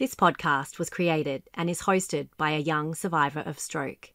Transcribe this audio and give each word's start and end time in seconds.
This 0.00 0.14
podcast 0.14 0.78
was 0.78 0.88
created 0.88 1.42
and 1.52 1.68
is 1.68 1.82
hosted 1.82 2.28
by 2.38 2.52
a 2.52 2.58
young 2.58 2.94
survivor 2.94 3.40
of 3.40 3.58
stroke. 3.58 4.14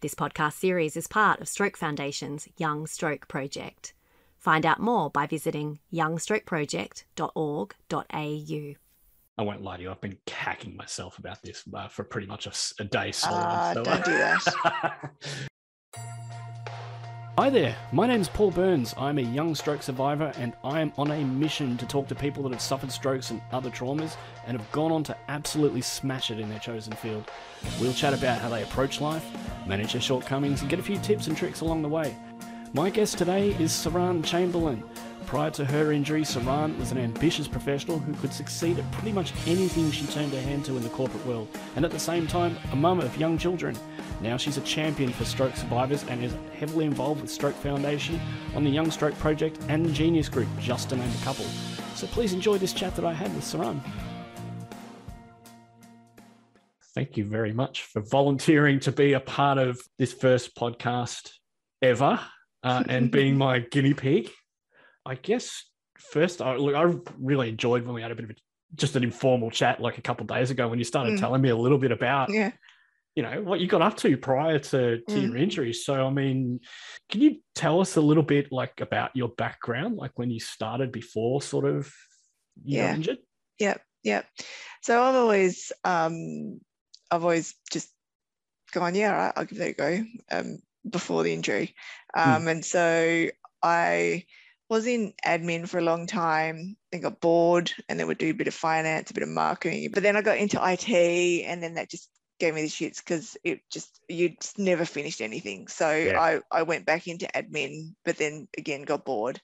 This 0.00 0.14
podcast 0.14 0.54
series 0.54 0.96
is 0.96 1.06
part 1.06 1.42
of 1.42 1.48
Stroke 1.48 1.76
Foundation's 1.76 2.48
Young 2.56 2.86
Stroke 2.86 3.28
Project. 3.28 3.92
Find 4.38 4.64
out 4.64 4.80
more 4.80 5.10
by 5.10 5.26
visiting 5.26 5.80
youngstrokeproject.org.au. 5.92 8.74
I 9.38 9.42
won't 9.42 9.60
lie 9.60 9.76
to 9.76 9.82
you. 9.82 9.90
I've 9.90 10.00
been 10.00 10.16
cacking 10.24 10.74
myself 10.74 11.18
about 11.18 11.42
this 11.42 11.64
uh, 11.74 11.88
for 11.88 12.04
pretty 12.04 12.28
much 12.28 12.46
a, 12.46 12.82
a 12.82 12.86
day 12.86 13.12
solid. 13.12 13.44
Ah, 13.44 13.72
so- 13.74 13.84
don't 13.84 14.04
do 14.06 14.12
that. 14.12 15.10
Hi 17.38 17.50
there, 17.50 17.76
my 17.92 18.06
name's 18.06 18.30
Paul 18.30 18.50
Burns. 18.50 18.94
I'm 18.96 19.18
a 19.18 19.20
young 19.20 19.54
stroke 19.54 19.82
survivor 19.82 20.32
and 20.38 20.54
I 20.64 20.80
am 20.80 20.90
on 20.96 21.10
a 21.10 21.22
mission 21.22 21.76
to 21.76 21.84
talk 21.84 22.08
to 22.08 22.14
people 22.14 22.42
that 22.44 22.52
have 22.52 22.62
suffered 22.62 22.90
strokes 22.90 23.30
and 23.30 23.42
other 23.52 23.68
traumas 23.68 24.16
and 24.46 24.58
have 24.58 24.72
gone 24.72 24.90
on 24.90 25.04
to 25.04 25.16
absolutely 25.28 25.82
smash 25.82 26.30
it 26.30 26.40
in 26.40 26.48
their 26.48 26.58
chosen 26.58 26.94
field. 26.94 27.30
We'll 27.78 27.92
chat 27.92 28.14
about 28.14 28.40
how 28.40 28.48
they 28.48 28.62
approach 28.62 29.02
life, 29.02 29.22
manage 29.66 29.92
their 29.92 30.00
shortcomings, 30.00 30.62
and 30.62 30.70
get 30.70 30.78
a 30.78 30.82
few 30.82 30.98
tips 31.00 31.26
and 31.26 31.36
tricks 31.36 31.60
along 31.60 31.82
the 31.82 31.90
way. 31.90 32.16
My 32.72 32.88
guest 32.88 33.18
today 33.18 33.50
is 33.60 33.70
Saran 33.70 34.24
Chamberlain. 34.24 34.82
Prior 35.26 35.50
to 35.50 35.64
her 35.64 35.90
injury, 35.90 36.22
Saran 36.22 36.78
was 36.78 36.92
an 36.92 36.98
ambitious 36.98 37.48
professional 37.48 37.98
who 37.98 38.14
could 38.14 38.32
succeed 38.32 38.78
at 38.78 38.90
pretty 38.92 39.10
much 39.10 39.32
anything 39.48 39.90
she 39.90 40.06
turned 40.06 40.32
her 40.32 40.40
hand 40.40 40.64
to 40.66 40.76
in 40.76 40.84
the 40.84 40.88
corporate 40.90 41.26
world, 41.26 41.48
and 41.74 41.84
at 41.84 41.90
the 41.90 41.98
same 41.98 42.28
time, 42.28 42.56
a 42.70 42.76
mum 42.76 43.00
of 43.00 43.16
young 43.16 43.36
children. 43.36 43.76
Now 44.20 44.36
she's 44.36 44.56
a 44.56 44.60
champion 44.60 45.12
for 45.12 45.24
stroke 45.24 45.56
survivors 45.56 46.04
and 46.04 46.22
is 46.22 46.32
heavily 46.56 46.84
involved 46.84 47.22
with 47.22 47.30
Stroke 47.30 47.56
Foundation 47.56 48.20
on 48.54 48.62
the 48.62 48.70
Young 48.70 48.88
Stroke 48.92 49.18
Project 49.18 49.58
and 49.68 49.92
Genius 49.92 50.28
Group, 50.28 50.48
just 50.60 50.90
to 50.90 50.96
name 50.96 51.10
a 51.20 51.24
couple. 51.24 51.44
So 51.96 52.06
please 52.06 52.32
enjoy 52.32 52.58
this 52.58 52.72
chat 52.72 52.94
that 52.94 53.04
I 53.04 53.12
had 53.12 53.34
with 53.34 53.44
Saran. 53.44 53.80
Thank 56.94 57.16
you 57.16 57.24
very 57.24 57.52
much 57.52 57.82
for 57.82 58.00
volunteering 58.00 58.78
to 58.80 58.92
be 58.92 59.14
a 59.14 59.20
part 59.20 59.58
of 59.58 59.80
this 59.98 60.12
first 60.12 60.54
podcast 60.54 61.32
ever 61.82 62.20
uh, 62.62 62.84
and 62.88 63.10
being 63.10 63.36
my 63.36 63.58
guinea 63.58 63.92
pig. 63.92 64.30
I 65.06 65.14
guess 65.14 65.64
first, 65.98 66.42
I, 66.42 66.56
look, 66.56 66.74
I 66.74 66.94
really 67.18 67.48
enjoyed 67.48 67.84
when 67.84 67.94
we 67.94 68.02
had 68.02 68.10
a 68.10 68.14
bit 68.14 68.24
of 68.24 68.30
a, 68.30 68.34
just 68.74 68.96
an 68.96 69.04
informal 69.04 69.50
chat 69.50 69.80
like 69.80 69.96
a 69.98 70.02
couple 70.02 70.24
of 70.24 70.28
days 70.28 70.50
ago 70.50 70.68
when 70.68 70.78
you 70.78 70.84
started 70.84 71.14
Mm. 71.14 71.20
telling 71.20 71.40
me 71.40 71.50
a 71.50 71.56
little 71.56 71.78
bit 71.78 71.92
about 71.92 72.30
yeah. 72.32 72.50
you 73.14 73.22
know 73.22 73.40
what 73.40 73.60
you 73.60 73.68
got 73.68 73.80
up 73.80 73.96
to 73.98 74.16
prior 74.16 74.58
to, 74.58 74.98
to 74.98 75.14
Mm. 75.14 75.22
your 75.22 75.36
injury 75.36 75.72
so 75.72 76.04
i 76.04 76.10
mean 76.10 76.60
can 77.08 77.20
you 77.20 77.36
tell 77.54 77.80
us 77.80 77.96
a 77.96 78.00
little 78.00 78.24
bit 78.24 78.50
like 78.50 78.80
about 78.80 79.14
your 79.14 79.28
background 79.28 79.96
like 79.96 80.10
when 80.16 80.30
you 80.30 80.40
started 80.40 80.90
before 80.90 81.40
sort 81.40 81.64
of 81.64 81.86
you 82.64 82.78
Yeah. 82.78 82.94
injured 82.94 83.18
Yep. 83.60 83.80
Yep. 84.02 84.26
So 84.82 85.02
I've 85.02 85.14
always, 85.14 85.72
um, 85.84 86.60
I've 87.10 87.22
always 87.22 87.54
just 87.72 87.88
gone, 88.72 88.94
yeah, 88.94 89.12
all 89.12 89.18
right, 89.18 89.32
I'll 89.36 89.44
give 89.44 89.58
that 89.58 89.70
a 89.70 89.72
go 89.72 90.04
um, 90.30 90.58
before 90.90 91.22
the 91.22 91.32
injury. 91.32 91.74
Um, 92.16 92.48
And 92.48 92.64
so 92.64 93.28
I 93.62 94.24
was 94.68 94.86
in 94.86 95.12
admin 95.24 95.68
for 95.68 95.78
a 95.78 95.84
long 95.84 96.06
time, 96.06 96.76
then 96.90 97.00
got 97.00 97.20
bored, 97.20 97.72
and 97.88 97.98
then 97.98 98.06
would 98.06 98.18
do 98.18 98.30
a 98.30 98.34
bit 98.34 98.48
of 98.48 98.54
finance, 98.54 99.10
a 99.10 99.14
bit 99.14 99.22
of 99.22 99.28
marketing. 99.28 99.90
But 99.92 100.02
then 100.02 100.16
I 100.16 100.22
got 100.22 100.38
into 100.38 100.60
IT, 100.62 100.88
and 101.44 101.62
then 101.62 101.74
that 101.74 101.90
just 101.90 102.10
gave 102.38 102.54
me 102.54 102.62
the 102.62 102.68
shits 102.68 102.98
because 102.98 103.36
it 103.44 103.60
just 103.70 104.00
you 104.08 104.30
just 104.40 104.58
never 104.58 104.84
finished 104.84 105.20
anything. 105.20 105.68
So 105.68 105.90
Yeah. 105.90 106.20
I 106.20 106.40
I 106.50 106.62
went 106.62 106.86
back 106.86 107.06
into 107.06 107.26
admin, 107.34 107.94
but 108.04 108.16
then 108.16 108.48
again 108.56 108.82
got 108.82 109.04
bored. 109.04 109.40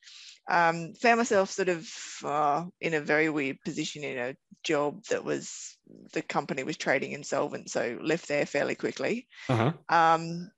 Um, 0.51 0.95
found 0.95 1.19
myself 1.19 1.51
sort 1.51 1.69
of 1.69 1.89
uh, 2.25 2.65
in 2.81 2.95
a 2.95 3.01
very 3.01 3.31
weird 3.31 3.59
position 3.65 4.03
in 4.03 4.19
a 4.19 4.37
job 4.65 5.05
that 5.11 5.25
was 5.25 5.77
the 6.13 6.23
company 6.23 6.65
was 6.65 6.77
trading 6.77 7.13
insolvent, 7.13 7.71
so 7.71 7.99
left 8.03 8.29
there 8.29 8.47
fairly 8.47 8.75
quickly 8.75 9.29
uh-huh 9.49 9.73
um, 9.89 10.51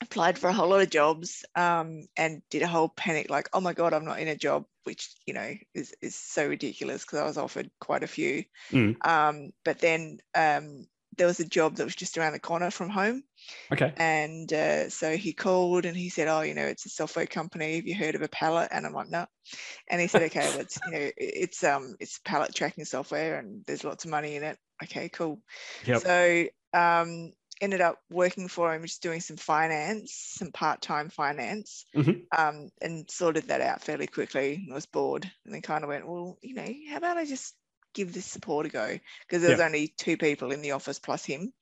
applied 0.00 0.38
for 0.38 0.48
a 0.48 0.52
whole 0.52 0.68
lot 0.68 0.80
of 0.80 0.90
jobs 0.90 1.44
um, 1.56 2.06
and 2.16 2.42
did 2.50 2.62
a 2.62 2.66
whole 2.66 2.88
panic 2.88 3.30
like 3.30 3.48
oh 3.52 3.60
my 3.60 3.72
god 3.72 3.92
i'm 3.92 4.04
not 4.04 4.20
in 4.20 4.28
a 4.28 4.36
job 4.36 4.64
which 4.84 5.14
you 5.26 5.34
know 5.34 5.54
is, 5.74 5.94
is 6.00 6.14
so 6.14 6.46
ridiculous 6.46 7.04
because 7.04 7.18
i 7.18 7.24
was 7.24 7.38
offered 7.38 7.70
quite 7.80 8.02
a 8.02 8.06
few. 8.06 8.44
Mm. 8.70 8.96
um, 9.06 9.50
but 9.64 9.78
then 9.80 10.18
um, 10.34 10.86
there 11.16 11.26
was 11.26 11.40
a 11.40 11.44
job 11.44 11.76
that 11.76 11.84
was 11.84 11.96
just 11.96 12.16
around 12.16 12.32
the 12.32 12.38
corner 12.38 12.70
from 12.70 12.88
home. 12.88 13.24
Okay. 13.72 13.92
And 13.96 14.52
uh, 14.52 14.88
so 14.88 15.16
he 15.16 15.32
called 15.32 15.84
and 15.84 15.96
he 15.96 16.10
said 16.10 16.28
oh 16.28 16.42
you 16.42 16.54
know 16.54 16.64
it's 16.64 16.86
a 16.86 16.90
software 16.90 17.26
company. 17.26 17.76
Have 17.76 17.86
you 17.86 17.96
heard 17.96 18.14
of 18.14 18.22
a 18.22 18.28
pallet? 18.28 18.68
And 18.70 18.86
i'm 18.86 18.92
like 18.92 19.10
no 19.10 19.26
and 19.88 20.00
he 20.00 20.06
said 20.06 20.22
okay 20.22 20.46
it's 20.58 20.78
you 20.86 20.92
know 20.92 21.10
it's 21.16 21.64
um 21.64 21.96
it's 21.98 22.20
pallet 22.24 22.54
tracking 22.54 22.84
software 22.84 23.38
and 23.38 23.64
there's 23.66 23.84
lots 23.84 24.04
of 24.04 24.10
money 24.10 24.36
in 24.36 24.44
it. 24.44 24.58
Okay 24.82 25.08
cool. 25.08 25.40
Yep. 25.86 26.02
So 26.02 26.44
um, 26.72 27.32
ended 27.60 27.80
up 27.80 27.98
working 28.10 28.48
for 28.48 28.74
him, 28.74 28.82
just 28.82 29.02
doing 29.02 29.20
some 29.20 29.36
finance, 29.36 30.12
some 30.14 30.52
part-time 30.52 31.08
finance, 31.08 31.86
Mhm. 31.94 32.22
um, 32.36 32.70
and 32.80 33.10
sorted 33.10 33.48
that 33.48 33.60
out 33.60 33.82
fairly 33.82 34.06
quickly. 34.06 34.66
I 34.70 34.74
was 34.74 34.86
bored, 34.86 35.30
and 35.44 35.54
then 35.54 35.62
kind 35.62 35.84
of 35.84 35.88
went, 35.88 36.06
well, 36.06 36.38
you 36.42 36.54
know, 36.54 36.68
how 36.90 36.96
about 36.96 37.16
I 37.16 37.24
just 37.24 37.54
give 37.94 38.12
this 38.12 38.26
support 38.26 38.66
a 38.66 38.68
go? 38.68 38.98
Because 39.20 39.42
there 39.42 39.50
was 39.50 39.60
Yeah. 39.60 39.66
only 39.66 39.94
two 39.96 40.16
people 40.16 40.52
in 40.52 40.62
the 40.62 40.72
office 40.72 40.98
plus 40.98 41.24
him, 41.24 41.52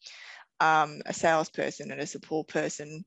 um, 0.61 1.01
a 1.07 1.13
salesperson 1.13 1.91
and 1.91 2.01
a 2.01 2.07
support 2.07 2.49
person. 2.49 3.05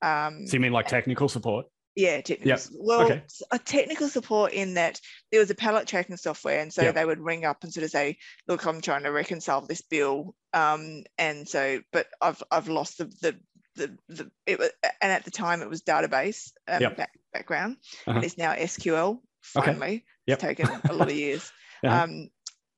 Um, 0.00 0.46
so 0.46 0.54
you 0.56 0.60
mean 0.60 0.72
like 0.72 0.88
technical 0.88 1.28
support 1.28 1.66
yeah, 1.94 2.20
technical. 2.20 2.48
Yep. 2.48 2.60
Well, 2.78 3.02
Okay. 3.02 3.22
a 3.50 3.58
technical 3.58 4.08
support 4.08 4.52
in 4.52 4.74
that 4.74 5.00
there 5.30 5.40
was 5.40 5.50
a 5.50 5.54
pallet 5.54 5.86
tracking 5.86 6.16
software, 6.16 6.60
and 6.60 6.72
so 6.72 6.82
Yep. 6.82 6.94
they 6.94 7.04
would 7.04 7.20
ring 7.20 7.44
up 7.44 7.62
and 7.64 7.72
sort 7.72 7.84
of 7.84 7.90
say, 7.90 8.18
"Look, 8.48 8.64
I'm 8.66 8.80
trying 8.80 9.02
to 9.04 9.10
reconcile 9.12 9.60
this 9.60 9.82
bill," 9.82 10.34
um, 10.52 11.04
and 11.18 11.48
so, 11.48 11.80
but 11.92 12.06
I've 12.20 12.42
I've 12.50 12.68
lost 12.68 12.98
the 12.98 13.04
the 13.20 13.40
the, 13.74 13.96
the 14.08 14.30
it 14.46 14.58
was, 14.58 14.70
and 15.00 15.12
at 15.12 15.24
the 15.24 15.30
time 15.30 15.62
it 15.62 15.68
was 15.68 15.82
database 15.82 16.52
um, 16.68 16.80
Yep. 16.82 16.96
back, 16.96 17.10
background. 17.32 17.76
Uh-huh. 18.06 18.20
It's 18.22 18.38
now 18.38 18.52
SQL. 18.54 19.20
Okay. 19.56 19.72
Finally, 19.72 20.04
Yep. 20.26 20.36
it's 20.36 20.42
taken 20.42 20.68
a 20.88 20.92
lot 20.92 21.08
of 21.08 21.14
years. 21.16 21.50
Uh-huh. 21.84 22.04
Um, 22.04 22.28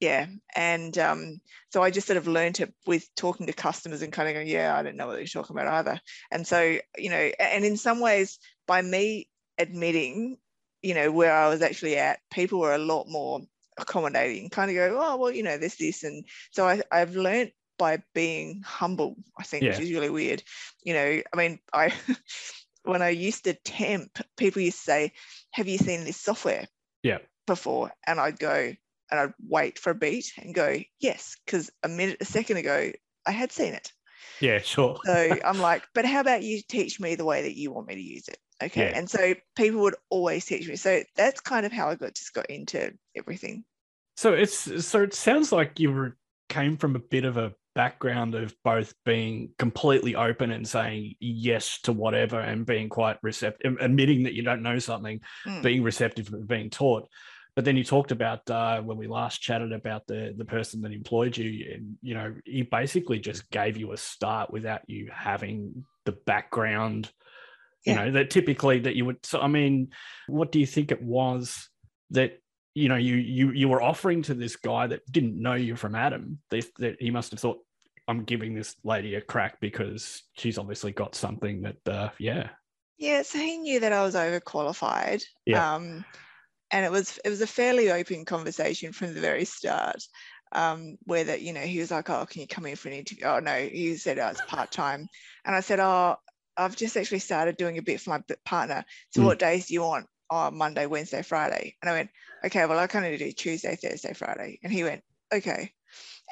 yeah, 0.04 0.26
and 0.54 0.96
um, 0.98 1.40
so 1.70 1.82
I 1.82 1.90
just 1.90 2.06
sort 2.06 2.16
of 2.18 2.28
learned 2.28 2.60
it 2.60 2.74
with 2.86 3.08
talking 3.16 3.46
to 3.46 3.52
customers 3.52 4.02
and 4.02 4.12
kind 4.12 4.28
of 4.28 4.34
going, 4.34 4.48
yeah, 4.48 4.76
I 4.76 4.82
didn't 4.82 4.96
know 4.96 5.06
what 5.06 5.18
you're 5.18 5.26
talking 5.26 5.56
about 5.56 5.72
either. 5.72 6.00
And 6.30 6.46
so, 6.46 6.78
you 6.98 7.10
know, 7.10 7.30
and 7.40 7.64
in 7.64 7.76
some 7.76 8.00
ways, 8.00 8.38
by 8.66 8.82
me 8.82 9.28
admitting, 9.58 10.36
you 10.82 10.94
know, 10.94 11.10
where 11.10 11.32
I 11.32 11.48
was 11.48 11.62
actually 11.62 11.96
at, 11.96 12.18
people 12.30 12.60
were 12.60 12.74
a 12.74 12.78
lot 12.78 13.06
more 13.08 13.40
accommodating, 13.78 14.50
kind 14.50 14.70
of 14.70 14.76
go, 14.76 14.98
oh, 15.00 15.16
well, 15.16 15.30
you 15.30 15.42
know, 15.42 15.56
there's 15.58 15.76
this. 15.76 16.04
And 16.04 16.24
so 16.50 16.68
I, 16.68 16.82
I've 16.92 17.16
learned 17.16 17.52
by 17.78 18.02
being 18.14 18.62
humble, 18.64 19.16
I 19.38 19.42
think, 19.42 19.62
which 19.64 19.78
Yeah. 19.78 19.82
is 19.84 19.90
really 19.90 20.10
weird. 20.10 20.42
You 20.84 20.94
know, 20.94 21.22
I 21.32 21.36
mean, 21.36 21.58
I, 21.72 21.92
when 22.84 23.02
I 23.02 23.08
used 23.08 23.44
to 23.44 23.54
temp, 23.54 24.18
people 24.36 24.62
used 24.62 24.78
to 24.78 24.84
say, 24.84 25.12
have 25.52 25.66
you 25.66 25.78
seen 25.78 26.04
this 26.04 26.20
software? 26.20 26.66
Yeah. 27.02 27.18
Before. 27.46 27.92
And 28.06 28.20
I'd 28.20 28.38
go, 28.38 28.74
and 29.10 29.20
I'd 29.20 29.32
wait 29.48 29.78
for 29.78 29.90
a 29.90 29.94
beat 29.94 30.32
and 30.40 30.54
go, 30.54 30.78
yes, 31.00 31.36
because 31.44 31.70
a 31.82 31.88
minute, 31.88 32.18
a 32.20 32.24
second 32.24 32.56
ago, 32.58 32.90
I 33.26 33.30
had 33.30 33.52
seen 33.52 33.74
it. 33.74 33.92
yeah 34.40 34.58
sure 34.58 34.98
So 35.04 35.36
I'm 35.44 35.58
like, 35.60 35.84
but 35.94 36.04
how 36.04 36.20
about 36.20 36.42
you 36.42 36.60
teach 36.68 37.00
me 37.00 37.14
the 37.14 37.24
way 37.24 37.42
that 37.42 37.56
you 37.56 37.72
want 37.72 37.88
me 37.88 37.94
to 37.94 38.00
use 38.02 38.28
it? 38.28 38.38
Okay. 38.62 38.90
Yeah. 38.90 38.98
And 38.98 39.10
so 39.10 39.34
people 39.56 39.80
would 39.80 39.96
always 40.10 40.44
teach 40.44 40.68
me. 40.68 40.76
So 40.76 41.02
that's 41.16 41.40
kind 41.40 41.66
of 41.66 41.72
how 41.72 41.88
I 41.88 41.96
got 41.96 42.14
just 42.14 42.32
got 42.34 42.46
into 42.46 42.92
everything. 43.16 43.64
So 44.16 44.32
it's 44.32 44.86
so 44.86 45.02
it 45.02 45.12
sounds 45.14 45.50
like 45.52 45.80
you 45.80 45.92
were 45.92 46.16
came 46.48 46.76
from 46.76 46.94
a 46.94 47.00
bit 47.00 47.24
of 47.24 47.36
a 47.36 47.52
background 47.74 48.36
of 48.36 48.54
both 48.62 48.94
being 49.04 49.50
completely 49.58 50.14
open 50.14 50.52
and 50.52 50.66
saying 50.68 51.14
yes 51.18 51.80
to 51.82 51.92
whatever 51.92 52.38
and 52.38 52.64
being 52.64 52.88
quite 52.88 53.18
receptive, 53.22 53.76
admitting 53.80 54.22
that 54.22 54.34
you 54.34 54.42
don't 54.44 54.62
know 54.62 54.78
something, 54.78 55.20
Mm. 55.44 55.62
being 55.62 55.82
receptive 55.82 56.26
to 56.30 56.36
being 56.36 56.70
taught. 56.70 57.08
But 57.56 57.64
then 57.64 57.76
you 57.76 57.84
talked 57.84 58.10
about 58.10 58.48
uh, 58.50 58.80
when 58.82 58.96
we 58.96 59.06
last 59.06 59.40
chatted 59.40 59.72
about 59.72 60.06
the 60.06 60.34
the 60.36 60.44
person 60.44 60.80
that 60.82 60.92
employed 60.92 61.36
you, 61.36 61.74
and 61.74 61.96
you 62.02 62.14
know 62.14 62.34
he 62.44 62.62
basically 62.62 63.20
just 63.20 63.48
gave 63.50 63.76
you 63.76 63.92
a 63.92 63.96
start 63.96 64.50
without 64.50 64.82
you 64.88 65.08
having 65.12 65.84
the 66.04 66.12
background, 66.12 67.12
you 67.84 67.94
know 67.94 68.10
that 68.10 68.30
typically 68.30 68.80
that 68.80 68.96
you 68.96 69.04
would. 69.04 69.24
So 69.24 69.40
I 69.40 69.46
mean, 69.46 69.90
what 70.26 70.50
do 70.50 70.58
you 70.58 70.66
think 70.66 70.90
it 70.90 71.02
was 71.02 71.68
that 72.10 72.40
you 72.74 72.88
know 72.88 72.96
you 72.96 73.14
you 73.14 73.52
you 73.52 73.68
were 73.68 73.82
offering 73.82 74.22
to 74.22 74.34
this 74.34 74.56
guy 74.56 74.88
that 74.88 75.00
didn't 75.10 75.40
know 75.40 75.54
you 75.54 75.76
from 75.76 75.94
Adam? 75.94 76.40
That, 76.50 76.64
that 76.78 76.96
he 76.98 77.10
must 77.10 77.30
have 77.30 77.40
thought. 77.40 77.58
I'm 78.06 78.24
giving 78.24 78.54
this 78.54 78.76
lady 78.84 79.14
a 79.14 79.22
crack 79.22 79.60
because 79.60 80.24
she's 80.36 80.58
obviously 80.58 80.92
got 80.92 81.14
something 81.14 81.62
that, 81.62 81.88
uh, 81.88 82.10
yeah, 82.18 82.50
Yeah. 82.98 83.22
So 83.22 83.38
he 83.38 83.56
knew 83.56 83.80
that 83.80 83.92
I 83.92 84.02
was 84.02 84.14
overqualified. 84.14 85.24
Yeah. 85.46 85.74
Um, 85.74 86.04
and 86.74 86.84
it 86.84 86.90
was 86.90 87.18
it 87.24 87.30
was 87.30 87.40
a 87.40 87.46
fairly 87.46 87.90
open 87.92 88.24
conversation 88.24 88.92
from 88.92 89.14
the 89.14 89.20
very 89.20 89.44
start. 89.44 90.02
Um, 90.52 90.98
where 91.04 91.24
that, 91.24 91.42
you 91.42 91.52
know, 91.52 91.60
he 91.62 91.80
was 91.80 91.90
like, 91.90 92.10
Oh, 92.10 92.26
can 92.26 92.40
you 92.42 92.46
come 92.46 92.66
in 92.66 92.76
for 92.76 92.88
an 92.88 92.94
interview? 92.94 93.24
Oh 93.26 93.40
no, 93.40 93.56
he 93.58 93.96
said 93.96 94.18
oh, 94.18 94.28
it's 94.28 94.42
part-time. 94.42 95.08
And 95.44 95.56
I 95.56 95.60
said, 95.60 95.80
Oh, 95.80 96.16
I've 96.56 96.76
just 96.76 96.96
actually 96.96 97.20
started 97.20 97.56
doing 97.56 97.78
a 97.78 97.82
bit 97.82 98.00
for 98.00 98.10
my 98.10 98.22
partner. 98.44 98.84
So 99.10 99.22
Mm. 99.22 99.26
what 99.26 99.38
days 99.38 99.66
do 99.66 99.74
you 99.74 99.82
want? 99.82 100.06
Oh, 100.30 100.50
Monday, 100.50 100.86
Wednesday, 100.86 101.22
Friday. 101.22 101.76
And 101.82 101.90
I 101.90 101.94
went, 101.94 102.10
okay, 102.44 102.66
well, 102.66 102.78
I 102.78 102.86
kind 102.86 103.06
of 103.06 103.18
do 103.18 103.32
Tuesday, 103.32 103.76
Thursday, 103.76 104.12
Friday. 104.14 104.58
And 104.62 104.72
he 104.72 104.84
went, 104.84 105.02
okay. 105.32 105.72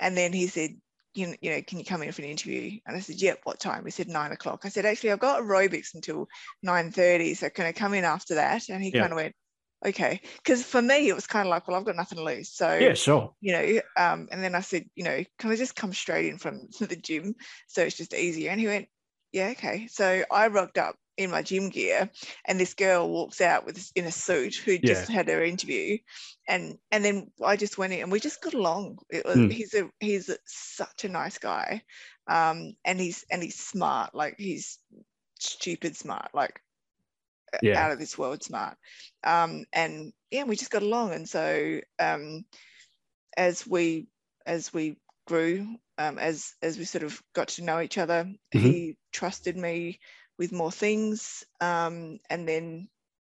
And 0.01 0.17
then 0.17 0.33
he 0.33 0.47
said, 0.47 0.71
you 1.15 1.35
you 1.41 1.51
know, 1.51 1.63
can 1.63 1.79
you 1.79 1.85
come 1.85 2.03
in 2.03 2.13
for 2.13 2.23
an 2.23 2.29
interview? 2.29 2.79
And 2.87 2.97
I 2.97 3.01
said, 3.01 3.21
yep, 3.21 3.41
what 3.45 3.61
time? 3.61 3.85
He 3.85 3.91
said 3.91 4.09
nine 4.09 4.33
o'clock. 4.33 4.63
I 4.65 4.71
said, 4.71 4.87
actually, 4.87 5.13
I've 5.13 5.19
got 5.21 5.43
aerobics 5.43 5.95
until 5.95 6.27
9.30, 6.67 7.37
so 7.37 7.51
can 7.51 7.67
I 7.67 7.73
come 7.73 7.95
in 7.95 8.05
after 8.05 8.37
that? 8.37 8.69
And 8.71 8.83
he 8.83 8.93
Yeah. 8.93 9.01
kind 9.03 9.13
of 9.13 9.17
went, 9.17 9.35
okay. 9.85 10.21
Because 10.37 10.65
for 10.65 10.83
me, 10.83 11.09
it 11.09 11.15
was 11.15 11.27
kind 11.27 11.47
of 11.47 11.51
like, 11.51 11.67
well, 11.69 11.77
I've 11.77 11.85
got 11.85 11.97
nothing 11.97 12.19
to 12.19 12.25
lose. 12.25 12.51
So, 12.51 12.69
Yeah, 12.79 12.95
sure. 12.95 13.35
you 13.41 13.53
know, 13.53 13.81
um, 13.97 14.29
and 14.31 14.43
then 14.43 14.55
I 14.55 14.61
said, 14.61 14.89
you 14.95 15.05
know, 15.05 15.23
can 15.39 15.51
I 15.51 15.57
just 15.57 15.77
come 15.77 15.93
straight 15.93 16.27
in 16.27 16.39
from 16.39 16.69
the 16.81 16.97
gym? 16.97 17.35
So 17.69 17.83
it's 17.83 17.97
just 17.97 18.15
easier. 18.15 18.51
And 18.51 18.61
he 18.61 18.67
went, 18.67 18.89
yeah, 19.33 19.49
okay. 19.51 19.87
So 19.89 20.25
I 20.31 20.49
rocked 20.49 20.79
up 20.79 20.97
in 21.17 21.31
my 21.31 21.43
gym 21.43 21.69
gear 21.69 22.11
and 22.47 22.59
this 22.59 22.73
girl 22.75 23.09
walks 23.11 23.41
out 23.43 23.67
with 23.67 23.91
in 23.95 24.07
a 24.07 24.11
suit 24.13 24.55
who 24.57 24.79
just 24.79 25.09
had 25.09 25.29
her 25.29 25.43
interview 25.45 25.99
and 26.49 26.79
and 26.91 27.05
then 27.05 27.31
I 27.45 27.57
just 27.57 27.77
went 27.77 27.93
in 27.93 28.01
and 28.01 28.11
we 28.13 28.21
just 28.21 28.43
got 28.43 28.55
along. 28.55 28.99
It 29.11 29.25
was, 29.27 29.41
Hmm. 29.41 29.49
he's 29.51 29.75
a 29.75 29.91
he's 30.01 30.29
a, 30.29 30.39
such 30.47 31.05
a 31.05 31.09
nice 31.09 31.39
guy. 31.39 31.83
Um 32.27 32.75
and 32.85 32.99
he's 33.01 33.25
and 33.31 33.43
he's 33.43 33.59
smart, 33.59 34.15
like 34.15 34.37
he's 34.39 34.79
stupid 35.39 35.97
smart, 35.97 36.31
like 36.35 36.61
Yeah. 37.61 37.77
out 37.77 37.93
of 37.93 37.99
this 37.99 38.19
world 38.19 38.43
smart. 38.43 38.77
Um 39.25 39.65
and 39.73 40.13
yeah, 40.31 40.45
we 40.45 40.57
just 40.57 40.71
got 40.71 40.83
along. 40.83 41.13
And 41.15 41.29
so 41.29 41.81
um 41.99 42.45
as 43.37 43.67
we 43.67 44.09
as 44.47 44.73
we 44.73 44.97
grew, 45.27 45.77
um, 45.99 46.19
as 46.19 46.55
as 46.63 46.79
we 46.79 46.85
sort 46.85 47.05
of 47.05 47.23
got 47.35 47.49
to 47.49 47.65
know 47.65 47.81
each 47.81 47.99
other, 47.99 48.27
Mhm. 48.55 48.73
he 48.73 48.97
trusted 49.13 49.57
me 49.57 50.01
with 50.39 50.53
more 50.53 50.73
things. 50.73 51.45
Um, 51.61 52.19
and 52.31 52.49
then 52.49 52.89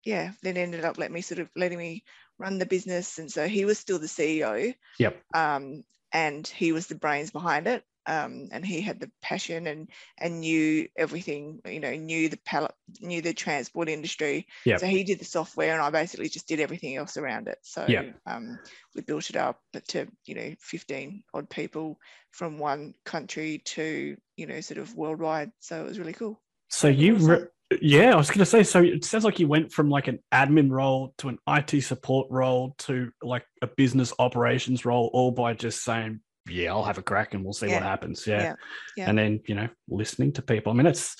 yeah, 0.04 0.32
then 0.42 0.56
ended 0.56 0.84
up 0.84 0.98
let 0.98 1.10
me 1.12 1.20
sort 1.20 1.40
of 1.40 1.50
letting 1.56 1.78
me 1.78 2.04
run 2.38 2.58
the 2.58 2.66
business. 2.66 3.18
And 3.18 3.30
so 3.30 3.46
he 3.48 3.64
was 3.64 3.78
still 3.78 3.98
the 3.98 4.08
CEO. 4.08 4.74
Yep. 4.98 5.24
Um, 5.34 5.84
and 6.12 6.46
he 6.46 6.72
was 6.72 6.86
the 6.86 6.94
brains 6.94 7.30
behind 7.30 7.66
it. 7.66 7.84
Um, 8.06 8.48
and 8.52 8.64
he 8.64 8.80
had 8.80 9.00
the 9.00 9.10
passion 9.20 9.66
and 9.66 9.88
and 10.18 10.40
knew 10.40 10.88
everything, 10.96 11.60
you 11.66 11.80
know, 11.80 11.94
knew 11.94 12.28
the 12.28 12.38
pallet, 12.44 12.72
knew 13.00 13.20
the 13.20 13.34
transport 13.34 13.88
industry. 13.88 14.46
Yep. 14.64 14.80
So 14.80 14.86
he 14.86 15.04
did 15.04 15.18
the 15.18 15.24
software, 15.24 15.72
and 15.72 15.82
I 15.82 15.90
basically 15.90 16.28
just 16.28 16.48
did 16.48 16.60
everything 16.60 16.96
else 16.96 17.16
around 17.16 17.48
it. 17.48 17.58
So 17.62 17.86
Yep. 17.86 18.14
um, 18.26 18.58
we 18.94 19.02
built 19.02 19.30
it 19.30 19.36
up 19.36 19.60
to 19.88 20.06
you 20.24 20.34
know 20.34 20.54
15 20.60 21.24
odd 21.34 21.50
people 21.50 21.98
from 22.30 22.58
one 22.58 22.94
country 23.04 23.62
to 23.64 24.16
you 24.36 24.46
know 24.46 24.60
sort 24.60 24.78
of 24.78 24.94
worldwide. 24.94 25.50
So 25.60 25.80
it 25.80 25.88
was 25.88 25.98
really 25.98 26.12
cool. 26.12 26.40
So 26.68 26.88
you, 26.88 27.14
re- 27.16 27.46
yeah, 27.80 28.12
I 28.12 28.16
was 28.16 28.28
going 28.28 28.40
to 28.40 28.46
say. 28.46 28.62
So 28.62 28.82
it 28.82 29.04
sounds 29.04 29.24
like 29.24 29.38
you 29.38 29.48
went 29.48 29.72
from 29.72 29.90
like 29.90 30.08
an 30.08 30.20
admin 30.32 30.70
role 30.70 31.14
to 31.18 31.28
an 31.28 31.38
IT 31.48 31.82
support 31.82 32.28
role 32.30 32.74
to 32.78 33.10
like 33.22 33.44
a 33.62 33.66
business 33.66 34.12
operations 34.18 34.84
role, 34.84 35.10
all 35.12 35.32
by 35.32 35.54
just 35.54 35.82
saying, 35.82 36.20
"Yeah, 36.48 36.72
I'll 36.72 36.84
have 36.84 36.98
a 36.98 37.02
crack 37.02 37.34
and 37.34 37.44
we'll 37.44 37.52
see 37.52 37.68
what 37.68 37.82
happens." 37.82 38.26
Yeah. 38.26 38.42
Yeah. 38.42 38.54
Yeah. 38.96 39.08
and 39.10 39.18
then 39.18 39.40
you 39.46 39.54
know, 39.54 39.68
listening 39.88 40.32
to 40.32 40.42
people. 40.42 40.72
I 40.72 40.76
mean, 40.76 40.86
it's 40.86 41.16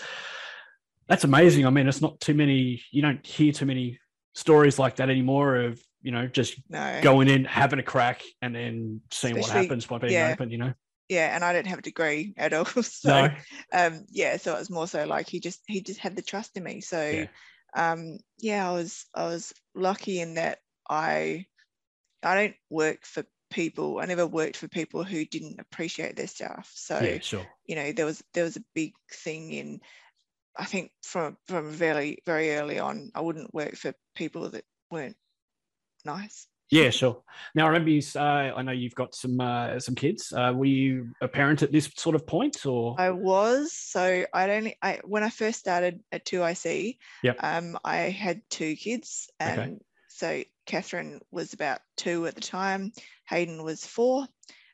that's 1.09 1.25
amazing. 1.25 1.67
I 1.67 1.71
mean, 1.71 1.89
it's 1.89 2.03
not 2.03 2.21
too 2.21 2.35
many. 2.35 2.83
You 2.91 3.03
don't 3.03 3.25
hear 3.25 3.53
too 3.53 3.67
many 3.67 3.99
stories 4.35 4.79
like 4.79 4.97
that 4.97 5.11
anymore. 5.11 5.57
Of 5.57 5.81
you 6.03 6.13
know, 6.13 6.27
just 6.27 6.61
No. 6.69 7.01
going 7.03 7.29
in, 7.29 7.45
having 7.45 7.79
a 7.79 7.83
crack, 7.83 8.23
and 8.43 8.55
then 8.55 9.01
seeing 9.11 9.39
what 9.39 9.51
happens 9.51 9.87
by 9.87 9.99
being 9.99 10.13
yeah. 10.13 10.31
open. 10.33 10.51
You 10.51 10.59
know, 10.59 10.73
Yeah, 11.09 11.35
and 11.35 11.45
I 11.45 11.53
don't 11.53 11.67
have 11.67 11.79
a 11.79 11.83
degree 11.83 12.35
at 12.37 12.53
all. 12.53 12.65
So 12.83 13.27
no, 13.27 13.35
um 13.73 14.07
yeah 14.11 14.37
so 14.37 14.55
it 14.55 14.59
was 14.59 14.71
more 14.71 14.87
so 14.87 15.05
like 15.05 15.29
he 15.29 15.41
just 15.41 15.61
he 15.67 15.81
just 15.81 16.01
had 16.01 16.15
the 16.17 16.23
trust 16.23 16.57
in 16.57 16.63
me 16.63 16.81
so 16.81 17.01
Yeah. 17.09 17.27
um 17.77 18.19
yeah 18.39 18.69
i 18.69 18.73
was 18.73 19.07
i 19.15 19.25
was 19.25 19.53
lucky 19.75 20.21
in 20.21 20.35
that 20.35 20.59
i 20.89 21.47
i 22.23 22.35
don't 22.35 22.55
work 22.71 23.05
for 23.05 23.25
people 23.51 23.99
i 24.01 24.05
never 24.05 24.27
worked 24.27 24.57
for 24.57 24.69
people 24.69 25.05
who 25.05 25.25
didn't 25.25 25.61
appreciate 25.61 26.17
their 26.17 26.27
staff 26.27 26.71
so 26.75 26.99
yeah, 27.01 27.19
sure, 27.21 27.47
you 27.67 27.77
know 27.77 27.93
there 27.93 28.07
was 28.07 28.23
there 28.35 28.45
was 28.45 28.57
a 28.57 28.65
big 28.75 28.93
thing 29.13 29.53
in 29.53 29.81
i 30.57 30.65
think 30.65 30.91
from 31.03 31.37
from 31.47 31.71
very 31.71 32.19
very 32.27 32.55
early 32.55 32.79
on 32.79 33.11
i 33.15 33.21
wouldn't 33.21 33.55
work 33.55 33.77
for 33.77 33.95
people 34.15 34.51
that 34.51 34.65
weren't 34.91 35.17
nice 36.05 36.49
yeah, 36.69 36.91
sure. 36.91 37.23
Now, 37.55 37.67
I 37.67 37.69
remember 37.69 37.91
you. 37.91 37.99
s- 37.99 38.17
Uh, 38.17 38.53
I 38.57 38.63
know 38.63 38.73
you've 38.73 38.97
got 38.97 39.15
some 39.15 39.41
uh, 39.41 39.79
some 39.79 39.95
kids. 39.95 40.33
Uh, 40.33 40.53
were 40.53 40.65
you 40.65 41.15
a 41.21 41.29
parent 41.29 41.63
at 41.63 41.71
this 41.71 41.89
sort 41.97 42.17
of 42.17 42.27
point, 42.27 42.67
or 42.67 42.97
I 42.99 43.11
was 43.11 43.73
so 43.73 44.27
I'd 44.35 44.51
only 44.51 44.77
I 44.83 45.01
when 45.05 45.23
I 45.23 45.31
first 45.31 45.61
started 45.61 46.03
at 46.11 46.27
2IC, 46.27 46.99
Yep. 47.23 47.37
um, 47.41 47.79
I 47.85 47.97
had 48.11 48.43
two 48.51 48.75
kids, 48.75 49.31
Okay. 49.41 49.63
and 49.63 49.81
so 50.09 50.43
Catherine 50.67 51.21
was 51.31 51.53
about 51.53 51.81
two 51.97 52.27
at 52.27 52.35
the 52.35 52.41
time, 52.41 52.93
Hayden 53.29 53.63
was 53.63 53.87
four, 53.87 54.27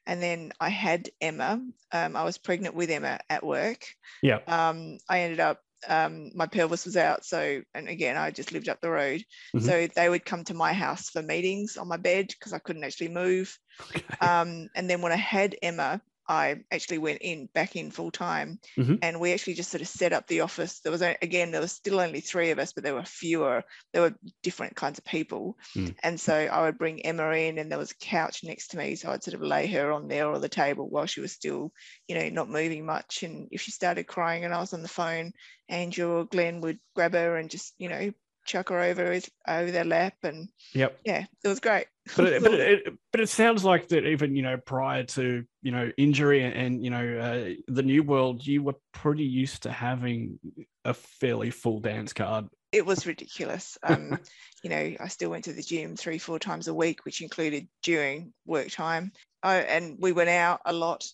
and 0.06 0.20
then 0.22 0.52
I 0.60 0.68
had 0.68 1.10
Emma. 1.20 1.60
Um, 1.92 2.16
I 2.16 2.24
was 2.24 2.38
pregnant 2.38 2.74
with 2.74 2.90
Emma 2.90 3.18
at 3.30 3.44
work. 3.44 3.84
yeah, 4.22 4.40
Um, 4.46 4.98
I 5.08 5.20
ended 5.20 5.40
up 5.40 5.60
um, 5.88 6.30
my 6.34 6.46
pelvis 6.46 6.84
was 6.84 6.96
out, 6.96 7.24
so 7.24 7.60
and 7.74 7.88
again 7.88 8.16
I 8.16 8.30
just 8.30 8.52
lived 8.52 8.68
up 8.68 8.80
the 8.80 8.90
road, 8.90 9.24
Mhm. 9.54 9.62
so 9.62 9.86
they 9.94 10.08
would 10.08 10.24
come 10.24 10.44
to 10.44 10.54
my 10.54 10.72
house 10.72 11.10
for 11.10 11.22
meetings 11.22 11.76
on 11.76 11.88
my 11.88 11.96
bed 11.96 12.28
because 12.28 12.52
I 12.52 12.60
couldn't 12.60 12.84
actually 12.84 13.08
move. 13.08 13.58
okay. 13.80 14.02
Um, 14.20 14.68
and 14.76 14.88
then 14.88 15.02
when 15.02 15.12
I 15.12 15.16
had 15.16 15.56
Emma, 15.60 16.00
I 16.32 16.64
actually 16.72 16.98
went 16.98 17.18
in 17.20 17.46
back 17.54 17.76
in 17.76 17.90
full 17.90 18.10
time, 18.10 18.58
Mhm. 18.78 18.98
and 19.02 19.20
we 19.20 19.32
actually 19.32 19.54
just 19.54 19.70
sort 19.70 19.82
of 19.82 19.88
set 19.88 20.12
up 20.14 20.26
the 20.26 20.40
office. 20.40 20.80
There 20.80 20.90
was 20.92 21.02
again, 21.02 21.50
there 21.50 21.60
was 21.60 21.72
still 21.72 22.00
only 22.00 22.20
three 22.20 22.50
of 22.50 22.58
us, 22.58 22.72
but 22.72 22.84
there 22.84 22.94
were 22.94 23.04
fewer. 23.04 23.62
There 23.92 24.02
were 24.02 24.16
different 24.42 24.74
kinds 24.76 24.98
of 24.98 25.04
people, 25.04 25.58
Mm. 25.76 25.94
and 26.02 26.18
so 26.20 26.34
I 26.34 26.62
would 26.62 26.78
bring 26.78 27.04
Emma 27.04 27.30
in, 27.32 27.58
and 27.58 27.70
there 27.70 27.78
was 27.78 27.90
a 27.90 27.96
couch 27.96 28.42
next 28.44 28.68
to 28.68 28.78
me, 28.78 28.96
so 28.96 29.10
I'd 29.10 29.22
sort 29.22 29.34
of 29.34 29.42
lay 29.42 29.66
her 29.68 29.92
on 29.92 30.08
there 30.08 30.28
or 30.28 30.38
the 30.38 30.48
table 30.48 30.88
while 30.88 31.06
she 31.06 31.20
was 31.20 31.32
still, 31.32 31.72
you 32.08 32.14
know, 32.14 32.28
not 32.30 32.48
moving 32.48 32.86
much. 32.86 33.22
And 33.22 33.48
if 33.50 33.60
she 33.60 33.70
started 33.70 34.04
crying 34.06 34.44
and 34.44 34.54
I 34.54 34.60
was 34.60 34.72
on 34.72 34.82
the 34.82 34.88
phone, 34.88 35.32
Andrew 35.68 36.10
or 36.18 36.24
Glenn 36.24 36.60
would 36.62 36.78
grab 36.94 37.12
her 37.14 37.36
and 37.36 37.50
just, 37.50 37.74
you 37.78 37.88
know, 37.88 38.12
chuck 38.44 38.68
her 38.68 38.80
over 38.80 39.12
his, 39.12 39.30
over 39.46 39.70
their 39.70 39.84
lap, 39.84 40.14
and 40.22 40.48
yep. 40.74 40.98
yeah, 41.04 41.24
it 41.44 41.48
was 41.48 41.60
great. 41.60 41.86
but 42.16 42.26
it, 42.26 42.42
but 42.42 42.54
it, 42.54 42.98
but 43.12 43.20
it 43.20 43.28
sounds 43.28 43.64
like 43.64 43.88
that 43.88 44.06
even 44.06 44.34
you 44.34 44.42
know 44.42 44.56
prior 44.56 45.04
to 45.04 45.44
you 45.62 45.72
know 45.72 45.90
injury 45.96 46.42
and, 46.42 46.54
and 46.54 46.84
you 46.84 46.90
know 46.90 47.18
uh, 47.18 47.54
the 47.68 47.82
new 47.82 48.02
world 48.02 48.46
you 48.46 48.62
were 48.62 48.74
pretty 48.92 49.24
used 49.24 49.62
to 49.62 49.70
having 49.70 50.38
a 50.84 50.94
fairly 50.94 51.50
full 51.50 51.80
dance 51.80 52.12
card 52.12 52.48
it 52.72 52.86
was 52.86 53.06
ridiculous. 53.06 53.78
Um, 53.84 54.18
you 54.62 54.70
know, 54.70 54.94
I 55.00 55.08
still 55.08 55.30
went 55.30 55.44
to 55.44 55.52
the 55.52 55.62
gym 55.62 55.96
three, 55.96 56.18
four 56.18 56.38
times 56.38 56.68
a 56.68 56.74
week, 56.74 57.04
which 57.04 57.20
included 57.20 57.66
during 57.82 58.32
work 58.46 58.70
time. 58.70 59.12
I, 59.42 59.56
and 59.56 59.96
we 59.98 60.12
went 60.12 60.30
out 60.30 60.60
a 60.64 60.72
lot, 60.72 61.04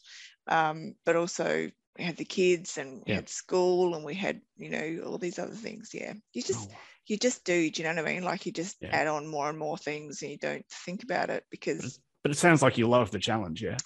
um, 0.47 0.95
but 1.07 1.17
also 1.17 1.71
we 1.99 2.05
had 2.05 2.17
the 2.17 2.25
kids 2.25 2.79
and 2.79 3.03
we 3.07 3.13
Yeah. 3.13 3.17
had 3.17 3.29
school 3.29 3.95
and 3.95 4.05
we 4.05 4.15
had, 4.15 4.41
you 4.57 4.71
know, 4.71 5.03
all 5.05 5.19
these 5.19 5.39
other 5.39 5.55
things. 5.55 5.91
Yeah, 5.93 6.15
you 6.33 6.43
just 6.43 6.71
Oh, 6.71 6.75
you 7.07 7.17
just 7.17 7.45
do. 7.45 7.71
Do 7.71 7.83
you 7.83 7.89
know 7.89 7.95
what 8.03 8.09
I 8.09 8.15
mean? 8.15 8.23
Like 8.23 8.47
you 8.47 8.53
just 8.53 8.77
Yeah. 8.81 8.91
add 8.93 9.07
on 9.09 9.27
more 9.27 9.49
and 9.49 9.59
more 9.59 9.77
things, 9.77 10.23
and 10.23 10.31
you 10.31 10.39
don't 10.39 10.65
think 10.69 11.03
about 11.03 11.31
it 11.31 11.45
because, 11.51 11.99
but 12.23 12.31
it 12.31 12.37
sounds 12.37 12.63
like 12.63 12.79
you 12.79 12.89
love 12.89 13.11
the 13.11 13.19
challenge 13.19 13.63
yeah 13.63 13.77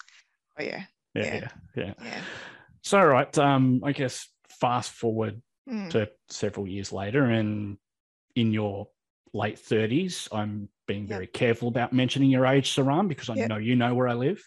oh 0.59 0.63
yeah, 0.63 0.83
yeah 1.15 1.23
Yeah. 1.23 1.47
yeah 1.75 1.93
yeah, 2.03 2.21
so 2.81 3.01
right 3.03 3.37
um 3.37 3.81
i 3.83 3.91
guess 3.91 4.27
fast 4.49 4.91
forward 4.91 5.41
Mm, 5.69 5.89
to 5.91 6.09
several 6.29 6.67
years 6.67 6.91
later 6.91 7.23
and 7.23 7.77
in 8.35 8.51
your 8.51 8.89
late 9.33 9.57
30s 9.57 10.27
i'm 10.33 10.67
being 10.87 11.07
Yep. 11.07 11.09
very 11.09 11.27
careful 11.27 11.69
about 11.69 11.93
mentioning 11.93 12.29
your 12.29 12.45
age 12.45 12.75
Saran 12.75 13.07
because 13.07 13.29
i 13.29 13.35
Yep. 13.35 13.49
know 13.49 13.57
you 13.57 13.75
know 13.75 13.93
where 13.95 14.09
i 14.09 14.13
live. 14.13 14.43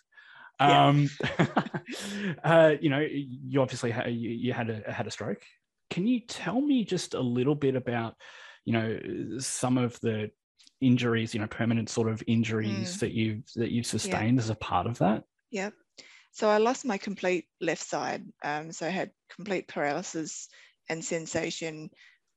Um 0.61 1.09
uh 2.45 2.75
you 2.81 2.91
know 2.91 3.07
you 3.11 3.61
obviously 3.61 3.91
had 3.91 4.07
you, 4.09 4.31
you 4.31 4.53
had 4.53 4.71
a 4.71 4.91
had 4.91 5.07
a 5.07 5.11
stroke 5.11 5.43
can 5.91 6.07
you 6.07 6.21
tell 6.21 6.61
me 6.61 6.85
just 6.85 7.15
a 7.15 7.21
little 7.21 7.55
bit 7.55 7.77
about 7.77 8.15
you 8.65 8.73
know 8.73 9.39
some 9.39 9.79
of 9.79 9.99
the 10.01 10.31
injuries 10.81 11.35
you 11.35 11.41
know 11.41 11.47
permanent 11.47 11.89
sort 11.89 12.09
of 12.09 12.23
injuries 12.27 12.97
Mm. 12.97 13.01
that 13.01 13.13
you've 13.13 13.45
that 13.57 13.71
you've 13.71 13.87
sustained 13.87 14.39
as 14.39 14.51
a 14.51 14.55
part 14.57 14.87
of 14.87 14.99
that 14.99 15.25
Yep. 15.51 15.75
So 16.33 16.49
I 16.51 16.59
lost 16.59 16.85
my 16.85 16.99
complete 16.99 17.47
left 17.61 17.83
side. 17.83 18.25
Um, 18.45 18.73
so 18.73 18.87
I 18.87 18.91
had 18.91 19.11
complete 19.31 19.69
paralysis 19.69 20.49
and 20.89 21.05
sensation 21.05 21.89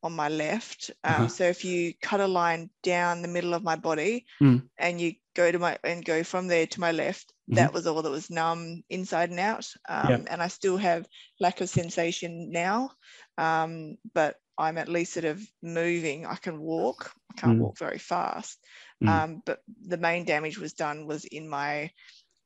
on 0.04 0.14
my 0.16 0.30
left. 0.30 0.92
Um, 1.04 1.14
Uh-huh. 1.14 1.28
So 1.30 1.44
if 1.46 1.64
you 1.66 1.94
cut 2.02 2.20
a 2.22 2.28
line 2.28 2.70
down 2.84 3.22
the 3.22 3.28
middle 3.28 3.54
of 3.54 3.64
my 3.64 3.76
body 3.76 4.26
Mm. 4.42 4.70
and 4.78 5.00
you 5.02 5.14
go 5.36 5.52
to 5.52 5.60
my 5.60 5.78
and 5.84 6.04
go 6.06 6.24
from 6.24 6.48
there 6.48 6.68
to 6.68 6.80
my 6.80 6.92
left, 6.92 7.34
that 7.50 7.74
was 7.74 7.88
all 7.88 8.02
that 8.02 8.12
was 8.12 8.30
numb 8.30 8.84
inside 8.90 9.30
and 9.30 9.40
out. 9.40 9.66
Um, 9.88 10.10
Yep. 10.10 10.28
And 10.30 10.42
I 10.42 10.48
still 10.50 10.78
have 10.78 11.06
lack 11.40 11.62
of 11.62 11.70
sensation 11.70 12.52
now, 12.52 12.92
um, 13.38 13.98
but 14.14 14.36
I'm 14.58 14.78
at 14.78 14.90
least 14.90 15.14
sort 15.14 15.26
of 15.26 15.42
moving. 15.62 16.26
I 16.26 16.36
can 16.36 16.60
walk. 16.60 17.12
I 17.32 17.42
can't 17.42 17.58
Mm. 17.58 17.62
walk 17.62 17.78
very 17.80 18.00
fast. 18.00 18.60
Mm. 19.04 19.08
Um, 19.10 19.42
but 19.46 19.60
the 19.88 19.98
main 19.98 20.26
damage 20.26 20.58
was 20.60 20.74
done 20.74 21.08
was 21.08 21.26
in 21.26 21.48
my 21.50 21.92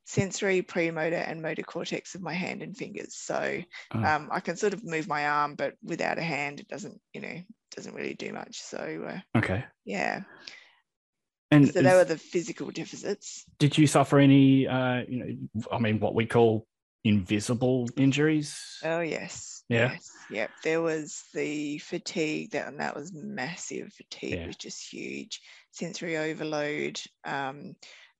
sensory, 0.04 0.62
premotor, 0.62 1.16
and 1.16 1.40
motor 1.42 1.62
cortex 1.62 2.14
of 2.14 2.20
my 2.22 2.34
hand 2.34 2.62
and 2.62 2.76
fingers. 2.76 3.14
So 3.16 3.60
Oh. 3.94 4.04
um, 4.04 4.28
I 4.30 4.40
can 4.40 4.56
sort 4.56 4.74
of 4.74 4.84
move 4.84 5.08
my 5.08 5.26
arm, 5.26 5.54
but 5.54 5.74
without 5.82 6.18
a 6.18 6.22
hand, 6.22 6.60
it 6.60 6.68
doesn't, 6.68 7.00
you 7.12 7.20
know, 7.20 7.40
doesn't 7.74 7.94
really 7.94 8.14
do 8.14 8.32
much. 8.32 8.60
So 8.60 8.78
uh, 9.08 9.38
okay 9.38 9.64
yeah, 9.84 10.22
And 11.50 11.66
So 11.66 11.82
they 11.82 11.88
is- 11.90 11.94
were 11.94 12.04
the 12.04 12.18
physical 12.18 12.70
deficits. 12.70 13.44
did 13.58 13.76
you 13.78 13.86
suffer 13.86 14.18
any, 14.18 14.66
uh, 14.66 15.04
you 15.08 15.18
know, 15.18 15.62
I 15.72 15.78
mean, 15.78 16.00
what 16.00 16.14
we 16.14 16.26
call 16.26 16.66
invisible 17.04 17.88
injuries? 17.96 18.58
Oh 18.82 19.00
yes. 19.00 19.62
Yeah. 19.68 19.92
Yes. 19.92 20.10
Yep. 20.30 20.50
There 20.62 20.82
was 20.82 21.22
the 21.34 21.78
fatigue 21.78 22.50
that 22.52 22.68
and 22.68 22.80
that 22.80 22.94
was 22.96 23.12
massive. 23.14 23.92
Fatigue 23.92 24.34
Yeah. 24.38 24.46
was 24.46 24.56
just 24.56 24.86
huge. 24.92 25.40
Sensory 25.72 26.16
overload. 26.16 27.00
Um, 27.24 27.74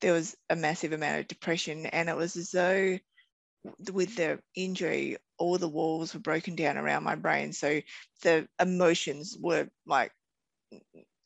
there 0.04 0.12
was 0.12 0.36
a 0.50 0.56
massive 0.56 0.92
amount 0.92 1.18
of 1.20 1.28
depression, 1.28 1.86
and 1.86 2.10
it 2.10 2.16
was 2.16 2.36
as 2.36 2.50
though 2.50 2.98
with 3.90 4.14
the 4.16 4.38
injury, 4.54 5.16
all 5.38 5.56
the 5.56 5.66
walls 5.66 6.12
were 6.12 6.20
broken 6.20 6.54
down 6.56 6.76
around 6.76 7.04
my 7.04 7.14
brain. 7.14 7.54
So 7.54 7.80
the 8.22 8.46
emotions 8.60 9.34
were 9.40 9.66
like 9.86 10.12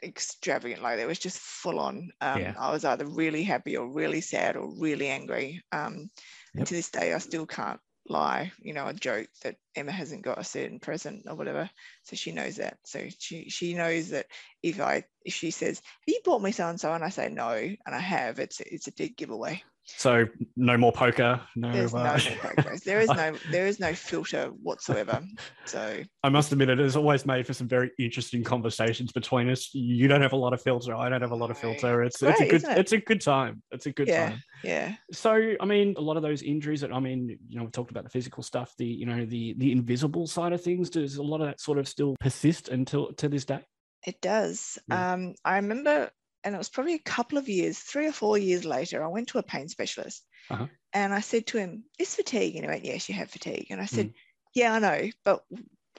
extravagant. 0.01 0.81
Like 0.81 1.01
it 1.01 1.09
was 1.09 1.19
just 1.19 1.41
full 1.41 1.81
on. 1.81 2.13
Um, 2.21 2.41
Yeah. 2.41 2.55
I 2.57 2.71
was 2.71 2.85
either 2.85 3.05
really 3.05 3.43
happy 3.43 3.77
or 3.77 3.89
really 3.93 4.21
sad 4.21 4.55
or 4.57 4.73
really 4.79 5.09
angry. 5.09 5.61
Um, 5.73 6.09
and 6.57 6.61
Yep. 6.61 6.69
to 6.69 6.75
this 6.75 6.91
day, 6.91 7.13
I 7.13 7.19
still 7.19 7.47
can't 7.47 7.81
lie. 8.11 8.53
You 8.61 8.75
know, 8.75 8.87
a 8.87 8.95
joke 8.95 9.29
that 9.43 9.57
Emma 9.75 9.93
hasn't 9.93 10.23
got 10.23 10.39
a 10.39 10.45
certain 10.45 10.81
present 10.81 11.25
or 11.29 11.35
whatever. 11.35 11.71
So 12.05 12.17
she 12.17 12.33
knows 12.33 12.57
that. 12.57 12.79
So 12.85 13.09
she 13.19 13.49
she 13.51 13.75
knows 13.75 14.11
that 14.11 14.27
if 14.63 14.81
I 14.81 15.05
if 15.25 15.35
she 15.35 15.51
says, 15.51 15.79
"Have 15.81 16.09
you 16.09 16.21
bought 16.25 16.43
me 16.43 16.53
so 16.53 16.69
and 16.69 16.81
so?" 16.81 16.93
and 16.93 17.05
I 17.05 17.11
say 17.11 17.29
no, 17.29 17.53
and 17.53 17.95
I 17.95 18.01
have, 18.01 18.39
it's 18.39 18.61
it's 18.61 18.89
a 18.89 18.93
dead 18.93 19.17
giveaway. 19.17 19.63
So 19.97 20.27
no 20.57 20.77
more 20.77 20.93
poker. 20.93 21.41
No. 21.57 21.73
There's 21.73 21.95
no 21.95 22.01
uh, 22.01 22.19
more 22.29 22.37
progress. 22.39 22.85
There 22.85 23.01
is 23.01 23.09
no 23.09 23.35
there 23.51 23.67
is 23.67 23.81
no 23.81 23.95
filter 23.95 24.47
whatsoever. 24.63 25.23
So 25.65 26.03
I 26.23 26.29
must 26.29 26.53
admit, 26.53 26.69
it 26.69 26.79
has 26.79 26.95
always 26.97 27.25
made 27.27 27.47
for 27.47 27.55
some 27.55 27.67
very 27.69 27.91
interesting 27.99 28.45
conversations 28.45 29.13
between 29.13 29.49
us. 29.49 29.71
You 29.75 30.07
don't 30.09 30.21
have 30.23 30.33
a 30.35 30.37
lot 30.37 30.53
of 30.53 30.63
filter. 30.63 30.95
I 30.95 31.09
don't 31.09 31.23
have 31.23 31.31
a 31.33 31.37
lot 31.37 31.51
of 31.51 31.59
filter. 31.59 32.03
It's 32.03 32.23
It's 32.23 32.41
it's 32.41 32.41
a 32.41 32.47
good 32.49 32.65
it? 32.65 32.79
it's 32.79 32.93
a 32.93 32.99
good 32.99 33.21
time. 33.21 33.63
It's 33.71 33.87
a 33.87 33.93
good 33.93 34.09
Yeah. 34.09 34.29
time. 34.31 34.43
yeah. 34.63 34.95
So 35.13 35.55
I 35.61 35.65
mean, 35.65 35.95
a 35.97 36.01
lot 36.03 36.17
of 36.17 36.23
those 36.23 36.43
injuries 36.43 36.83
that 36.83 36.93
I 36.93 37.01
mean, 37.01 37.39
you 37.49 37.57
know, 37.57 37.65
we've 37.65 37.73
talked 37.73 37.91
about 37.91 38.05
the 38.05 38.11
physical 38.11 38.43
stuff. 38.43 38.75
The 38.79 38.87
you 38.87 39.07
know 39.07 39.25
the 39.25 39.55
the 39.59 39.73
invisible 39.73 40.27
side 40.27 40.53
of 40.53 40.63
things. 40.63 40.91
Does 40.91 41.17
a 41.17 41.23
lot 41.23 41.41
of 41.41 41.47
that 41.47 41.61
sort 41.61 41.79
of 41.79 41.89
still 41.89 42.15
persist 42.21 42.69
until 42.69 43.13
to 43.15 43.29
this 43.29 43.45
day? 43.45 43.61
It 44.07 44.21
does. 44.21 44.79
Yeah. 44.89 45.13
Um, 45.15 45.35
I 45.45 45.57
remember, 45.57 46.11
and 46.49 46.55
it 46.57 46.59
was 46.59 46.71
probably 46.71 46.95
a 46.95 46.99
couple 46.99 47.39
of 47.39 47.49
years, 47.49 47.79
three 47.79 48.09
or 48.09 48.13
four 48.13 48.39
years 48.39 48.65
later, 48.65 49.05
I 49.05 49.09
went 49.09 49.29
to 49.29 49.39
a 49.39 49.43
pain 49.43 49.69
specialist 49.69 50.25
Uh-huh. 50.51 50.67
and 50.93 51.15
I 51.15 51.21
said 51.21 51.47
to 51.49 51.59
him, 51.59 51.85
Is 51.99 52.15
fatigue? 52.17 52.57
And 52.57 52.65
he 52.65 52.71
went, 52.71 52.85
Yes, 52.85 53.09
you 53.09 53.15
have 53.17 53.31
fatigue. 53.31 53.69
And 53.71 53.81
I 53.81 53.87
said, 53.87 54.09
Mm. 54.09 54.15
Yeah, 54.55 54.73
I 54.75 54.79
know, 54.81 55.11
but 55.25 55.45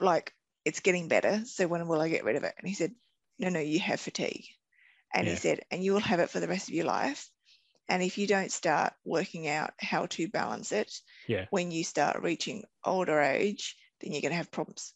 like 0.00 0.34
it's 0.64 0.80
getting 0.80 1.08
better. 1.08 1.44
So 1.46 1.68
when 1.68 1.86
will 1.88 2.00
I 2.00 2.08
get 2.08 2.24
rid 2.24 2.36
of 2.36 2.44
it? 2.44 2.54
And 2.58 2.68
he 2.68 2.74
said, 2.74 2.94
No, 3.38 3.48
no, 3.48 3.60
you 3.60 3.80
have 3.80 4.00
fatigue. 4.00 4.46
And 5.14 5.26
Yeah. 5.26 5.34
he 5.34 5.36
said, 5.38 5.60
And 5.70 5.84
you 5.84 5.92
will 5.92 6.00
have 6.00 6.20
it 6.20 6.30
for 6.30 6.40
the 6.40 6.48
rest 6.48 6.68
of 6.68 6.74
your 6.74 6.86
life. 6.86 7.30
And 7.88 8.02
if 8.02 8.18
you 8.18 8.26
don't 8.26 8.52
start 8.52 8.94
working 9.04 9.48
out 9.48 9.74
how 9.80 10.06
to 10.06 10.28
balance 10.28 10.72
it, 10.72 10.92
Yeah. 11.28 11.46
when 11.50 11.70
you 11.70 11.84
start 11.84 12.22
reaching 12.22 12.64
older 12.84 13.20
age, 13.20 13.76
then 14.00 14.12
you're 14.12 14.22
going 14.22 14.32
to 14.32 14.36
have 14.42 14.50
problems. 14.50 14.94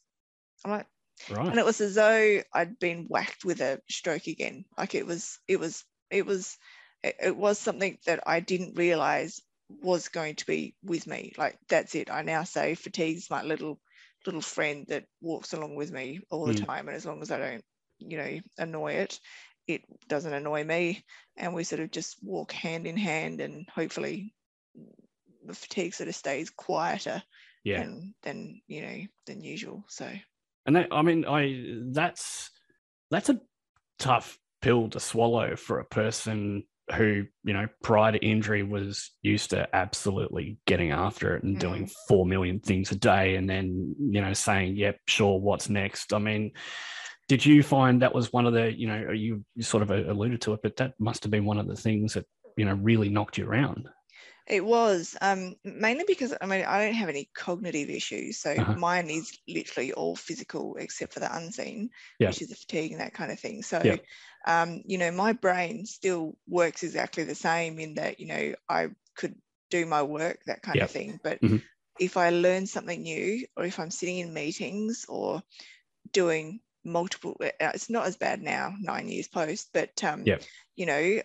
I'm 0.65 0.71
like, 0.73 0.87
Right. 1.29 1.55
and 1.55 1.59
it 1.59 1.65
was 1.65 1.81
as 1.81 1.95
though 1.95 2.43
I'd 2.53 2.79
been 2.79 3.07
whacked 3.09 3.45
with 3.45 3.61
a 3.61 3.81
stroke 3.89 4.27
again. 4.27 4.65
Like 4.79 4.95
it 4.95 5.07
was, 5.07 5.39
it 5.49 5.59
was, 5.59 5.85
it 6.11 6.27
was, 6.27 6.59
it, 7.03 7.37
was 7.37 7.59
something 7.59 7.99
that 8.07 8.21
I 8.27 8.41
didn't 8.41 8.77
realize 8.79 9.41
was 9.69 10.09
going 10.09 10.37
to 10.37 10.47
be 10.47 10.77
with 10.83 11.07
me. 11.07 11.33
Like 11.37 11.59
that's 11.69 11.95
it. 11.95 12.11
I 12.11 12.23
now 12.23 12.45
say 12.45 12.75
fatigue's 12.75 13.31
my 13.31 13.43
little 13.43 13.81
little 14.27 14.41
friend 14.41 14.87
that 14.89 15.07
walks 15.21 15.53
along 15.53 15.75
with 15.77 15.93
me 15.93 16.21
all 16.31 16.47
the 16.47 16.55
Mm. 16.55 16.55
time, 16.55 16.89
and 16.89 16.97
as 16.97 17.05
long 17.07 17.21
as 17.23 17.31
I 17.31 17.39
don't, 17.39 17.65
you 17.99 18.17
know, 18.17 18.41
annoy 18.59 18.93
it, 18.95 19.21
it 19.67 19.83
doesn't 20.09 20.33
annoy 20.33 20.65
me, 20.65 21.05
and 21.37 21.55
we 21.55 21.65
sort 21.65 21.81
of 21.81 21.91
just 21.91 22.23
walk 22.23 22.53
hand 22.53 22.87
in 22.87 22.97
hand, 22.97 23.41
and 23.41 23.69
hopefully 23.69 24.35
the 25.45 25.55
fatigue 25.55 25.95
sort 25.95 26.09
of 26.09 26.15
stays 26.15 26.51
quieter 26.51 27.23
Yeah. 27.65 27.87
than 27.87 28.15
than 28.23 28.61
you 28.67 28.83
know 28.83 29.01
than 29.27 29.43
usual. 29.43 29.85
So. 29.89 30.11
And 30.67 30.77
that, 30.77 30.89
I 30.91 31.03
mean, 31.03 31.25
I 31.27 31.77
that's 31.93 32.51
that's 33.11 33.29
a 33.29 33.41
tough 33.99 34.39
pill 34.63 34.89
to 34.91 35.01
swallow 35.01 35.57
for 35.57 35.79
a 35.79 35.85
person 35.85 36.65
who, 36.95 37.25
you 37.45 37.53
know, 37.53 37.67
prior 37.83 38.13
to 38.13 38.19
injury 38.19 38.63
was 38.63 39.11
used 39.23 39.51
to 39.51 39.69
absolutely 39.75 40.59
getting 40.67 40.91
after 40.91 41.37
it 41.37 41.43
and 41.43 41.57
mm. 41.57 41.61
doing 41.61 41.91
four 42.09 42.27
million 42.27 42.61
things 42.61 42.91
a 42.93 42.97
day, 42.97 43.37
and 43.37 43.49
then 43.49 43.95
you 43.99 44.21
know 44.21 44.33
saying, 44.33 44.77
"Yep, 44.77 44.99
sure, 45.07 45.41
what's 45.41 45.69
next?" 45.69 46.13
I 46.13 46.19
mean. 46.19 46.53
Did 47.27 47.47
you 47.47 47.63
find 47.63 48.03
that 48.03 48.15
was 48.15 48.35
one 48.35 48.45
of 48.45 48.53
the, 48.53 48.71
you 48.71 48.87
know, 48.87 49.11
you, 49.11 49.47
sort 49.61 49.83
of 49.83 49.91
alluded 49.91 50.43
to 50.43 50.53
it, 50.53 50.61
but 50.63 50.77
that 50.77 50.93
must 50.99 51.25
have 51.25 51.31
been 51.31 51.47
one 51.47 51.57
of 51.57 51.67
the 51.67 51.75
things 51.75 52.13
that, 52.13 52.27
you 52.59 52.67
know, 52.67 52.75
really 52.75 53.09
knocked 53.09 53.39
you 53.39 53.47
around? 53.47 53.89
It 54.47 54.65
was 54.65 55.17
um, 55.23 55.57
mainly 55.65 56.05
because 56.07 56.35
I 56.41 56.47
mean 56.47 56.65
I 56.65 56.85
don't 56.85 56.95
have 56.95 57.09
any 57.09 57.31
cognitive 57.35 57.89
issues, 57.91 58.39
so 58.41 58.57
Uh-huh. 58.57 58.75
mine 58.75 59.09
is 59.09 59.39
literally 59.49 59.93
all 59.93 60.17
physical 60.17 60.77
except 60.77 61.15
for 61.15 61.21
the 61.21 61.35
unseen, 61.35 61.91
Yeah. 62.19 62.35
which 62.35 62.43
is 62.43 62.49
the 62.51 62.57
fatigue 62.57 62.93
and 62.93 63.01
that 63.01 63.15
kind 63.15 63.33
of 63.33 63.41
thing. 63.41 63.63
So, 63.63 63.81
Yeah. 63.83 63.97
um, 64.47 64.83
you 64.87 64.99
know, 64.99 65.11
my 65.13 65.33
brain 65.33 65.87
still 65.87 66.37
works 66.47 66.83
exactly 66.83 67.25
the 67.25 67.35
same 67.35 67.79
in 67.79 67.95
that 67.95 68.21
you 68.21 68.27
know 68.27 68.55
I 68.69 68.91
could 69.17 69.41
do 69.71 69.87
my 69.87 70.03
work, 70.03 70.41
that 70.47 70.63
kind 70.63 70.81
Yeah. 70.81 70.83
of 70.83 70.91
thing. 70.91 71.21
But 71.23 71.41
Mhm. 71.43 71.69
if 71.99 72.17
I 72.17 72.31
learn 72.31 72.67
something 72.67 73.03
new, 73.03 73.47
or 73.57 73.65
if 73.65 73.79
I'm 73.81 73.91
sitting 73.91 74.19
in 74.19 74.35
meetings 74.35 75.07
or 75.09 75.43
doing 76.13 76.61
multiple, 76.85 77.37
uh, 77.43 77.51
it's 77.75 77.91
not 77.91 78.07
as 78.07 78.17
bad 78.17 78.43
now, 78.43 78.75
nine 78.81 79.09
years 79.09 79.29
post, 79.29 79.71
but 79.73 80.03
um, 80.05 80.33
you 80.77 80.87
know, 80.87 81.23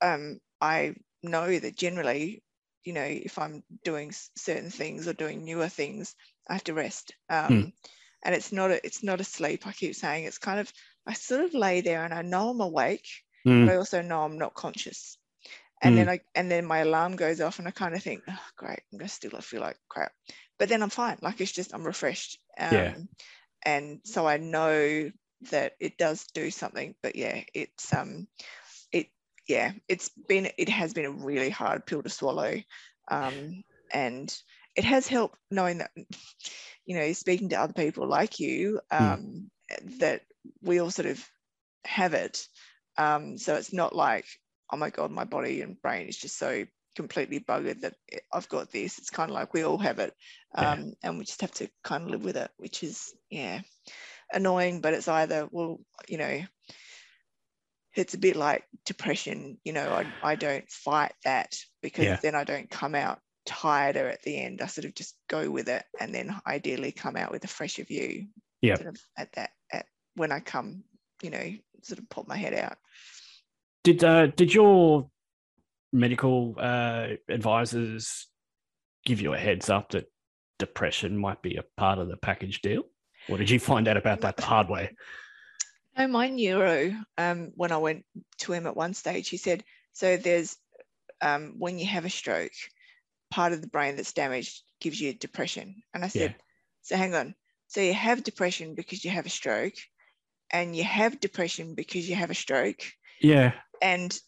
um, 0.00 0.40
I 0.60 0.94
know 1.22 1.58
that 1.58 1.76
generally 1.76 2.42
you 2.84 2.92
know, 2.92 3.04
if 3.04 3.38
I'm 3.38 3.64
doing 3.84 4.12
certain 4.36 4.70
things 4.70 5.08
or 5.08 5.12
doing 5.14 5.44
newer 5.44 5.68
things, 5.68 6.14
I 6.48 6.54
have 6.54 6.64
to 6.64 6.74
rest. 6.74 7.14
Um, 7.30 7.72
And 8.24 8.34
it's 8.34 8.52
not 8.52 8.70
a, 8.70 8.84
it's 8.86 9.02
not 9.02 9.20
a 9.20 9.24
sleep. 9.24 9.66
I 9.66 9.72
keep 9.72 9.94
saying 9.96 10.24
it's 10.24 10.38
kind 10.38 10.60
of 10.60 10.72
I 11.06 11.14
sort 11.14 11.44
of 11.44 11.54
lay 11.54 11.80
there 11.82 12.04
and 12.04 12.14
I 12.14 12.22
know 12.22 12.50
I'm 12.50 12.60
awake, 12.60 13.08
Mm, 13.46 13.66
but 13.66 13.70
I 13.70 13.76
also 13.76 14.02
know 14.02 14.22
I'm 14.24 14.38
not 14.38 14.54
conscious. 14.54 15.18
And 15.82 15.96
then 15.96 16.08
I 16.08 16.20
and 16.34 16.50
then 16.50 16.64
my 16.66 16.78
alarm 16.78 17.16
goes 17.16 17.40
off 17.40 17.58
and 17.58 17.66
I 17.68 17.72
kind 17.72 17.94
of 17.94 18.02
think, 18.02 18.22
oh, 18.28 18.46
great, 18.56 18.80
I'm 18.92 18.98
gonna 18.98 19.08
still 19.08 19.40
feel 19.40 19.60
like 19.60 19.78
crap. 19.88 20.12
But 20.58 20.68
then 20.68 20.82
I'm 20.82 20.90
fine. 20.90 21.18
Like 21.22 21.40
it's 21.40 21.52
just 21.52 21.74
I'm 21.74 21.84
refreshed. 21.84 22.38
Um, 22.58 22.92
Yeah. 22.92 22.96
And 23.64 24.00
so 24.04 24.26
I 24.26 24.38
know 24.38 25.10
that 25.50 25.74
it 25.80 25.98
does 25.98 26.26
do 26.34 26.50
something. 26.50 26.94
But 27.02 27.16
yeah, 27.16 27.44
it's 27.54 27.92
um, 27.92 28.28
yeah, 29.48 29.72
it's 29.88 30.10
been 30.28 30.48
it 30.58 30.68
has 30.68 30.94
been 30.94 31.06
a 31.06 31.10
really 31.10 31.50
hard 31.50 31.86
pill 31.86 32.02
to 32.02 32.08
swallow, 32.10 32.54
um, 33.10 33.62
and 33.92 34.34
it 34.76 34.84
has 34.84 35.06
helped 35.08 35.38
knowing 35.50 35.78
that 35.78 35.90
you 36.86 36.96
know 36.96 37.12
speaking 37.12 37.48
to 37.50 37.56
other 37.56 37.72
people 37.72 38.06
like 38.06 38.38
you 38.40 38.80
um, 38.90 39.50
that 39.98 40.22
we 40.62 40.80
all 40.80 40.90
sort 40.90 41.06
of 41.06 41.24
have 41.84 42.14
it. 42.14 42.46
Um, 42.98 43.38
so 43.38 43.54
it's 43.56 43.72
not 43.72 43.94
like 43.94 44.26
oh 44.72 44.76
my 44.76 44.90
god, 44.90 45.10
my 45.10 45.24
body 45.24 45.60
and 45.62 45.80
brain 45.82 46.08
is 46.08 46.16
just 46.18 46.38
so 46.38 46.64
completely 46.96 47.40
buggered 47.40 47.80
that 47.80 47.94
I've 48.32 48.48
got 48.48 48.70
this. 48.70 48.98
It's 48.98 49.10
kind 49.10 49.30
of 49.30 49.34
like 49.34 49.52
we 49.54 49.62
all 49.64 49.78
have 49.78 49.98
it, 49.98 50.14
Yeah. 50.58 50.76
um, 50.76 50.92
and 51.02 51.18
we 51.18 51.24
just 51.24 51.40
have 51.42 51.52
to 51.52 51.68
kind 51.84 52.04
of 52.04 52.10
live 52.10 52.24
with 52.24 52.36
it, 52.36 52.50
which 52.58 52.82
is 52.82 53.12
yeah 53.30 53.60
annoying. 54.32 54.80
But 54.80 54.94
it's 54.94 55.08
either 55.08 55.48
well, 55.50 55.78
you 56.08 56.18
know, 56.18 56.40
it's 57.94 58.14
a 58.14 58.18
bit 58.18 58.36
like 58.36 58.64
depression. 58.86 59.58
You 59.64 59.72
know, 59.72 59.92
I 59.92 60.30
I 60.32 60.34
don't 60.34 60.68
fight 60.70 61.12
that 61.24 61.54
because 61.82 62.04
Yeah. 62.04 62.18
then 62.22 62.34
I 62.34 62.44
don't 62.44 62.70
come 62.70 62.94
out 62.94 63.20
tireder 63.44 64.08
at 64.08 64.22
the 64.22 64.38
end. 64.38 64.62
I 64.62 64.66
sort 64.66 64.84
of 64.84 64.94
just 64.94 65.16
go 65.28 65.50
with 65.50 65.68
it, 65.68 65.84
and 66.00 66.14
then 66.14 66.34
ideally 66.46 66.92
come 66.92 67.16
out 67.16 67.30
with 67.32 67.44
a 67.44 67.48
fresher 67.48 67.84
view. 67.84 68.28
Yep. 68.62 68.78
Sort 68.78 68.88
of 68.88 69.00
at 69.18 69.32
that 69.32 69.50
at 69.72 69.86
when 70.14 70.32
I 70.32 70.40
come, 70.40 70.84
you 71.22 71.30
know, 71.30 71.52
sort 71.82 71.98
of 71.98 72.08
pop 72.08 72.28
my 72.28 72.36
head 72.36 72.54
out. 72.54 72.76
Did 73.84 74.04
uh, 74.04 74.26
did 74.28 74.54
your 74.54 75.10
medical 75.92 76.54
uh, 76.58 77.08
advisors 77.28 78.28
give 79.04 79.20
you 79.20 79.34
a 79.34 79.38
heads 79.38 79.68
up 79.68 79.90
that 79.90 80.06
depression 80.58 81.18
might 81.18 81.42
be 81.42 81.56
a 81.56 81.64
part 81.76 81.98
of 81.98 82.08
the 82.08 82.16
package 82.16 82.62
deal, 82.62 82.84
or 83.28 83.36
did 83.36 83.50
you 83.50 83.58
find 83.58 83.88
out 83.88 83.96
about 83.96 84.20
that 84.20 84.36
the 84.36 84.44
hard 84.44 84.68
way? 84.68 84.94
No, 85.96 86.08
my 86.08 86.28
neuro, 86.28 86.92
um, 87.18 87.52
when 87.54 87.72
I 87.72 87.76
went 87.78 88.04
to 88.38 88.52
him 88.52 88.66
at 88.66 88.76
one 88.76 88.94
stage, 88.94 89.28
he 89.28 89.36
said, 89.36 89.64
so 89.92 90.16
there's 90.16 90.56
um, 91.20 91.54
when 91.58 91.78
you 91.78 91.86
have 91.86 92.04
a 92.04 92.10
stroke, 92.10 92.52
part 93.30 93.52
of 93.52 93.60
the 93.62 93.68
brain 93.68 93.96
that's 93.96 94.12
damaged 94.12 94.62
gives 94.80 95.00
you 95.00 95.14
depression. 95.14 95.82
And 95.94 96.04
I 96.04 96.08
said, 96.08 96.32
Yeah. 96.32 96.36
so 96.82 96.96
hang 96.96 97.14
on. 97.14 97.34
So 97.68 97.80
you 97.80 97.94
have 97.94 98.24
depression 98.24 98.74
because 98.74 99.04
you 99.04 99.10
have 99.10 99.26
a 99.26 99.30
stroke, 99.30 99.74
and 100.50 100.76
you 100.76 100.84
have 100.84 101.20
depression 101.20 101.74
because 101.74 102.08
you 102.08 102.16
have 102.16 102.30
a 102.30 102.34
stroke, 102.34 102.82
Yeah, 103.20 103.52
and 103.82 104.18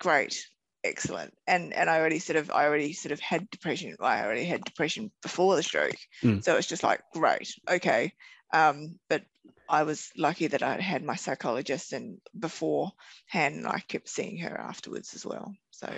great. 0.00 0.46
excellent. 0.84 1.34
And 1.46 1.72
and 1.72 1.90
I 1.90 1.98
already 1.98 2.18
sort 2.18 2.36
of 2.36 2.50
I 2.50 2.66
already 2.66 2.92
sort 2.92 3.12
of 3.12 3.20
had 3.20 3.50
depression. 3.50 3.96
I 4.00 4.24
already 4.24 4.44
had 4.44 4.64
depression 4.64 5.10
before 5.22 5.56
the 5.56 5.62
stroke, 5.62 5.96
Mm. 6.22 6.42
so 6.42 6.56
it's 6.56 6.68
just 6.68 6.82
like 6.82 7.00
great, 7.12 7.54
okay. 7.68 8.12
Um, 8.52 8.98
but 9.08 9.24
I 9.68 9.82
was 9.82 10.10
lucky 10.16 10.46
that 10.48 10.62
I 10.62 10.80
had 10.80 11.04
my 11.04 11.16
psychologist 11.16 11.92
and 11.92 12.18
beforehand, 12.38 13.56
and 13.56 13.66
I 13.66 13.80
kept 13.88 14.08
seeing 14.08 14.38
her 14.38 14.58
afterwards 14.58 15.14
as 15.14 15.26
well. 15.26 15.54
So 15.70 15.92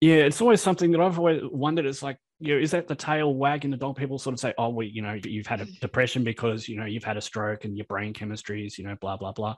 Yeah, 0.00 0.16
it's 0.16 0.40
always 0.40 0.60
something 0.60 0.90
that 0.92 1.00
I've 1.00 1.18
always 1.18 1.42
wondered. 1.44 1.86
It's 1.86 2.02
like, 2.02 2.18
you 2.40 2.54
know, 2.54 2.60
is 2.60 2.72
that 2.72 2.88
the 2.88 2.96
tail 2.96 3.32
wagging 3.34 3.70
the 3.70 3.76
dog? 3.76 3.96
People 3.96 4.18
sort 4.18 4.34
of 4.34 4.40
say, 4.40 4.52
oh, 4.58 4.70
well, 4.70 4.86
you 4.86 5.00
know, 5.00 5.16
you've 5.24 5.46
had 5.46 5.60
a 5.60 5.66
depression 5.80 6.24
because, 6.24 6.68
you 6.68 6.76
know, 6.76 6.86
you've 6.86 7.04
had 7.04 7.16
a 7.16 7.20
stroke 7.20 7.64
and 7.64 7.76
your 7.76 7.86
brain 7.86 8.12
chemistry 8.12 8.66
is, 8.66 8.78
you 8.78 8.84
know, 8.84 8.96
blah, 9.00 9.16
blah, 9.16 9.30
blah. 9.30 9.54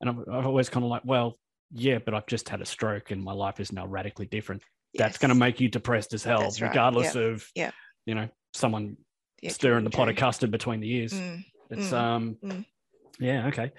And 0.00 0.10
I've, 0.10 0.18
I've 0.32 0.46
always 0.46 0.68
kind 0.68 0.84
of 0.84 0.90
like, 0.90 1.02
well, 1.04 1.38
yeah, 1.72 1.98
but 2.04 2.14
I've 2.14 2.26
just 2.26 2.48
had 2.48 2.60
a 2.60 2.66
stroke 2.66 3.12
and 3.12 3.22
my 3.22 3.32
life 3.32 3.60
is 3.60 3.72
now 3.72 3.86
radically 3.86 4.26
different. 4.26 4.62
That's 4.94 5.18
going 5.18 5.28
to 5.28 5.36
make 5.36 5.60
you 5.60 5.68
depressed 5.68 6.14
as 6.14 6.24
hell, 6.24 6.40
That's 6.40 6.60
right, 6.60 6.68
regardless 6.68 7.14
of, 7.14 7.48
yeah. 7.54 7.70
you 8.06 8.16
know, 8.16 8.28
someone 8.54 8.96
actual 9.38 9.54
stirring 9.54 9.84
the 9.84 9.90
pot 9.90 10.08
of 10.08 10.16
custard 10.16 10.50
between 10.50 10.80
the 10.80 10.92
ears. 10.94 11.12
Mm, 11.12 11.44
It's, 11.70 11.90
mm, 11.90 11.92
um, 11.92 12.36
mm. 12.42 12.64
yeah, 13.18 13.46
okay. 13.48 13.72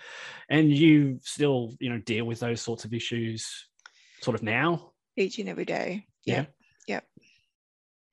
And 0.50 0.72
you 0.72 1.20
still, 1.24 1.76
you 1.80 1.90
know, 1.90 2.00
deal 2.00 2.26
with 2.26 2.40
those 2.40 2.62
sorts 2.62 2.86
of 2.86 2.94
issues 2.94 3.68
sort 4.22 4.36
of 4.36 4.44
now? 4.44 4.92
each 5.16 5.40
and 5.40 5.50
every 5.50 5.66
day. 5.66 6.06
Yeah. 6.26 6.46
Yeah. 6.88 7.00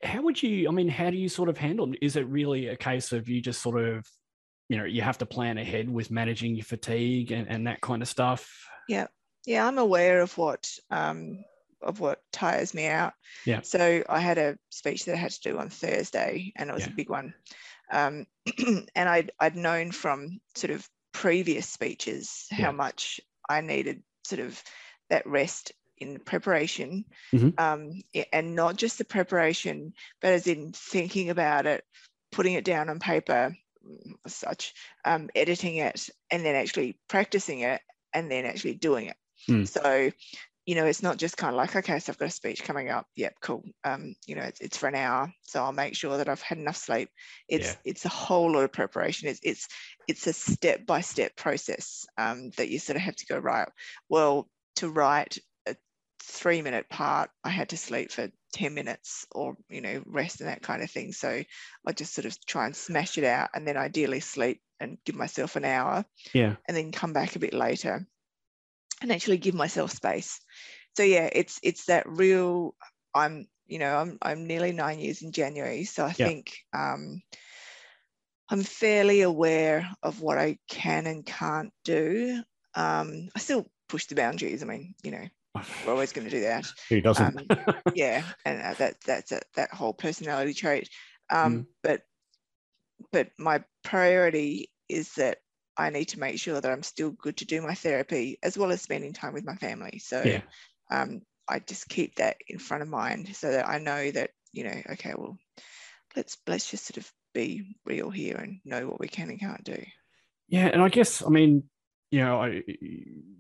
how 0.03 0.23
would 0.23 0.43
you 0.43 0.69
i 0.69 0.73
mean 0.73 0.89
how 0.89 1.11
do 1.11 1.17
you 1.17 1.29
sort 1.29 1.49
of 1.49 1.57
handle 1.57 1.93
it? 1.93 1.99
is 2.03 2.17
it 2.17 2.27
really 2.29 2.69
a 2.69 2.77
case 2.77 3.13
of 3.13 3.29
you 3.29 3.41
just 3.41 3.63
sort 3.63 3.81
of 3.81 4.07
you 4.69 4.77
know 4.77 4.85
you 4.85 5.01
have 5.03 5.19
to 5.19 5.27
plan 5.27 5.57
ahead 5.59 5.89
with 5.89 6.11
managing 6.11 6.55
your 6.57 6.65
fatigue 6.65 7.31
and, 7.31 7.49
and 7.49 7.67
that 7.67 7.81
kind 7.81 8.03
of 8.03 8.09
stuff 8.09 8.51
Yeah. 8.89 9.07
Yeah, 9.47 9.67
I'm 9.67 9.79
aware 9.79 10.23
of 10.23 10.37
what 10.39 10.71
um, 10.91 11.45
of 11.83 12.01
what 12.01 12.21
tires 12.33 12.73
me 12.73 12.87
out. 12.87 13.13
Yeah. 13.45 13.61
So 13.63 14.03
I 14.09 14.19
had 14.19 14.39
a 14.39 14.57
speech 14.71 15.05
that 15.05 15.13
I 15.15 15.19
had 15.19 15.33
to 15.33 15.51
do 15.51 15.59
on 15.59 15.69
Thursday, 15.69 16.51
and 16.57 16.71
it 16.71 16.73
was 16.73 16.87
Yeah. 16.87 16.93
a 16.93 16.97
big 16.97 17.11
one. 17.11 17.35
Um, 17.91 18.27
and 18.95 19.09
I'd 19.09 19.33
I'd 19.41 19.57
known 19.57 19.93
from 19.93 20.41
sort 20.55 20.71
of 20.73 20.89
previous 21.13 21.69
speeches 21.69 22.47
Yeah. 22.57 22.67
how 22.67 22.73
much 22.73 23.21
I 23.49 23.61
needed 23.61 24.03
sort 24.25 24.41
of 24.41 24.63
that 25.11 25.27
rest 25.27 25.73
in 25.99 26.19
preparation, 26.21 27.05
Mhm. 27.33 27.59
um, 27.59 28.03
and 28.33 28.55
not 28.57 28.77
just 28.77 28.99
the 28.99 29.05
preparation, 29.05 29.93
but 30.21 30.33
as 30.33 30.47
in 30.47 30.73
thinking 30.73 31.31
about 31.31 31.67
it, 31.67 31.85
putting 32.33 32.55
it 32.55 32.65
down 32.65 32.89
on 32.89 32.99
paper, 32.99 33.57
mm, 33.87 34.13
as 34.25 34.35
such, 34.35 34.75
um, 35.05 35.31
editing 35.35 35.77
it, 35.77 36.09
and 36.31 36.45
then 36.45 36.57
actually 36.57 36.99
practicing 37.09 37.61
it, 37.61 37.81
and 38.13 38.31
then 38.31 38.45
actually 38.45 38.75
doing 38.75 39.07
it. 39.07 39.17
Mm. 39.49 39.69
So, 39.69 40.11
you 40.67 40.75
know, 40.75 40.87
it's 40.87 41.03
not 41.03 41.19
just 41.19 41.37
kind 41.37 41.53
of 41.55 41.57
like, 41.59 41.77
okay, 41.77 41.99
so 41.99 42.11
I've 42.13 42.19
got 42.19 42.29
a 42.29 42.31
speech 42.31 42.63
coming 42.65 42.89
up. 42.89 43.07
Yep, 43.17 43.35
cool. 43.43 43.63
Um, 43.85 44.15
you 44.27 44.35
know, 44.35 44.43
it's, 44.43 44.61
it's 44.61 44.77
for 44.79 44.89
an 44.89 44.95
hour, 44.95 45.33
so 45.43 45.63
I'll 45.63 45.73
make 45.73 45.95
sure 45.95 46.17
that 46.17 46.29
I've 46.29 46.41
had 46.43 46.59
enough 46.59 46.77
sleep. 46.77 47.11
It's 47.49 47.77
Yeah. 47.77 47.79
it's 47.85 48.05
a 48.05 48.09
whole 48.11 48.53
lot 48.53 48.65
of 48.65 48.73
preparation. 48.73 49.29
It's 49.29 49.41
it's 49.43 49.69
it's 50.09 50.27
a 50.27 50.33
step 50.33 50.87
by 50.87 51.01
step 51.03 51.37
process 51.37 52.07
um, 52.19 52.51
that 52.57 52.69
you 52.71 52.79
sort 52.79 52.97
of 52.97 53.03
have 53.03 53.17
to 53.17 53.27
go 53.27 53.39
right. 53.39 53.69
Well, 54.09 54.49
to 54.77 54.89
write 54.91 55.39
a 55.67 55.77
three 56.23 56.63
minute 56.63 56.89
part, 56.89 57.31
I 57.45 57.51
had 57.51 57.71
to 57.71 57.77
sleep 57.77 58.11
for 58.11 58.31
ten 58.53 58.75
minutes 58.75 59.27
or 59.33 59.57
you 59.69 59.81
know 59.81 60.03
rest 60.07 60.41
and 60.41 60.49
that 60.49 60.63
kind 60.63 60.83
of 60.83 60.91
thing. 60.91 61.13
So 61.13 61.43
I 61.87 61.93
just 61.93 62.15
sort 62.15 62.27
of 62.27 62.39
try 62.47 62.67
and 62.67 62.77
smash 62.77 63.19
it 63.19 63.25
out, 63.25 63.51
and 63.55 63.67
then 63.67 63.77
ideally 63.77 64.21
sleep 64.21 64.63
and 64.81 64.99
give 65.05 65.15
myself 65.15 65.57
an 65.57 65.65
hour 65.65 66.05
yeah 66.33 66.57
and 66.69 66.77
then 66.77 66.93
come 66.93 67.13
back 67.13 67.37
a 67.37 67.39
bit 67.41 67.55
later 67.55 68.07
and 69.05 69.13
actually 69.13 69.39
give 69.39 69.55
myself 69.55 69.93
space. 69.93 70.41
So 70.97 71.03
yeah 71.03 71.29
it's 71.33 71.61
it's 71.63 71.87
that 71.87 72.09
real 72.09 72.75
i'm 73.15 73.47
you 73.67 73.79
know 73.79 73.97
i'm 73.97 74.19
i'm 74.23 74.47
nearly 74.47 74.73
nine 74.73 74.99
years 75.01 75.23
in 75.23 75.33
january 75.33 75.85
so 75.85 76.05
i 76.05 76.13
Yeah. 76.13 76.27
think 76.27 76.57
um 76.73 77.21
i'm 78.51 78.63
fairly 78.63 79.23
aware 79.23 79.89
of 80.03 80.21
what 80.21 80.39
i 80.39 80.59
can 80.69 81.07
and 81.07 81.25
can't 81.27 81.73
do. 81.85 82.43
Um 82.75 83.29
i 83.35 83.39
still 83.39 83.67
push 83.89 84.07
the 84.07 84.15
boundaries. 84.15 84.63
I 84.63 84.67
mean 84.67 84.95
you 85.03 85.11
know 85.11 85.27
we're 85.85 85.93
always 85.93 86.13
going 86.13 86.25
to 86.29 86.31
do 86.31 86.43
that. 86.43 86.65
Who 86.91 87.01
doesn't? 87.01 87.39
Um, 87.39 87.47
yeah 87.95 88.23
and 88.45 88.63
uh, 88.63 88.75
that 88.79 88.95
that's 89.07 89.33
a, 89.33 89.41
that 89.57 89.73
whole 89.73 89.95
personality 89.95 90.55
trait. 90.55 90.89
Um 91.31 91.59
Mm. 91.59 91.67
but 91.83 92.03
but 93.13 93.29
my 93.39 93.63
priority 93.83 94.71
is 94.89 95.13
that 95.15 95.39
i 95.77 95.91
need 95.91 96.07
to 96.07 96.21
make 96.21 96.39
sure 96.39 96.61
that 96.61 96.71
i'm 96.71 96.83
still 96.83 97.11
good 97.11 97.37
to 97.37 97.45
do 97.45 97.61
my 97.63 97.75
therapy 97.75 98.39
as 98.43 98.57
well 98.57 98.71
as 98.71 98.83
spending 98.83 99.13
time 99.13 99.33
with 99.33 99.45
my 99.45 99.57
family. 99.57 99.99
So 99.99 100.23
Yeah. 100.25 100.43
um 100.91 101.21
i 101.49 101.59
just 101.59 101.89
keep 101.89 102.17
that 102.17 102.37
in 102.49 102.59
front 102.59 102.83
of 102.83 102.89
mind 102.89 103.35
so 103.35 103.51
that 103.51 103.69
i 103.69 103.79
know 103.79 104.11
that 104.11 104.31
you 104.53 104.65
know 104.65 104.81
okay 104.91 105.15
well 105.17 105.37
let's 106.17 106.39
let's 106.47 106.71
just 106.71 106.87
sort 106.87 106.99
of 106.99 107.13
be 107.33 107.77
real 107.85 108.11
here 108.11 108.37
and 108.37 108.61
know 108.65 108.87
what 108.87 109.01
we 109.01 109.09
can 109.09 109.29
and 109.29 109.41
can't 109.41 109.65
do. 109.65 109.83
Yeah 110.49 110.67
and 110.67 110.81
i 110.81 110.89
guess 110.89 111.23
i 111.23 111.29
mean 111.29 111.65
you 112.11 112.21
know 112.21 112.41
I, 112.41 112.63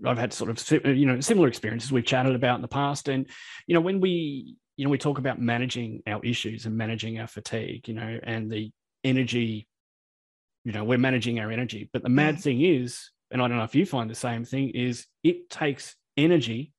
i've 0.05 0.18
had 0.18 0.33
sort 0.33 0.51
of 0.51 0.87
you 0.97 1.07
know 1.07 1.20
similar 1.20 1.47
experiences 1.47 1.92
we've 1.92 2.05
chatted 2.05 2.35
about 2.35 2.57
in 2.57 2.62
the 2.62 2.68
past. 2.68 3.09
And 3.09 3.27
you 3.66 3.75
know 3.75 3.81
when 3.81 4.01
we 4.01 4.57
you 4.77 4.85
know 4.85 4.90
we 4.90 4.99
talk 4.99 5.18
about 5.18 5.40
managing 5.40 6.03
our 6.07 6.20
issues 6.25 6.66
and 6.66 6.77
managing 6.77 7.20
our 7.20 7.29
fatigue 7.29 7.87
you 7.87 7.94
know 7.94 8.18
and 8.23 8.51
the 8.51 8.73
energy 9.05 9.68
you 10.64 10.72
know 10.72 10.85
we're 10.85 10.98
managing 10.98 11.38
our 11.40 11.50
energy. 11.50 11.88
But 11.92 12.03
the 12.03 12.09
mad 12.09 12.40
thing 12.40 12.61
is 12.62 13.11
and 13.31 13.42
i 13.42 13.48
don't 13.48 13.57
know 13.57 13.64
if 13.64 13.74
you 13.74 13.87
find 13.87 14.09
the 14.09 14.14
same 14.14 14.44
thing 14.44 14.70
is 14.70 15.07
it 15.22 15.50
takes 15.50 15.96
energy 16.16 16.72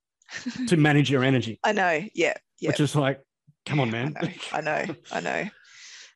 to 0.68 0.76
manage 0.88 1.10
your 1.10 1.22
energy. 1.24 1.58
I 1.62 1.72
know. 1.72 2.02
Yeah. 2.14 2.34
Yeah. 2.60 2.70
Which 2.70 2.80
is 2.80 2.96
like 2.96 3.20
come 3.64 3.80
on 3.80 3.90
man. 3.90 4.14
I 4.16 4.22
know, 4.22 4.32
I 4.52 4.60
know, 4.86 4.94
I 5.12 5.20
know. 5.20 5.48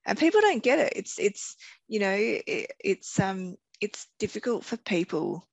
And 0.07 0.19
people 0.19 0.41
don't 0.41 0.63
get 0.63 0.79
it. 0.79 0.93
It's 0.97 1.19
it's 1.19 1.57
you 1.89 2.01
know 2.01 2.15
it, 2.19 2.73
it's 2.83 3.21
um 3.21 3.57
it's 3.81 4.07
difficult 4.19 4.65
for 4.65 4.77
people 4.77 5.47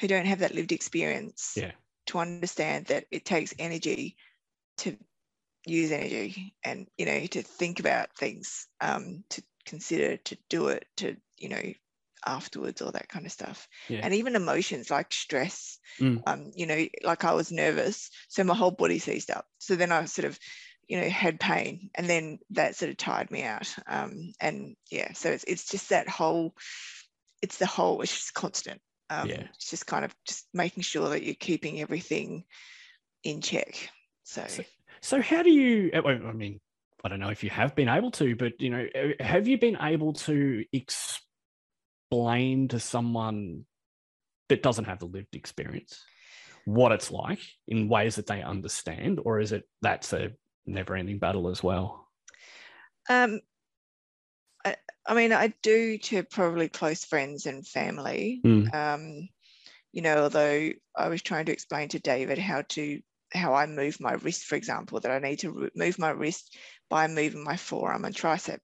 who 0.00 0.08
don't 0.08 0.26
have 0.26 0.40
that 0.40 0.54
lived 0.54 0.72
experience 0.72 1.54
Yeah. 1.56 1.72
to 2.06 2.18
understand 2.18 2.86
that 2.86 3.04
it 3.10 3.24
takes 3.24 3.54
energy 3.58 4.16
to 4.78 4.96
use 5.66 5.92
energy 5.92 6.54
and 6.64 6.86
you 6.96 7.04
know 7.04 7.26
to 7.26 7.42
think 7.42 7.80
about 7.80 8.14
things 8.16 8.66
um 8.80 9.24
to 9.28 9.42
consider 9.66 10.16
to 10.16 10.38
do 10.48 10.68
it 10.68 10.86
to 10.96 11.16
you 11.40 11.48
know 11.48 11.62
afterwards 12.26 12.82
all 12.82 12.92
that 12.92 13.08
kind 13.08 13.24
of 13.26 13.32
stuff 13.32 13.66
Yeah. 13.88 14.00
and 14.02 14.12
even 14.14 14.36
emotions 14.36 14.90
like 14.90 15.12
stress 15.12 15.78
Mm. 15.98 16.22
um 16.26 16.50
you 16.54 16.66
know 16.66 16.86
like 17.02 17.24
i 17.24 17.32
was 17.32 17.50
nervous 17.50 18.10
so 18.28 18.44
my 18.44 18.54
whole 18.54 18.70
body 18.70 18.98
seized 18.98 19.30
up 19.30 19.46
so 19.58 19.74
then 19.74 19.90
i 19.90 20.04
sort 20.04 20.26
of 20.26 20.38
you 20.86 21.00
know 21.00 21.08
had 21.08 21.40
pain 21.40 21.90
and 21.94 22.08
then 22.08 22.38
that 22.50 22.76
sort 22.76 22.90
of 22.90 22.96
tired 22.98 23.30
me 23.30 23.42
out 23.42 23.74
um 23.86 24.32
and 24.40 24.76
yeah 24.90 25.12
so 25.14 25.30
it's, 25.30 25.44
it's 25.44 25.68
just 25.70 25.88
that 25.88 26.08
whole 26.08 26.54
it's 27.42 27.56
the 27.56 27.66
whole 27.66 28.02
it's 28.02 28.12
just 28.12 28.34
constant 28.34 28.80
um 29.08 29.28
Yeah. 29.28 29.44
it's 29.54 29.70
just 29.70 29.86
kind 29.86 30.04
of 30.04 30.14
just 30.26 30.46
making 30.52 30.82
sure 30.82 31.08
that 31.08 31.22
you're 31.22 31.34
keeping 31.34 31.80
everything 31.80 32.44
in 33.24 33.40
check 33.40 33.90
so, 34.24 34.44
So- 34.46 34.64
So 35.00 35.22
how 35.22 35.42
do 35.42 35.50
you? 35.50 35.90
uh, 35.94 36.02
I 36.06 36.32
mean, 36.32 36.60
I 37.02 37.08
don't 37.08 37.20
know 37.20 37.30
if 37.30 37.42
you 37.42 37.48
have 37.50 37.74
been 37.74 37.88
able 37.88 38.10
to, 38.12 38.36
but 38.36 38.60
you 38.60 38.68
know, 38.68 38.86
uh, 38.94 39.24
have 39.24 39.48
you 39.48 39.56
been 39.58 39.78
able 39.80 40.12
to 40.28 40.62
explain 42.10 42.66
to 42.68 42.80
someone 42.80 43.64
that 44.48 44.62
doesn't 44.62 44.86
have 44.86 44.98
the 44.98 45.06
lived 45.06 45.36
experience 45.36 46.04
what 46.64 46.92
it's 46.92 47.10
like 47.10 47.40
in 47.68 47.88
ways 47.88 48.16
that 48.16 48.26
they 48.26 48.42
understand, 48.42 49.18
or 49.24 49.40
is 49.40 49.52
it 49.52 49.64
that's 49.80 50.12
a 50.12 50.30
never-ending 50.66 51.18
battle 51.18 51.48
as 51.48 51.62
well? 51.62 52.08
um 53.08 53.40
I, 54.64 54.76
I 55.06 55.14
mean 55.14 55.32
i 55.32 55.54
do 55.62 55.98
to 55.98 56.22
probably 56.22 56.68
close 56.68 57.04
friends 57.04 57.46
and 57.46 57.66
family 57.66 58.40
Mm. 58.44 58.74
um 58.74 59.28
you 59.92 60.02
know 60.02 60.24
although 60.24 60.70
i 60.96 61.08
was 61.08 61.22
trying 61.22 61.46
to 61.46 61.52
explain 61.52 61.88
to 61.90 61.98
david 61.98 62.38
how 62.38 62.62
to 62.70 63.00
how 63.32 63.54
i 63.54 63.66
move 63.66 64.00
my 64.00 64.12
wrist 64.14 64.44
for 64.44 64.56
example 64.56 65.00
that 65.00 65.10
i 65.10 65.18
need 65.18 65.38
to 65.40 65.70
move 65.74 65.98
my 65.98 66.10
wrist 66.10 66.56
by 66.90 67.06
moving 67.06 67.42
my 67.44 67.56
forearm 67.56 68.04
and 68.04 68.14
tricep 68.14 68.58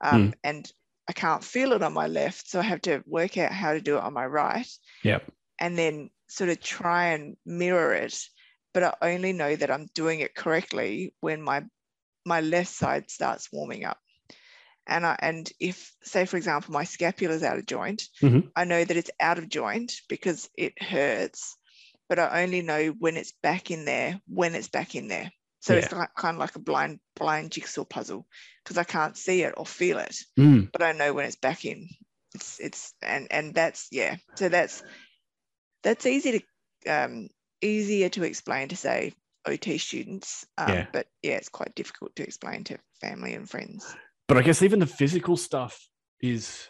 um, 0.00 0.32
and 0.44 0.72
i 1.08 1.12
can't 1.12 1.44
feel 1.44 1.72
it 1.72 1.82
on 1.82 1.92
my 1.92 2.06
left 2.06 2.48
so 2.48 2.58
i 2.58 2.62
have 2.62 2.80
to 2.82 3.02
work 3.06 3.36
out 3.38 3.52
how 3.52 3.72
to 3.72 3.80
do 3.80 3.96
it 3.96 4.02
on 4.02 4.12
my 4.12 4.26
right 4.26 4.68
Yep. 5.02 5.30
and 5.60 5.76
then 5.78 6.10
sort 6.28 6.50
of 6.50 6.60
try 6.60 7.06
and 7.08 7.36
mirror 7.46 7.94
it 7.94 8.18
but 8.74 8.82
i 8.82 8.94
only 9.14 9.32
know 9.32 9.54
that 9.56 9.70
i'm 9.70 9.86
doing 9.94 10.20
it 10.20 10.34
correctly 10.34 11.14
when 11.20 11.42
my 11.42 11.64
my 12.24 12.40
left 12.40 12.70
side 12.70 13.10
starts 13.10 13.50
warming 13.52 13.84
up 13.84 13.98
and 14.86 15.04
I, 15.04 15.16
and 15.20 15.50
if 15.60 15.92
say 16.02 16.24
for 16.26 16.36
example 16.36 16.72
my 16.72 16.84
scapula 16.84 17.34
is 17.34 17.42
out 17.42 17.58
of 17.58 17.66
joint 17.66 18.08
Mhm. 18.22 18.50
i 18.56 18.64
know 18.64 18.84
that 18.84 18.96
it's 18.96 19.10
out 19.20 19.38
of 19.38 19.48
joint 19.48 19.92
because 20.08 20.48
it 20.56 20.80
hurts 20.82 21.56
but 22.08 22.18
i 22.18 22.42
only 22.42 22.62
know 22.62 22.88
when 22.98 23.16
it's 23.16 23.32
back 23.42 23.70
in 23.70 23.84
there 23.84 24.20
when 24.26 24.54
it's 24.54 24.68
back 24.68 24.94
in 24.94 25.08
there 25.08 25.30
so 25.60 25.74
it's 25.74 25.92
like, 25.92 26.14
kind 26.14 26.36
of 26.36 26.40
like 26.40 26.54
a 26.56 26.60
blind 26.60 27.00
blind 27.16 27.50
jigsaw 27.50 27.84
puzzle 27.84 28.26
because 28.62 28.78
i 28.78 28.84
can't 28.84 29.16
see 29.16 29.42
it 29.42 29.54
or 29.56 29.66
feel 29.66 29.98
it 29.98 30.16
Mm. 30.38 30.70
but 30.72 30.82
I 30.82 30.92
know 30.92 31.12
when 31.12 31.24
it's 31.24 31.36
back 31.36 31.64
in. 31.64 31.88
It's 32.34 32.60
it's 32.60 32.94
and 33.02 33.26
and 33.30 33.54
that's 33.54 33.88
yeah. 33.90 34.16
So 34.36 34.48
that's 34.48 34.82
that's 35.82 36.06
easy 36.06 36.44
to 36.84 36.92
um, 36.92 37.28
easier 37.60 38.08
to 38.10 38.22
explain 38.22 38.68
to 38.68 38.76
say 38.76 39.14
OT 39.46 39.78
students. 39.78 40.46
Um, 40.58 40.68
Yeah. 40.68 40.86
But 40.92 41.06
yeah, 41.22 41.36
it's 41.36 41.48
quite 41.48 41.74
difficult 41.74 42.14
to 42.16 42.22
explain 42.22 42.64
to 42.64 42.78
family 43.00 43.34
and 43.34 43.48
friends. 43.48 43.84
But 44.26 44.36
I 44.36 44.42
guess 44.42 44.62
even 44.62 44.78
the 44.78 44.86
physical 44.86 45.36
stuff 45.36 45.88
is 46.20 46.68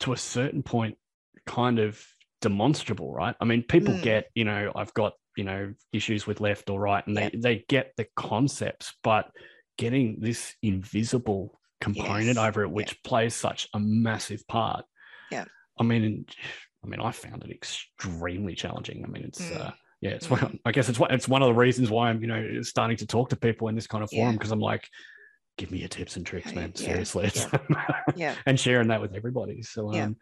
to 0.00 0.12
a 0.12 0.16
certain 0.16 0.62
point 0.62 0.98
kind 1.46 1.78
of 1.78 2.00
demonstrable, 2.40 3.12
right? 3.12 3.34
I 3.40 3.44
mean, 3.46 3.62
people 3.62 3.94
Mm. 3.94 4.02
get, 4.02 4.30
you 4.34 4.44
know, 4.44 4.70
I've 4.76 4.92
got, 4.92 5.14
you 5.36 5.44
know, 5.44 5.74
issues 5.92 6.26
with 6.26 6.40
left 6.40 6.70
or 6.70 6.80
right, 6.80 7.06
and 7.06 7.16
they, 7.16 7.24
Yeah. 7.24 7.30
they 7.34 7.64
get 7.68 7.92
the 7.96 8.06
concepts, 8.16 8.94
but 9.02 9.30
getting 9.78 10.20
this 10.20 10.54
invisible 10.62 11.60
component 11.80 12.26
Yes. 12.26 12.38
over 12.38 12.62
it, 12.64 12.68
Yeah. 12.68 12.72
which 12.72 13.02
plays 13.02 13.34
such 13.34 13.68
a 13.74 13.80
massive 13.80 14.46
part. 14.46 14.84
Yeah. 15.30 15.44
I 15.78 15.82
mean, 15.82 16.26
I 16.82 16.86
mean, 16.86 17.00
I 17.00 17.10
found 17.12 17.42
it 17.44 17.50
extremely 17.50 18.54
challenging. 18.54 19.04
I 19.04 19.08
mean, 19.08 19.24
it's 19.24 19.40
Mm. 19.50 19.60
uh, 19.60 19.70
yeah, 20.00 20.10
it's 20.10 20.26
Mm. 20.28 20.42
one, 20.42 20.58
I 20.64 20.72
guess 20.72 20.88
it's 20.88 20.98
one, 20.98 21.10
it's 21.12 21.26
one 21.26 21.42
of 21.42 21.46
the 21.48 21.54
reasons 21.54 21.90
why 21.90 22.10
I'm, 22.10 22.20
you 22.20 22.26
know, 22.28 22.62
starting 22.62 22.96
to 22.98 23.06
talk 23.06 23.30
to 23.30 23.36
people 23.36 23.68
in 23.68 23.74
this 23.74 23.86
kind 23.86 24.04
of 24.04 24.10
Yeah. 24.12 24.24
forum 24.24 24.36
because 24.36 24.50
I'm 24.52 24.60
like, 24.60 24.88
give 25.56 25.70
me 25.70 25.78
your 25.78 25.88
tips 25.88 26.16
and 26.16 26.26
tricks, 26.26 26.52
man. 26.54 26.72
yeah, 26.76 26.80
Seriously. 26.86 27.30
Yeah. 28.16 28.34
and 28.46 28.58
sharing 28.60 28.88
that 28.88 29.00
with 29.00 29.14
everybody. 29.14 29.62
So, 29.62 29.94
Yeah. 29.94 30.04
um, 30.04 30.16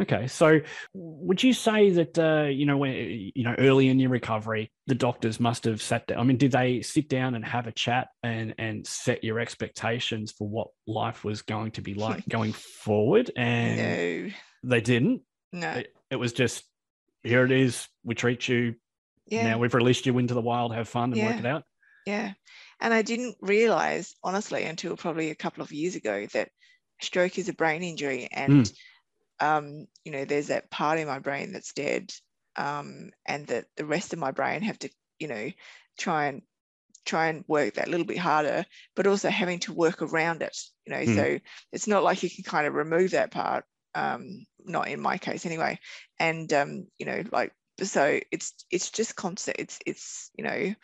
okay. 0.00 0.26
So, 0.26 0.60
would 0.94 1.42
you 1.42 1.52
say 1.52 1.90
that 1.90 2.18
uh, 2.18 2.48
you 2.48 2.66
know 2.66 2.76
when 2.76 2.92
you 3.34 3.44
know 3.44 3.54
early 3.58 3.88
in 3.88 3.98
your 3.98 4.10
recovery, 4.10 4.70
the 4.86 4.94
doctors 4.94 5.40
must 5.40 5.64
have 5.64 5.82
sat 5.82 6.06
down? 6.06 6.18
I 6.18 6.22
mean, 6.24 6.36
did 6.36 6.52
they 6.52 6.82
sit 6.82 7.08
down 7.08 7.34
and 7.34 7.44
have 7.44 7.66
a 7.66 7.72
chat 7.72 8.08
and 8.22 8.54
and 8.58 8.86
set 8.86 9.24
your 9.24 9.40
expectations 9.40 10.32
for 10.32 10.48
what 10.48 10.68
life 10.86 11.24
was 11.24 11.42
going 11.42 11.72
to 11.72 11.82
be 11.82 11.94
like 12.06 12.28
going 12.28 12.52
forward? 12.52 13.30
And 13.36 13.76
No, 13.76 14.30
they 14.64 14.80
didn't. 14.80 15.22
no. 15.52 15.70
It, 15.70 15.94
it 16.10 16.16
was 16.16 16.32
just 16.32 16.64
here 17.22 17.44
it 17.44 17.52
is. 17.52 17.88
We 18.04 18.14
treat 18.14 18.48
you 18.48 18.74
Yeah. 19.26 19.44
now. 19.44 19.58
We've 19.58 19.74
released 19.74 20.06
you 20.06 20.18
into 20.18 20.34
the 20.34 20.40
wild. 20.40 20.74
Have 20.74 20.88
fun 20.88 21.12
and 21.12 21.22
work 21.22 21.38
it 21.38 21.46
out. 21.46 21.62
Yeah. 22.06 22.32
And 22.80 22.92
I 22.92 23.02
didn't 23.02 23.36
realize, 23.40 24.12
honestly, 24.24 24.64
until 24.64 24.96
probably 24.96 25.30
a 25.30 25.36
couple 25.36 25.62
of 25.62 25.70
years 25.70 25.94
ago, 25.94 26.26
that 26.32 26.48
stroke 27.00 27.38
is 27.38 27.48
a 27.48 27.52
brain 27.54 27.84
injury. 27.84 28.28
And, 28.32 28.70
um, 29.40 29.86
you 30.04 30.12
know, 30.12 30.24
there's 30.24 30.48
that 30.48 30.70
part 30.70 30.98
in 30.98 31.06
my 31.06 31.18
brain 31.18 31.52
that's 31.52 31.72
dead. 31.72 32.12
Um, 32.54 33.12
and 33.26 33.46
that 33.46 33.64
the 33.76 33.86
rest 33.86 34.12
of 34.12 34.18
my 34.18 34.30
brain 34.30 34.60
have 34.60 34.78
to, 34.80 34.90
you 35.18 35.28
know, 35.28 35.50
try 35.96 36.26
and 36.26 36.42
try 37.04 37.28
and 37.28 37.44
work 37.48 37.74
that 37.74 37.88
little 37.88 38.06
bit 38.06 38.18
harder, 38.18 38.64
but 38.94 39.06
also 39.06 39.30
having 39.30 39.58
to 39.60 39.72
work 39.72 40.02
around 40.02 40.42
it, 40.42 40.56
you 40.86 40.92
know. 40.92 41.00
Mm. 41.00 41.16
So 41.16 41.38
it's 41.72 41.86
not 41.86 42.04
like 42.04 42.22
you 42.22 42.30
can 42.30 42.44
kind 42.44 42.66
of 42.66 42.74
remove 42.74 43.12
that 43.12 43.30
part. 43.30 43.64
Um, 43.94 44.46
not 44.64 44.88
in 44.88 45.00
my 45.00 45.18
case 45.18 45.44
anyway. 45.46 45.78
And 46.18 46.52
um, 46.52 46.86
you 46.98 47.06
know, 47.06 47.22
like 47.32 47.52
so 47.82 48.20
it's 48.30 48.52
it's 48.70 48.90
just 48.90 49.16
constant. 49.16 49.56
It's 49.58 49.78
it's, 49.86 50.30
you 50.36 50.44
know, 50.44 50.74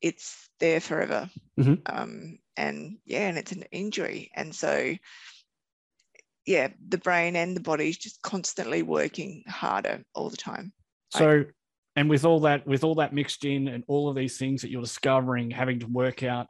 it's 0.00 0.48
there 0.60 0.80
forever. 0.80 1.30
Mhm. 1.58 1.80
Um, 1.86 2.38
and 2.56 2.98
yeah, 3.04 3.28
and 3.28 3.38
it's 3.38 3.52
an 3.52 3.64
injury. 3.72 4.30
And 4.34 4.54
so, 4.54 4.94
yeah, 6.46 6.68
the 6.88 6.98
brain 6.98 7.36
and 7.36 7.56
the 7.56 7.60
body 7.60 7.88
is 7.88 7.96
just 7.96 8.20
constantly 8.22 8.82
working 8.82 9.44
harder 9.48 10.02
all 10.14 10.30
the 10.30 10.36
time. 10.36 10.72
So, 11.10 11.44
and 11.96 12.10
with 12.10 12.24
all 12.24 12.40
that, 12.40 12.66
with 12.66 12.84
all 12.84 12.96
that 12.96 13.14
mixed 13.14 13.44
in, 13.44 13.68
and 13.68 13.84
all 13.86 14.08
of 14.08 14.16
these 14.16 14.36
things 14.36 14.62
that 14.62 14.70
you're 14.70 14.82
discovering, 14.82 15.50
having 15.50 15.80
to 15.80 15.86
work 15.86 16.22
out, 16.22 16.48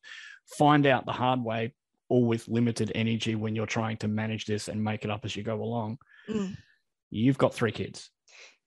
find 0.58 0.86
out 0.86 1.06
the 1.06 1.12
hard 1.12 1.42
way, 1.42 1.74
all 2.08 2.24
with 2.24 2.48
limited 2.48 2.90
energy 2.94 3.34
when 3.34 3.54
you're 3.54 3.66
trying 3.66 3.96
to 3.98 4.08
manage 4.08 4.46
this 4.46 4.68
and 4.68 4.82
make 4.82 5.04
it 5.04 5.10
up 5.10 5.24
as 5.24 5.36
you 5.36 5.42
go 5.42 5.62
along. 5.62 5.98
Mm. 6.28 6.56
You've 7.10 7.38
got 7.38 7.54
three 7.54 7.72
kids. 7.72 8.10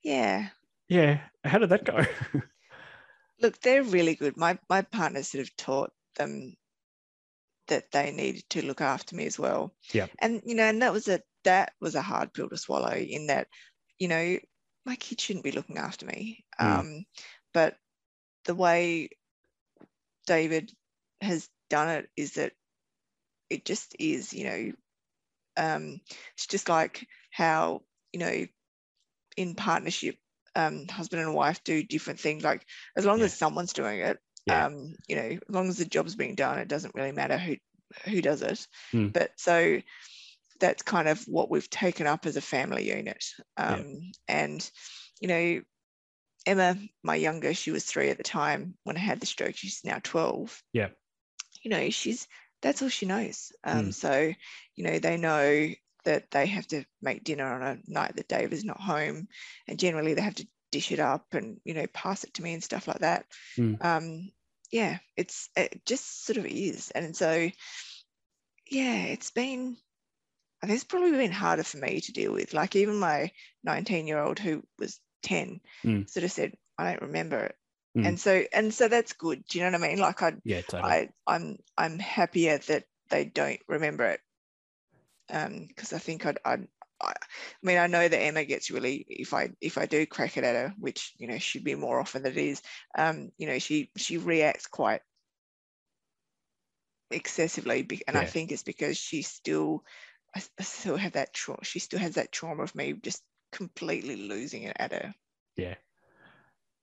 Yeah. 0.04 0.48
Yeah. 0.88 1.20
How 1.44 1.58
did 1.58 1.70
that 1.70 1.84
go? 1.84 2.06
Look, 3.42 3.60
they're 3.60 3.84
really 3.84 4.16
good. 4.16 4.38
My 4.38 4.58
my 4.70 4.82
partner 4.82 5.22
sort 5.24 5.44
of 5.44 5.56
taught 5.58 5.92
them 6.16 6.56
that 7.68 7.92
they 7.92 8.12
needed 8.12 8.44
to 8.50 8.66
look 8.66 8.82
after 8.82 9.16
me 9.16 9.26
as 9.26 9.40
well. 9.40 9.74
Yeah. 9.94 10.08
And 10.20 10.42
you 10.46 10.56
know, 10.56 10.64
and 10.64 10.82
that 10.82 10.94
was 10.94 11.08
a 11.08 11.22
that 11.44 11.74
was 11.80 11.96
a 11.96 12.02
hard 12.02 12.34
pill 12.34 12.50
to 12.50 12.58
swallow 12.58 12.94
in 12.94 13.28
that, 13.28 13.48
you 14.00 14.08
know, 14.08 14.38
my 14.86 14.96
kids 14.96 15.24
shouldn't 15.24 15.46
be 15.46 15.52
looking 15.52 15.78
after 15.78 16.06
me. 16.06 16.46
Mm. 16.60 16.80
Um, 16.80 17.06
but 17.54 17.76
the 18.46 18.56
way 18.56 19.10
David 20.26 20.72
has 21.22 21.50
done 21.70 21.90
it 21.90 22.10
is 22.16 22.34
that 22.34 22.54
it 23.50 23.66
just 23.66 23.96
is, 24.00 24.34
you 24.34 24.44
know, 24.44 24.72
um, 25.58 26.02
it's 26.36 26.48
just 26.48 26.70
like 26.70 27.08
how, 27.32 27.82
you 28.14 28.20
know, 28.20 28.46
in 29.38 29.56
partnership, 29.56 30.18
um, 30.56 30.88
husband 30.88 31.22
and 31.22 31.34
wife 31.34 31.64
do 31.64 31.84
different 31.84 32.20
things. 32.20 32.44
Like 32.44 32.66
as 32.96 33.06
long 33.06 33.20
Yeah. 33.20 33.26
as 33.26 33.34
someone's 33.34 33.74
doing 33.74 34.00
it, 34.00 34.20
Yeah. 34.48 34.66
um, 34.66 34.96
you 35.08 35.16
know, 35.16 35.22
as 35.22 35.40
long 35.50 35.70
as 35.70 35.78
the 35.78 35.86
job's 35.86 36.16
being 36.16 36.36
done, 36.36 36.60
it 36.60 36.68
doesn't 36.68 36.96
really 36.96 37.12
matter 37.12 37.38
who 37.38 37.56
who 38.06 38.22
does 38.22 38.42
it. 38.42 38.68
Mm. 38.94 39.14
But 39.14 39.32
so 39.38 39.82
that's 40.60 40.84
kind 40.84 41.08
of 41.08 41.22
what 41.28 41.50
we've 41.50 41.70
taken 41.70 42.08
up 42.08 42.26
as 42.26 42.36
a 42.36 42.42
family 42.42 42.88
unit. 42.88 43.24
Yeah. 43.58 43.76
Um, 43.76 44.12
And 44.28 44.72
you 45.22 45.28
know, 45.28 45.62
Emma, 46.46 46.78
my 47.04 47.16
younger, 47.16 47.54
she 47.54 47.72
was 47.72 47.86
three 47.86 48.10
at 48.10 48.18
the 48.18 48.24
time 48.24 48.76
when 48.84 48.98
I 48.98 49.02
had 49.02 49.20
the 49.20 49.26
stroke. 49.26 49.56
She's 49.56 49.82
now 49.84 50.00
twelve. 50.02 50.62
Yeah. 50.74 50.90
You 51.62 51.72
know, 51.72 51.90
she's 51.90 52.28
that's 52.62 52.82
all 52.82 52.90
she 52.90 53.06
knows. 53.06 53.52
Um, 53.64 53.88
Mm. 53.88 53.94
So, 53.94 54.34
you 54.76 54.84
know, 54.84 55.00
they 55.00 55.18
know 55.18 55.70
that 56.06 56.32
they 56.32 56.46
have 56.46 56.66
to 56.68 56.86
make 57.02 57.24
dinner 57.24 57.46
on 57.46 57.62
a 57.62 57.78
night 57.86 58.16
that 58.16 58.30
Dave 58.30 58.54
is 58.54 58.64
not 58.64 58.80
home, 58.80 59.28
and 59.68 59.78
generally 59.78 60.14
they 60.14 60.22
have 60.22 60.36
to 60.36 60.48
dish 60.72 60.92
it 60.92 61.00
up 61.00 61.34
and 61.34 61.60
you 61.64 61.74
know 61.74 61.88
pass 61.94 62.24
it 62.24 62.34
to 62.34 62.42
me 62.42 62.54
and 62.54 62.64
stuff 62.64 62.88
like 62.88 63.00
that. 63.00 63.26
Mm. 63.58 63.84
Um, 63.84 64.32
yeah, 64.72 65.00
it's 65.16 65.50
it 65.56 65.86
just 65.86 66.26
sort 66.26 66.38
of 66.38 66.46
is, 66.46 66.92
and 66.92 67.16
so 67.16 67.50
yeah, 68.70 69.04
it's 69.06 69.32
been. 69.32 69.78
I 70.64 70.68
think 70.68 70.78
it's 70.78 70.86
probably 70.86 71.12
been 71.12 71.32
harder 71.32 71.64
for 71.64 71.78
me 71.78 72.02
to 72.02 72.14
deal 72.14 72.34
with. 72.34 72.54
Like 72.54 72.76
even 72.76 72.98
my 73.00 73.32
19 73.64 74.08
year 74.08 74.20
old 74.20 74.40
who 74.40 74.64
was 74.80 75.00
10 75.24 75.62
Mm. 75.86 76.10
sort 76.10 76.24
of 76.26 76.32
said, 76.32 76.58
I 76.78 76.92
don't 76.92 77.04
remember 77.04 77.46
it. 77.46 77.56
Mm. 77.98 78.06
And 78.08 78.20
so 78.20 78.46
and 78.54 78.74
so 78.74 78.88
that's 78.90 79.14
good. 79.14 79.46
Do 79.48 79.60
you 79.60 79.66
know 79.66 79.72
what 79.78 79.84
I 79.84 79.90
mean? 79.90 80.00
Like 80.00 80.22
I 80.24 80.34
yeah, 80.44 80.62
totally. 80.62 80.84
I 80.84 81.10
I'm 81.28 81.60
I'm 81.78 82.00
happier 82.00 82.60
that 82.60 82.86
they 83.10 83.26
don't 83.26 83.62
remember 83.68 84.06
it. 84.06 84.22
Um, 85.30 85.66
because 85.68 85.92
I 85.94 86.00
think 86.00 86.26
I'd, 86.26 86.40
I'd 86.46 86.68
I, 87.02 87.14
mean 87.62 87.78
I 87.78 87.88
know 87.88 88.08
that 88.08 88.20
Emma 88.20 88.44
gets 88.46 88.72
really 88.72 89.06
if 89.08 89.34
I 89.34 89.50
if 89.62 89.78
I 89.78 89.86
do 89.86 90.06
crack 90.06 90.38
it 90.38 90.44
at 90.44 90.56
her, 90.56 90.74
which 90.80 91.14
you 91.18 91.28
know 91.28 91.38
should 91.38 91.64
be 91.64 91.76
more 91.76 92.00
often 92.00 92.24
than 92.24 92.32
it 92.34 92.38
is, 92.38 92.62
um, 92.98 93.32
you 93.38 93.48
know, 93.48 93.60
she 93.60 93.92
she 93.98 94.18
reacts 94.18 94.68
quite 94.68 95.02
excessively 97.10 97.88
and 98.08 98.18
I 98.18 98.26
think 98.26 98.52
it's 98.52 98.64
because 98.64 98.98
she 98.98 99.22
still 99.22 99.84
I 100.36 100.42
still 100.62 100.98
have 100.98 101.14
that 101.14 101.34
trauma 101.34 101.64
she 101.64 101.80
still 101.80 102.00
has 102.00 102.16
that 102.16 102.34
trauma 102.34 102.64
of 102.64 102.76
me 102.76 102.94
just 103.02 103.24
completely 103.52 104.16
losing 104.18 104.64
it 104.64 104.76
at 104.78 104.92
her. 104.92 105.16
Yeah. 105.56 105.76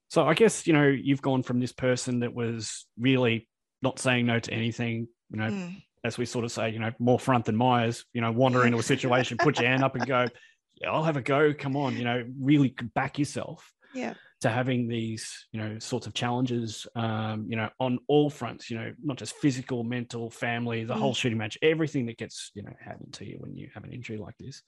So 0.09 0.27
I 0.27 0.35
guess, 0.35 0.67
you 0.67 0.73
know, 0.73 0.87
you've 0.87 1.23
gone 1.23 1.43
from 1.43 1.61
this 1.61 1.73
person 1.73 2.21
that 2.21 2.35
was 2.35 2.87
really 2.99 3.49
not 3.83 3.99
saying 3.99 4.27
no 4.27 4.39
to 4.39 4.53
anything, 4.53 5.09
you 5.31 5.39
know, 5.39 5.51
Mm, 5.51 5.83
as 6.05 6.19
we 6.19 6.27
sort 6.27 6.45
of 6.45 6.53
say, 6.53 6.71
you 6.71 6.79
know, 6.79 6.93
more 6.99 7.19
front 7.19 7.47
than 7.47 7.57
Myers, 7.57 8.05
you 8.13 8.21
know, 8.21 8.31
wander 8.31 8.65
into 8.67 8.79
a 8.79 8.83
situation, 8.95 9.39
put 9.39 9.59
your 9.59 9.69
hand 9.69 9.83
up 9.83 9.97
and 9.97 10.07
go, 10.07 10.29
yeah, 10.77 10.91
I'll 10.91 11.03
have 11.03 11.17
a 11.17 11.23
go. 11.23 11.55
Come 11.55 11.77
on, 11.77 11.97
you 11.97 12.05
know, 12.05 12.25
really 12.39 12.75
back 12.95 13.19
yourself 13.19 13.73
yeah. 13.95 14.15
to 14.43 14.51
having 14.51 14.87
these, 14.87 15.47
you 15.51 15.61
know, 15.61 15.79
sorts 15.79 16.07
of 16.07 16.13
challenges, 16.13 16.87
um, 16.95 17.47
you 17.49 17.57
know, 17.57 17.71
on 17.81 17.99
all 18.07 18.29
fronts, 18.29 18.71
you 18.71 18.77
know, 18.79 18.93
not 19.03 19.17
just 19.17 19.35
physical, 19.37 19.83
mental, 19.83 20.31
family, 20.31 20.85
the 20.85 20.95
Mm. 20.95 20.99
whole 20.99 21.15
shooting 21.15 21.39
match, 21.39 21.57
everything 21.63 22.07
that 22.07 22.19
gets, 22.19 22.51
you 22.55 22.63
know, 22.63 22.73
happened 22.85 23.15
to 23.15 23.25
you 23.25 23.37
when 23.39 23.57
you 23.57 23.71
have 23.73 23.85
an 23.85 23.93
injury 23.93 24.19
like 24.19 24.37
this. 24.39 24.63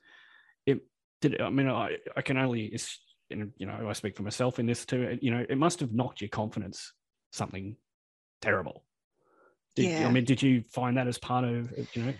It 0.65 0.81
did, 1.21 1.41
I 1.41 1.51
mean, 1.51 1.69
I, 1.69 1.97
I 2.17 2.23
can 2.23 2.39
only, 2.39 2.67
it's, 2.67 2.99
you 3.29 3.53
know, 3.61 3.89
I 3.89 3.93
speak 3.93 4.17
for 4.17 4.23
myself 4.23 4.59
in 4.59 4.67
this 4.67 4.87
too, 4.87 5.19
you 5.21 5.33
know, 5.33 5.45
it 5.47 5.59
must 5.59 5.81
have 5.81 5.93
knocked 5.93 6.21
your 6.23 6.31
confidence 6.31 6.93
something 7.33 7.77
terrible. 8.41 8.85
Did, 9.77 10.03
I 10.03 10.11
mean, 10.11 10.25
did 10.25 10.43
you 10.43 10.65
find 10.73 10.97
that 10.97 11.07
as 11.07 11.19
part 11.19 11.45
of, 11.45 11.71
you 11.95 12.03
know, 12.03 12.15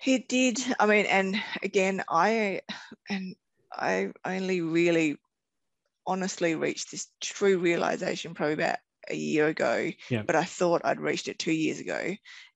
He 0.00 0.18
did. 0.18 0.58
I 0.78 0.86
mean, 0.86 1.06
and 1.06 1.40
again, 1.62 2.02
I 2.08 2.62
and 3.10 3.36
I 3.72 4.10
only 4.24 4.62
really 4.62 5.18
honestly 6.06 6.54
reached 6.54 6.90
this 6.90 7.08
true 7.20 7.58
realization 7.58 8.32
probably 8.32 8.54
about 8.54 8.78
a 9.10 9.14
year 9.14 9.48
ago. 9.48 9.90
Yeah. 10.08 10.22
But 10.22 10.36
I 10.36 10.44
thought 10.44 10.80
I'd 10.84 11.00
reached 11.00 11.28
it 11.28 11.38
two 11.38 11.52
years 11.52 11.80
ago. 11.80 12.14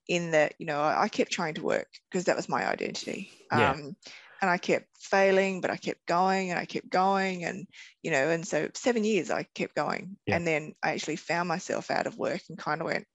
In 0.08 0.32
that, 0.32 0.54
you 0.58 0.66
know, 0.66 0.80
I, 0.80 1.04
I 1.04 1.08
kept 1.08 1.32
trying 1.32 1.54
to 1.54 1.62
work 1.62 1.88
because 2.10 2.24
that 2.24 2.36
was 2.36 2.48
my 2.48 2.66
identity. 2.66 3.30
Yeah. 3.50 3.70
Um, 3.70 3.96
and 4.42 4.50
I 4.50 4.58
kept 4.58 4.86
failing, 4.98 5.62
but 5.62 5.70
I 5.70 5.76
kept 5.76 6.04
going 6.06 6.50
and 6.50 6.58
I 6.58 6.66
kept 6.66 6.90
going. 6.90 7.44
And, 7.44 7.66
you 8.02 8.10
know, 8.10 8.28
and 8.28 8.46
so 8.46 8.68
seven 8.74 9.04
years 9.04 9.30
I 9.30 9.46
kept 9.54 9.74
going. 9.74 10.16
Yeah. 10.26 10.36
And 10.36 10.46
then 10.46 10.74
I 10.82 10.92
actually 10.92 11.16
found 11.16 11.48
myself 11.48 11.90
out 11.90 12.06
of 12.06 12.18
work 12.18 12.42
and 12.50 12.58
kind 12.58 12.82
of 12.82 12.86
went, 12.86 13.06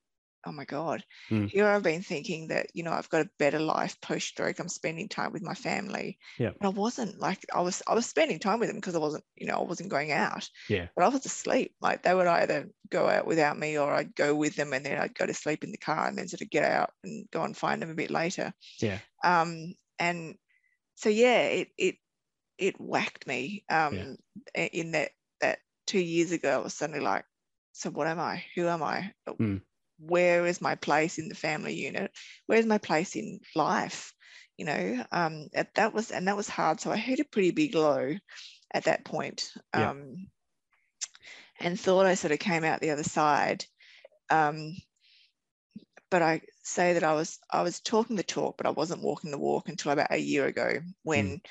oh 0.45 0.52
my 0.52 0.65
God, 0.65 1.04
Mm. 1.30 1.49
here 1.49 1.67
I've 1.67 1.84
been 1.84 2.02
thinking 2.02 2.47
that, 2.49 2.67
you 2.73 2.84
know, 2.84 2.91
I've 2.91 3.10
got 3.10 3.25
a 3.25 3.30
better 3.39 3.60
life 3.60 3.99
post 4.02 4.28
stroke. 4.30 4.60
I'm 4.60 4.69
spending 4.69 5.10
time 5.10 5.32
with 5.34 5.41
my 5.41 5.54
family. 5.54 6.17
Yeah. 6.38 6.52
But 6.60 6.67
I 6.67 6.69
wasn't 6.69 7.19
like 7.19 7.45
I 7.54 7.62
was 7.62 7.82
I 7.88 7.93
was 7.93 8.06
spending 8.06 8.39
time 8.39 8.60
with 8.60 8.69
them 8.69 8.78
because 8.78 8.95
I 8.95 8.99
wasn't, 8.99 9.23
you 9.36 9.47
know, 9.47 9.56
I 9.56 9.63
wasn't 9.63 9.89
going 9.89 10.12
out. 10.12 10.49
Yeah. 10.69 10.88
But 10.95 11.06
I 11.06 11.10
was 11.10 11.25
asleep. 11.25 11.75
Like 11.82 12.04
they 12.04 12.13
would 12.13 12.28
either 12.28 12.69
go 12.89 13.08
out 13.10 13.28
without 13.28 13.58
me 13.60 13.78
or 13.78 13.91
I'd 13.93 14.15
go 14.15 14.36
with 14.36 14.56
them 14.56 14.73
and 14.73 14.86
then 14.86 14.97
I'd 14.99 15.15
go 15.15 15.25
to 15.25 15.34
sleep 15.34 15.63
in 15.63 15.71
the 15.71 15.78
car 15.78 16.08
and 16.08 16.17
then 16.17 16.28
sort 16.28 16.41
of 16.41 16.49
get 16.49 16.63
out 16.63 16.91
and 17.04 17.30
go 17.32 17.43
and 17.43 17.56
find 17.56 17.82
them 17.82 17.89
a 17.91 17.95
bit 17.95 18.12
later. 18.12 18.54
Yeah. 18.80 18.99
Um 19.23 19.75
and 19.99 20.36
so 20.95 21.10
yeah, 21.10 21.41
it 21.43 21.69
it 21.78 21.95
it 22.58 22.80
whacked 22.80 23.28
me 23.28 23.65
um 23.69 23.95
i- 24.58 24.69
in 24.73 24.91
that 24.91 25.12
that 25.41 25.60
two 25.88 25.99
years 25.99 26.32
ago 26.32 26.56
I 26.60 26.63
was 26.63 26.73
suddenly 26.73 27.02
like, 27.02 27.25
so 27.73 27.89
what 27.89 28.08
am 28.08 28.19
I? 28.19 28.43
Who 28.56 28.67
am 28.67 28.84
I? 28.84 29.13
Mm. 29.28 29.62
Where 29.99 30.45
is 30.47 30.62
my 30.62 30.75
place 30.75 31.17
in 31.19 31.29
the 31.29 31.35
family 31.35 31.75
unit? 31.75 32.12
Where's 32.47 32.65
my 32.65 32.77
place 32.77 33.15
in 33.15 33.39
life? 33.55 34.13
You 34.57 34.65
know, 34.65 35.05
um, 35.12 35.47
that, 35.53 35.75
that 35.75 35.93
was 35.93 36.12
and 36.12 36.27
that 36.27 36.38
was 36.38 36.49
hard. 36.49 36.79
So 36.81 36.91
I 36.91 36.97
hit 36.97 37.19
a 37.19 37.25
pretty 37.25 37.51
big 37.51 37.75
low 37.75 38.15
at 38.73 38.85
that 38.85 39.05
point, 39.05 39.51
Yeah. 39.73 39.91
um, 39.91 40.27
and 41.59 41.79
thought 41.79 42.05
I 42.05 42.15
sort 42.15 42.31
of 42.31 42.39
came 42.39 42.63
out 42.63 42.81
the 42.81 42.91
other 42.91 43.03
side. 43.03 43.65
Um, 44.29 44.75
but 46.09 46.21
I 46.21 46.41
say 46.63 46.93
that 46.93 47.03
I 47.03 47.13
was 47.13 47.39
I 47.51 47.62
was 47.62 47.79
talking 47.81 48.15
the 48.15 48.23
talk, 48.23 48.57
but 48.57 48.65
I 48.65 48.71
wasn't 48.71 49.03
walking 49.03 49.31
the 49.31 49.38
walk 49.38 49.69
until 49.69 49.91
about 49.91 50.12
a 50.12 50.17
year 50.17 50.45
ago 50.45 50.79
when 51.03 51.41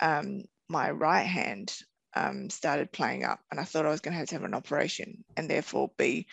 um, 0.00 0.42
my 0.68 0.90
right 0.90 1.26
hand 1.26 1.74
um, 2.14 2.50
started 2.50 2.92
playing 2.92 3.24
up, 3.24 3.40
and 3.50 3.60
I 3.60 3.64
thought 3.64 3.86
I 3.86 3.90
was 3.90 4.00
going 4.00 4.12
to 4.12 4.18
have 4.18 4.28
to 4.28 4.34
have 4.36 4.44
an 4.44 4.54
operation 4.54 5.24
and 5.36 5.48
therefore 5.48 5.90
be 5.96 6.26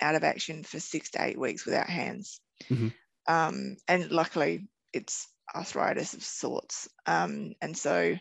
out 0.00 0.14
of 0.14 0.24
action 0.24 0.64
for 0.64 0.80
six 0.80 1.10
to 1.12 1.22
eight 1.24 1.38
weeks 1.38 1.66
without 1.66 1.88
hands. 1.88 2.40
Mhm. 2.70 2.94
Um, 3.26 3.76
and 3.88 4.10
luckily, 4.10 4.68
it's 4.92 5.28
arthritis 5.54 6.14
of 6.14 6.22
sorts. 6.24 6.88
Um, 7.06 7.54
and 7.60 7.76
so, 7.76 8.16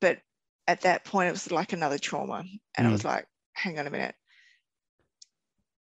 but 0.00 0.22
at 0.66 0.82
that 0.82 1.04
point, 1.04 1.28
it 1.28 1.32
was 1.32 1.50
like 1.50 1.72
another 1.72 1.98
trauma, 1.98 2.44
and 2.76 2.86
I 2.86 2.90
was 2.90 3.04
like, 3.04 3.26
hang 3.54 3.78
on 3.78 3.86
a 3.86 3.90
minute. 3.90 4.14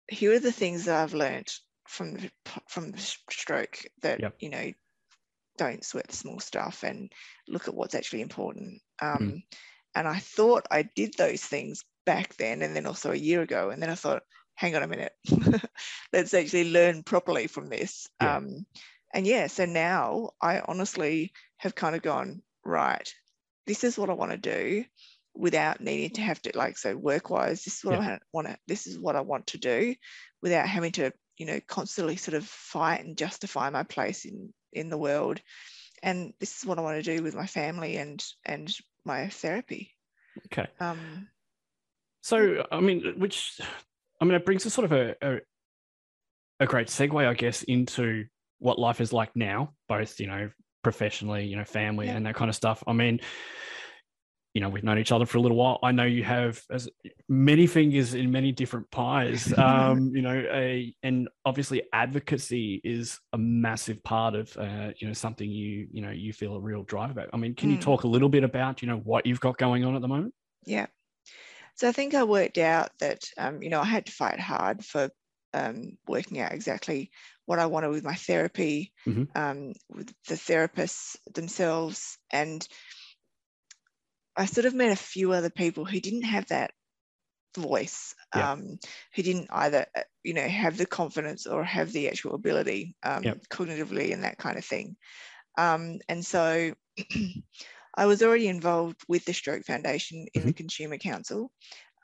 Here 0.09 0.33
are 0.33 0.39
the 0.41 0.53
things 0.53 0.85
that 0.85 0.97
I've 1.03 1.15
learned 1.15 1.49
from 1.89 2.15
the, 2.15 2.31
from 2.69 2.91
the 2.93 2.99
stroke 2.99 3.83
that 4.03 4.21
Yep. 4.21 4.37
you 4.39 4.49
know 4.49 4.73
don't 5.59 5.85
sweat 5.85 6.09
the 6.09 6.17
small 6.17 6.41
stuff 6.41 6.85
and 6.85 7.13
look 7.49 7.69
at 7.69 7.75
what's 7.75 7.95
actually 7.95 8.23
important. 8.23 8.83
Um, 9.01 9.43
And 9.97 10.09
I 10.09 10.19
thought 10.21 10.67
I 10.71 10.83
did 10.85 11.15
those 11.19 11.45
things 11.45 11.85
back 12.07 12.37
then 12.37 12.63
and 12.63 12.77
then 12.77 12.87
also 12.87 13.13
a 13.13 13.17
year 13.17 13.43
ago. 13.43 13.71
And 13.71 13.83
then 13.83 13.91
I 13.91 13.97
thought, 13.97 14.25
hang 14.55 14.75
on 14.77 14.83
a 14.83 14.89
minute, 14.89 15.13
let's 16.13 16.35
actually 16.35 16.71
learn 16.71 17.03
properly 17.03 17.47
from 17.47 17.67
this. 17.67 18.09
Yeah. 18.21 18.37
Um, 18.37 18.67
and 19.15 19.27
yeah, 19.27 19.47
so 19.47 19.65
now 19.65 20.31
I 20.41 20.61
honestly 20.61 21.33
have 21.59 21.75
kind 21.75 21.95
of 21.95 22.03
gone, 22.03 22.43
right, 22.65 23.13
this 23.67 23.85
is 23.85 23.99
what 23.99 24.11
I 24.11 24.15
want 24.15 24.33
to 24.33 24.39
do 24.39 24.85
without 25.35 25.81
needing 25.81 26.11
to 26.11 26.21
have 26.21 26.41
to 26.43 26.53
like 26.55 26.77
so 26.77 26.97
work 26.97 27.31
wise 27.31 27.65
this 27.65 27.79
is 27.79 27.85
what 27.85 27.99
i 28.01 28.19
want 28.33 28.47
to 28.47 28.57
this 28.67 28.87
is 28.87 28.99
what 28.99 29.17
i 29.17 29.21
want 29.21 29.47
to 29.47 29.57
do 29.57 29.95
without 30.43 30.69
having 30.69 30.93
to 30.93 31.11
you 31.39 31.47
know 31.47 31.59
constantly 31.67 32.17
sort 32.17 32.35
of 32.35 32.45
fight 32.45 33.03
and 33.03 33.17
justify 33.17 33.71
my 33.71 33.83
place 33.83 34.27
in 34.27 34.53
in 34.75 34.91
the 34.91 34.99
world 34.99 35.41
and 36.03 36.35
this 36.39 36.59
is 36.59 36.67
what 36.67 36.79
i 36.79 36.83
want 36.83 37.03
to 37.03 37.17
do 37.17 37.23
with 37.23 37.35
my 37.35 37.47
family 37.47 37.97
and 37.97 38.23
and 38.45 38.75
my 39.05 39.29
therapy 39.29 39.95
Okay. 40.47 40.69
um 40.81 41.29
So, 42.23 42.65
I 42.71 42.81
mean, 42.81 43.15
which, 43.19 43.61
I 44.23 44.25
mean, 44.25 44.35
it 44.37 44.45
brings 44.47 44.65
us 44.65 44.73
sort 44.73 44.85
of 44.85 44.93
a, 44.93 45.17
a, 45.21 45.41
a 46.61 46.67
great 46.67 46.87
segue, 46.87 47.27
I 47.27 47.35
guess, 47.35 47.65
into 47.65 48.25
what 48.61 48.79
life 48.79 49.01
is 49.01 49.13
like 49.13 49.35
now, 49.35 49.75
both, 49.89 50.21
you 50.21 50.29
know, 50.29 50.49
professionally, 50.85 51.45
you 51.45 51.57
know, 51.57 51.65
family 51.65 52.07
Yeah. 52.07 52.17
and 52.17 52.27
that 52.27 52.37
kind 52.37 52.49
of 52.49 52.55
stuff. 52.55 52.85
I 52.87 52.93
mean, 52.93 53.19
you 54.55 54.61
know, 54.61 54.69
we've 54.69 54.85
known 54.85 54.99
each 55.01 55.11
other 55.11 55.27
for 55.27 55.39
a 55.39 55.41
little 55.41 55.57
while. 55.57 55.81
I 55.83 55.91
know 55.91 56.05
you 56.05 56.23
have 56.23 56.63
as 56.71 56.89
many 57.29 57.67
fingers 57.67 58.15
in 58.15 58.31
many 58.31 58.53
different 58.53 58.89
pies. 58.93 59.53
Um, 59.59 60.13
you 60.15 60.23
know, 60.23 60.45
a 60.53 60.95
and 61.03 61.29
obviously 61.45 61.83
advocacy 61.93 62.81
is 62.85 63.19
a 63.33 63.39
massive 63.39 64.05
part 64.05 64.37
of 64.37 64.57
uh, 64.57 64.91
you 64.99 65.09
know 65.09 65.15
something 65.15 65.51
you 65.51 65.89
you 65.91 66.01
know 66.01 66.11
you 66.11 66.33
feel 66.33 66.55
a 66.55 66.61
real 66.61 66.85
drive 66.85 67.11
about. 67.11 67.31
I 67.33 67.39
mean, 67.39 67.57
can 67.57 67.71
you 67.71 67.79
Mm. 67.79 67.81
talk 67.81 68.05
a 68.05 68.09
little 68.09 68.29
bit 68.29 68.45
about 68.45 68.83
you 68.83 68.89
know 68.89 68.99
what 68.99 69.27
you've 69.27 69.41
got 69.41 69.59
going 69.59 69.85
on 69.85 69.97
at 69.97 70.01
the 70.01 70.09
moment? 70.09 70.33
Yeah. 70.65 70.87
So 71.75 71.89
I 71.89 71.93
think 71.93 72.15
I 72.15 72.25
worked 72.25 72.59
out 72.59 72.91
that, 73.01 73.21
um, 73.39 73.63
you 73.63 73.71
know, 73.71 73.81
I 73.81 73.85
had 73.85 74.07
to 74.07 74.13
fight 74.13 74.41
hard 74.41 74.85
for 74.85 75.11
um, 75.55 75.99
working 76.07 76.41
out 76.41 76.53
exactly 76.53 77.11
what 77.47 77.59
I 77.59 77.67
wanted 77.67 77.91
with 77.91 78.05
my 78.05 78.15
therapy, 78.15 78.93
Mhm. 79.07 79.33
um, 79.35 79.73
with 79.89 80.15
the 80.29 80.35
therapists 80.35 81.17
themselves. 81.35 82.19
And 82.31 82.67
I 84.37 84.47
sort 84.47 84.67
of 84.67 84.75
met 84.75 84.93
a 84.93 84.97
few 84.97 85.33
other 85.33 85.51
people 85.51 85.85
who 85.85 86.01
didn't 86.01 86.23
have 86.23 86.47
that 86.49 86.73
voice, 87.57 88.15
Yeah. 88.33 88.47
um, 88.47 88.79
who 89.15 89.23
didn't 89.23 89.49
either, 89.53 89.87
uh, 89.97 90.03
you 90.25 90.35
know, 90.35 90.49
have 90.49 90.77
the 90.79 90.87
confidence 90.87 91.47
or 91.47 91.65
have 91.65 91.93
the 91.93 92.09
actual 92.09 92.35
ability 92.35 92.97
um, 93.05 93.41
cognitively 93.51 94.13
and 94.13 94.25
that 94.25 94.39
kind 94.39 94.59
of 94.59 94.65
thing. 94.65 94.97
Um, 95.59 96.01
and 96.09 96.25
so 96.27 96.75
I 97.95 98.07
was 98.07 98.23
already 98.23 98.49
involved 98.49 99.01
with 99.09 99.25
the 99.25 99.35
Stroke 99.35 99.65
Foundation 99.65 100.27
in 100.35 100.47
the 100.47 100.53
Consumer 100.53 100.99
Council, 100.99 101.53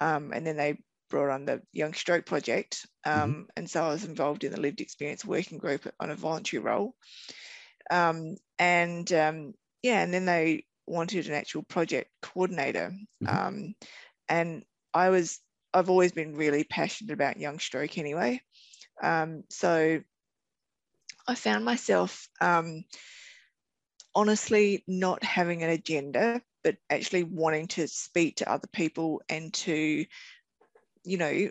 um, 0.01 0.33
and 0.33 0.47
then 0.47 0.57
they 0.57 0.79
brought 1.11 1.31
on 1.31 1.47
the 1.47 1.63
Young 1.73 1.95
Stroke 1.95 2.27
Project, 2.27 2.87
um, 3.05 3.49
and 3.57 3.69
so 3.69 3.83
I 3.83 3.89
was 3.89 4.05
involved 4.05 4.45
in 4.45 4.53
the 4.53 4.61
Lived 4.61 4.81
Experience 4.81 5.25
Working 5.25 5.59
Group 5.59 5.87
on 5.99 6.11
a 6.11 6.17
voluntary 6.17 6.63
role. 6.63 6.95
Um, 7.91 8.37
and 8.59 9.11
um, 9.13 9.55
yeah, 9.83 10.03
and 10.03 10.13
then 10.13 10.27
they 10.27 10.65
wanted 10.87 11.29
an 11.29 11.35
actual 11.35 11.63
project 11.63 12.11
coordinator, 12.23 12.93
Mhm. 13.23 13.47
um, 13.47 13.75
and 14.29 14.65
I 14.93 15.09
was 15.11 15.41
I've 15.73 15.91
always 15.91 16.13
been 16.13 16.35
really 16.35 16.65
passionate 16.65 17.13
about 17.13 17.39
young 17.41 17.59
stroke 17.59 17.97
anyway, 17.99 18.43
um, 19.03 19.45
so 19.51 20.03
I 21.27 21.35
found 21.35 21.65
myself 21.65 22.29
um, 22.41 22.85
honestly 24.19 24.83
not 24.89 25.23
having 25.23 25.63
an 25.63 25.71
agenda, 25.71 26.43
but 26.65 26.77
actually 26.91 27.23
wanting 27.23 27.69
to 27.69 27.87
speak 27.87 28.37
to 28.37 28.51
other 28.51 28.67
people 28.73 29.23
and 29.29 29.55
to, 29.55 30.05
you 31.05 31.19
know, 31.19 31.49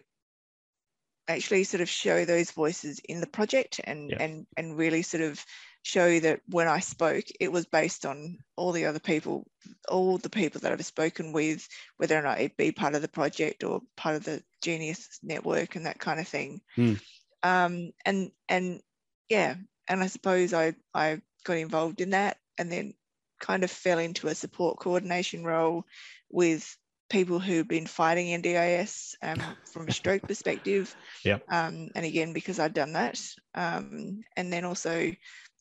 actually 1.30 1.64
sort 1.64 1.80
of 1.80 1.90
show 1.90 2.26
those 2.26 2.52
voices 2.52 3.00
in 3.00 3.22
the 3.22 3.28
project 3.28 3.80
and 3.86 4.12
Yeah. 4.12 4.24
and 4.24 4.48
and 4.58 4.78
really 4.78 5.02
sort 5.02 5.24
of 5.24 5.44
show 5.84 6.20
that 6.20 6.42
when 6.48 6.68
I 6.68 6.82
spoke, 6.82 7.24
it 7.40 7.50
was 7.50 7.66
based 7.66 8.06
on 8.06 8.38
all 8.58 8.74
the 8.74 8.86
other 8.86 9.00
people, 9.00 9.48
all 9.88 10.18
the 10.18 10.30
people 10.30 10.60
that 10.62 10.74
I've 10.74 10.86
spoken 10.86 11.32
with, 11.32 11.66
whether 11.96 12.20
or 12.20 12.22
not 12.22 12.42
it 12.42 12.58
be 12.58 12.74
part 12.74 12.96
of 12.96 13.02
the 13.02 13.08
project 13.08 13.64
or 13.64 13.82
part 13.96 14.16
of 14.18 14.26
the 14.26 14.44
Genius 14.62 15.20
network 15.24 15.78
and 15.78 15.86
that 15.86 16.00
kind 16.00 16.20
of 16.20 16.28
thing. 16.28 16.60
Mm. 16.78 17.00
Um, 17.44 17.92
and 18.06 18.32
and 18.50 18.82
yeah, 19.30 19.56
and 19.88 20.04
I 20.04 20.08
suppose 20.08 20.54
I 20.54 20.76
I 20.94 21.22
got 21.46 21.58
involved 21.58 22.02
in 22.02 22.10
that 22.10 22.36
and 22.58 22.72
then 22.72 22.94
kind 23.40 23.64
of 23.64 23.72
fell 23.72 24.00
into 24.00 24.28
a 24.28 24.36
support 24.36 24.80
coordination 24.80 25.44
role 25.44 25.86
with 26.30 26.76
people 27.10 27.40
who've 27.40 27.68
been 27.68 27.88
fighting 27.88 28.42
NDIS 28.42 29.16
um, 29.22 29.42
from 29.72 29.88
a 29.88 29.92
stroke 29.92 30.22
perspective. 30.28 30.96
Yep. 31.24 31.44
Um, 31.50 31.90
and 31.96 32.06
again, 32.06 32.34
because 32.34 32.60
I'd 32.60 32.74
done 32.74 32.94
that. 32.94 33.22
Um, 33.56 34.22
and 34.36 34.52
then 34.52 34.66
also, 34.66 35.12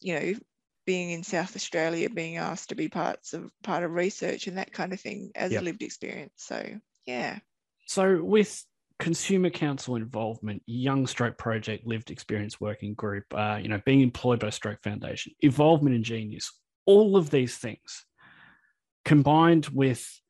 you 0.01 0.15
know, 0.15 0.35
being 0.87 1.11
in 1.11 1.23
South 1.23 1.55
Australia, 1.57 2.09
being 2.09 2.37
asked 2.37 2.71
to 2.71 2.75
be 2.75 2.89
parts 2.89 3.33
of 3.33 3.51
part 3.63 3.85
of 3.85 3.91
research 3.91 4.47
and 4.47 4.59
that 4.59 4.73
kind 4.73 4.93
of 4.93 5.01
thing 5.01 5.33
as 5.35 5.53
Yep. 5.53 5.63
a 5.63 5.65
lived 5.65 5.83
experience. 5.83 6.33
So 6.37 6.65
yeah. 7.07 7.39
So 7.87 8.23
with 8.23 8.65
Consumer 8.99 9.51
Council 9.51 9.97
involvement, 9.97 10.63
Young 10.67 11.07
Stroke 11.07 11.37
Project, 11.37 11.87
Lived 11.87 12.11
Experience 12.11 12.61
Working 12.61 12.95
Group, 12.95 13.25
uh, 13.35 13.59
you 13.61 13.69
know, 13.69 13.81
being 13.85 14.01
employed 14.01 14.41
by 14.41 14.51
Stroke 14.51 14.83
Foundation, 14.83 15.33
involvement 15.41 15.95
in 15.95 16.03
Genius, 16.03 16.53
all 16.87 17.17
of 17.17 17.31
these 17.31 17.57
things 17.57 18.05
combined 19.05 19.67
with 19.67 20.21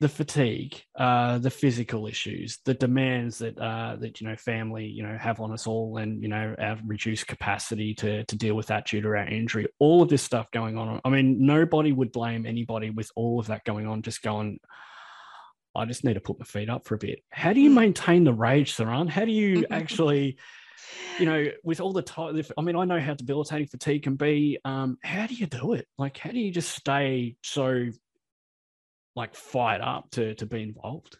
the 0.00 0.08
fatigue, 0.08 0.82
uh, 0.98 1.36
the 1.38 1.50
physical 1.50 2.06
issues, 2.06 2.58
the 2.64 2.72
demands 2.72 3.38
that 3.38 3.58
uh, 3.58 3.96
that 3.96 4.18
you 4.20 4.26
know 4.26 4.34
family 4.36 4.86
you 4.86 5.02
know 5.02 5.16
have 5.18 5.40
on 5.40 5.52
us 5.52 5.66
all, 5.66 5.98
and 5.98 6.22
you 6.22 6.28
know 6.28 6.54
our 6.58 6.78
reduced 6.86 7.26
capacity 7.26 7.92
to 7.94 8.24
to 8.24 8.36
deal 8.36 8.54
with 8.54 8.68
that 8.68 8.86
due 8.86 9.02
to 9.02 9.08
our 9.08 9.16
injury. 9.28 9.66
All 9.78 10.00
of 10.02 10.08
this 10.08 10.22
stuff 10.22 10.50
going 10.52 10.78
on. 10.78 11.00
I 11.04 11.10
mean, 11.10 11.44
nobody 11.44 11.92
would 11.92 12.12
blame 12.12 12.46
anybody 12.46 12.88
with 12.88 13.10
all 13.14 13.38
of 13.40 13.48
that 13.48 13.64
going 13.64 13.86
on. 13.86 14.00
Just 14.00 14.22
going, 14.22 14.58
I 15.76 15.84
just 15.84 16.02
need 16.02 16.14
to 16.14 16.20
put 16.20 16.38
my 16.38 16.46
feet 16.46 16.70
up 16.70 16.86
for 16.86 16.94
a 16.94 16.98
bit. 16.98 17.20
How 17.30 17.52
do 17.52 17.60
you 17.60 17.70
Mm. 17.70 17.74
maintain 17.74 18.24
the 18.24 18.32
rage, 18.32 18.74
Saran? 18.74 19.08
How 19.10 19.26
do 19.26 19.32
you 19.32 19.66
actually, 19.70 20.38
you 21.18 21.26
know, 21.26 21.46
with 21.64 21.80
all 21.80 21.92
the 21.92 22.02
time? 22.02 22.40
I 22.56 22.62
mean, 22.62 22.76
I 22.76 22.84
know 22.84 23.00
how 23.00 23.14
debilitating 23.14 23.66
fatigue 23.66 24.02
can 24.04 24.16
be. 24.16 24.58
Um, 24.64 24.98
how 25.02 25.26
do 25.26 25.34
you 25.34 25.46
do 25.46 25.74
it? 25.74 25.86
Like, 25.98 26.16
how 26.16 26.30
do 26.30 26.38
you 26.38 26.50
just 26.50 26.70
stay 26.74 27.36
so, 27.42 27.86
like, 29.16 29.34
fired 29.34 29.80
up 29.82 30.10
to 30.12 30.34
to 30.36 30.46
be 30.46 30.62
involved? 30.62 31.18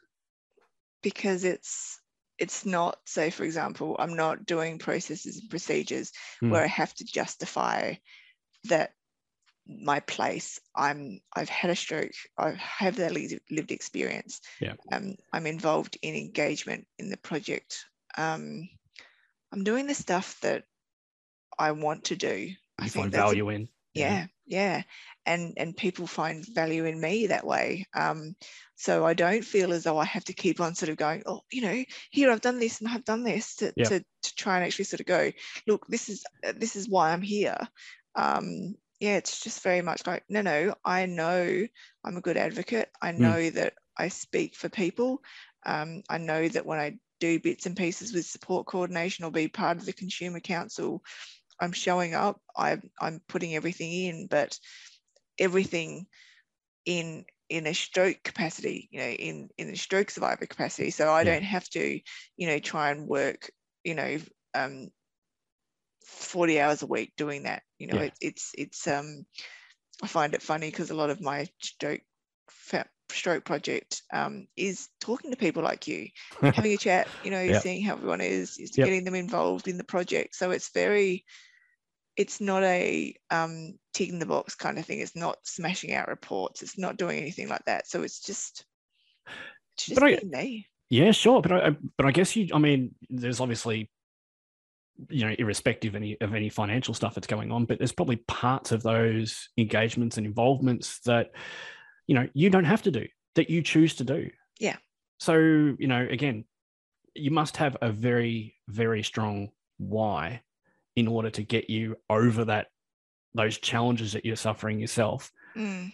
because 1.03 1.45
it's 1.45 2.01
it's 2.39 2.65
not 2.65 2.99
say 3.07 3.31
for 3.31 3.45
example 3.45 3.97
i'm 3.99 4.15
not 4.15 4.47
doing 4.47 4.79
processes 4.79 5.39
and 5.39 5.51
procedures 5.51 6.13
Mm. 6.43 6.51
where 6.51 6.63
i 6.63 6.67
have 6.67 6.95
to 6.95 7.05
justify 7.05 7.95
that 8.65 8.93
my 9.67 10.01
place 10.01 10.61
i'm 10.77 11.21
i've 11.37 11.49
had 11.49 11.71
a 11.71 11.77
stroke 11.77 12.13
i 12.39 12.51
have 12.53 12.97
that 12.97 13.13
lived 13.51 13.73
experience 13.73 14.41
Yeah. 14.61 14.75
um, 14.93 15.15
i'm 15.33 15.47
involved 15.47 15.99
in 16.03 16.15
engagement 16.15 16.87
in 16.99 17.11
the 17.11 17.19
project 17.19 17.85
um, 18.19 18.69
i'm 19.53 19.65
doing 19.65 19.87
the 19.87 19.95
stuff 19.95 20.41
that 20.41 20.65
i 21.59 21.73
want 21.73 22.05
to 22.05 22.17
do. 22.17 22.51
I 22.79 22.89
find 22.89 23.13
value 23.13 23.49
in. 23.51 23.69
yeah 23.95 24.27
yeah. 24.47 24.83
And 25.27 25.55
and 25.59 25.77
people 25.77 26.07
find 26.09 26.45
value 26.55 26.87
in 26.87 27.01
me 27.01 27.29
that 27.29 27.47
way. 27.47 27.87
Um 27.95 28.35
so 28.77 29.05
i 29.05 29.13
don't 29.15 29.45
feel 29.45 29.73
as 29.73 29.85
though 29.85 29.99
i 29.99 30.05
have 30.05 30.25
to 30.25 30.33
keep 30.33 30.61
on 30.61 30.75
sort 30.75 30.89
of 30.89 30.97
going 30.97 31.23
oh 31.27 31.43
you 31.53 31.61
know 31.61 31.85
here 32.11 32.31
i've 32.31 32.41
done 32.41 32.59
this 32.59 32.81
and 32.81 32.89
i've 32.89 33.05
done 33.05 33.23
this 33.25 33.57
to, 33.57 33.73
Yeah. 33.77 33.85
to, 33.91 34.01
to 34.23 34.35
try 34.37 34.57
and 34.57 34.65
actually 34.65 34.87
sort 34.87 35.01
of 35.01 35.07
go 35.07 35.31
look 35.67 35.87
this 35.89 36.09
is 36.09 36.25
this 36.57 36.77
is 36.77 36.89
why 36.89 37.13
i'm 37.13 37.23
here. 37.23 37.59
Um 38.15 38.75
yeah 39.01 39.17
it's 39.17 39.41
just 39.43 39.63
very 39.63 39.83
much 39.83 40.07
like 40.07 40.25
no 40.29 40.41
no 40.43 40.75
i 40.85 41.07
know 41.07 41.67
i'm 42.05 42.17
a 42.17 42.21
good 42.23 42.37
advocate. 42.39 42.89
I 43.03 43.13
know 43.13 43.51
that 43.51 43.75
i 43.99 44.09
speak 44.09 44.57
for 44.57 44.69
people. 44.71 45.23
Um 45.67 46.03
i 46.09 46.17
know 46.19 46.49
that 46.49 46.65
when 46.67 46.79
i 46.81 46.99
do 47.21 47.41
bits 47.41 47.67
and 47.67 47.77
pieces 47.77 48.13
with 48.15 48.27
support 48.27 48.67
coordination 48.67 49.25
or 49.27 49.33
be 49.33 49.49
part 49.49 49.79
of 49.79 49.87
the 49.87 49.93
consumer 49.95 50.41
council 50.41 51.03
I'm 51.61 51.73
showing 51.73 52.15
up, 52.15 52.41
I'm, 52.57 52.91
I'm 53.01 53.21
putting 53.29 53.55
everything 53.55 53.93
in, 53.93 54.29
but 54.29 54.59
everything 55.39 56.07
in 56.87 57.25
in 57.49 57.67
a 57.67 57.75
stroke 57.75 58.23
capacity, 58.25 58.89
you 58.93 59.01
know, 59.01 59.09
in 59.09 59.51
in 59.59 59.69
a 59.71 59.77
stroke 59.77 60.11
survivor 60.11 60.47
capacity. 60.47 60.91
So 60.91 61.13
I 61.13 61.25
Yeah. 61.25 61.25
don't 61.25 61.43
have 61.43 61.69
to, 61.71 62.01
you 62.37 62.47
know, 62.47 62.59
try 62.59 62.91
and 62.91 63.09
work, 63.09 63.51
you 63.85 63.95
know, 63.95 64.19
um, 64.55 64.91
40 66.07 66.61
hours 66.61 66.83
a 66.83 66.87
week 66.87 67.15
doing 67.17 67.45
that. 67.45 67.63
You 67.79 67.87
know, 67.89 67.99
Yeah. 67.99 68.03
it, 68.03 68.15
it's 68.21 68.53
it's 68.57 68.87
um, 68.87 69.27
I 70.03 70.07
find 70.09 70.35
it 70.35 70.43
funny 70.43 70.71
because 70.71 70.91
a 70.91 70.95
lot 70.97 71.11
of 71.11 71.21
my 71.21 71.49
stroke 71.63 72.03
stroke 73.15 73.45
project 73.45 74.03
um, 74.13 74.47
is 74.57 74.89
talking 75.01 75.31
to 75.31 75.37
people 75.37 75.63
like 75.63 75.87
you, 75.87 76.09
having 76.41 76.73
a 76.73 76.77
chat, 76.77 77.09
you 77.25 77.31
know, 77.31 77.41
Yep. 77.43 77.63
seeing 77.63 77.83
how 77.83 77.95
everyone 77.95 78.21
is, 78.21 78.59
is 78.59 78.77
Yep. 78.77 78.85
getting 78.85 79.05
them 79.05 79.15
involved 79.15 79.69
in 79.69 79.79
the 79.79 79.85
project. 79.85 80.35
So 80.35 80.51
it's 80.51 80.71
very, 80.73 81.25
it's 82.17 82.41
not 82.41 82.63
a 82.63 83.15
um, 83.31 83.79
tick 83.95 84.09
in 84.09 84.19
the 84.19 84.27
box 84.27 84.55
kind 84.55 84.79
of 84.79 84.85
thing. 84.87 85.01
It's 85.01 85.17
not 85.17 85.39
smashing 85.45 85.95
out 85.95 86.09
reports. 86.09 86.63
It's 86.63 86.79
not 86.79 86.97
doing 86.97 87.19
anything 87.19 87.49
like 87.49 87.65
that. 87.67 87.87
So 87.89 88.03
it's 88.03 88.21
just, 88.21 88.65
it's 89.77 89.87
just 89.87 90.03
I- 90.03 90.19
me. 90.25 90.67
Yeah, 90.93 91.13
sure, 91.13 91.41
but 91.41 91.53
I, 91.53 91.67
I- 91.69 91.77
but 91.97 92.07
I 92.07 92.11
guess 92.11 92.35
you. 92.35 92.49
I 92.53 92.59
mean, 92.59 92.95
there's 93.09 93.39
obviously, 93.41 93.89
you 95.09 95.25
know, 95.25 95.35
irrespective 95.39 95.93
of 95.93 95.97
any 95.97 96.21
of 96.21 96.35
any 96.35 96.49
financial 96.49 96.95
stuff 96.95 97.15
that's 97.15 97.29
going 97.29 97.53
on, 97.53 97.65
but 97.65 97.79
there's 97.79 97.93
probably 97.93 98.17
parts 98.17 98.73
of 98.73 98.83
those 98.83 99.49
engagements 99.57 100.17
and 100.17 100.27
involvements 100.27 100.99
that, 101.07 101.31
you 102.11 102.15
know, 102.15 102.29
you 102.35 102.51
don't 102.51 102.65
have 102.65 102.83
to 102.83 102.91
do 102.91 103.07
that 103.37 103.49
you 103.51 103.63
choose 103.63 103.95
to 103.95 104.05
do. 104.05 104.29
Yeah. 104.59 104.79
So 105.21 105.35
you 105.37 105.87
know, 105.87 106.05
again, 106.11 106.45
you 107.15 107.31
must 107.31 107.57
have 107.59 107.77
a 107.81 107.93
very 107.93 108.57
very 108.67 109.05
strong 109.05 109.51
why 109.79 110.43
in 110.97 111.07
order 111.07 111.31
to 111.31 111.45
get 111.45 111.71
you 111.71 111.95
over 112.11 112.45
that 112.47 112.67
those 113.35 113.59
challenges 113.59 114.13
that 114.15 114.25
you're 114.25 114.35
suffering 114.37 114.81
yourself 114.81 115.31
Mm. 115.57 115.93